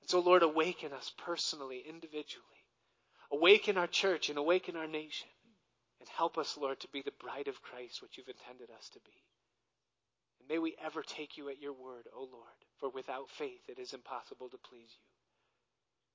And 0.00 0.08
so, 0.08 0.20
Lord, 0.20 0.44
awaken 0.44 0.92
us 0.92 1.12
personally, 1.18 1.82
individually. 1.84 2.44
Awaken 3.32 3.76
our 3.76 3.88
church 3.88 4.28
and 4.28 4.38
awaken 4.38 4.76
our 4.76 4.86
nation. 4.86 5.28
And 5.98 6.08
help 6.08 6.38
us, 6.38 6.56
Lord, 6.56 6.78
to 6.80 6.88
be 6.88 7.02
the 7.02 7.10
bride 7.18 7.48
of 7.48 7.60
Christ, 7.60 8.02
which 8.02 8.16
you've 8.16 8.28
intended 8.28 8.70
us 8.70 8.88
to 8.90 9.00
be. 9.00 9.24
And 10.38 10.48
may 10.48 10.60
we 10.60 10.76
ever 10.80 11.02
take 11.02 11.36
you 11.36 11.48
at 11.48 11.60
your 11.60 11.72
word, 11.72 12.06
O 12.14 12.20
Lord, 12.20 12.54
for 12.78 12.88
without 12.88 13.30
faith 13.30 13.68
it 13.68 13.80
is 13.80 13.94
impossible 13.94 14.48
to 14.50 14.58
please 14.58 14.94
you. 14.96 15.15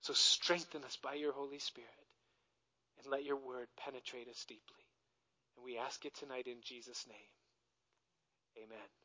So 0.01 0.13
strengthen 0.13 0.83
us 0.83 0.97
by 1.01 1.15
your 1.15 1.33
Holy 1.33 1.59
Spirit 1.59 1.89
and 2.97 3.11
let 3.11 3.23
your 3.23 3.37
word 3.37 3.67
penetrate 3.77 4.27
us 4.27 4.45
deeply. 4.47 4.85
And 5.55 5.65
we 5.65 5.77
ask 5.77 6.05
it 6.05 6.15
tonight 6.15 6.47
in 6.47 6.57
Jesus' 6.61 7.05
name. 7.07 7.17
Amen. 8.65 9.00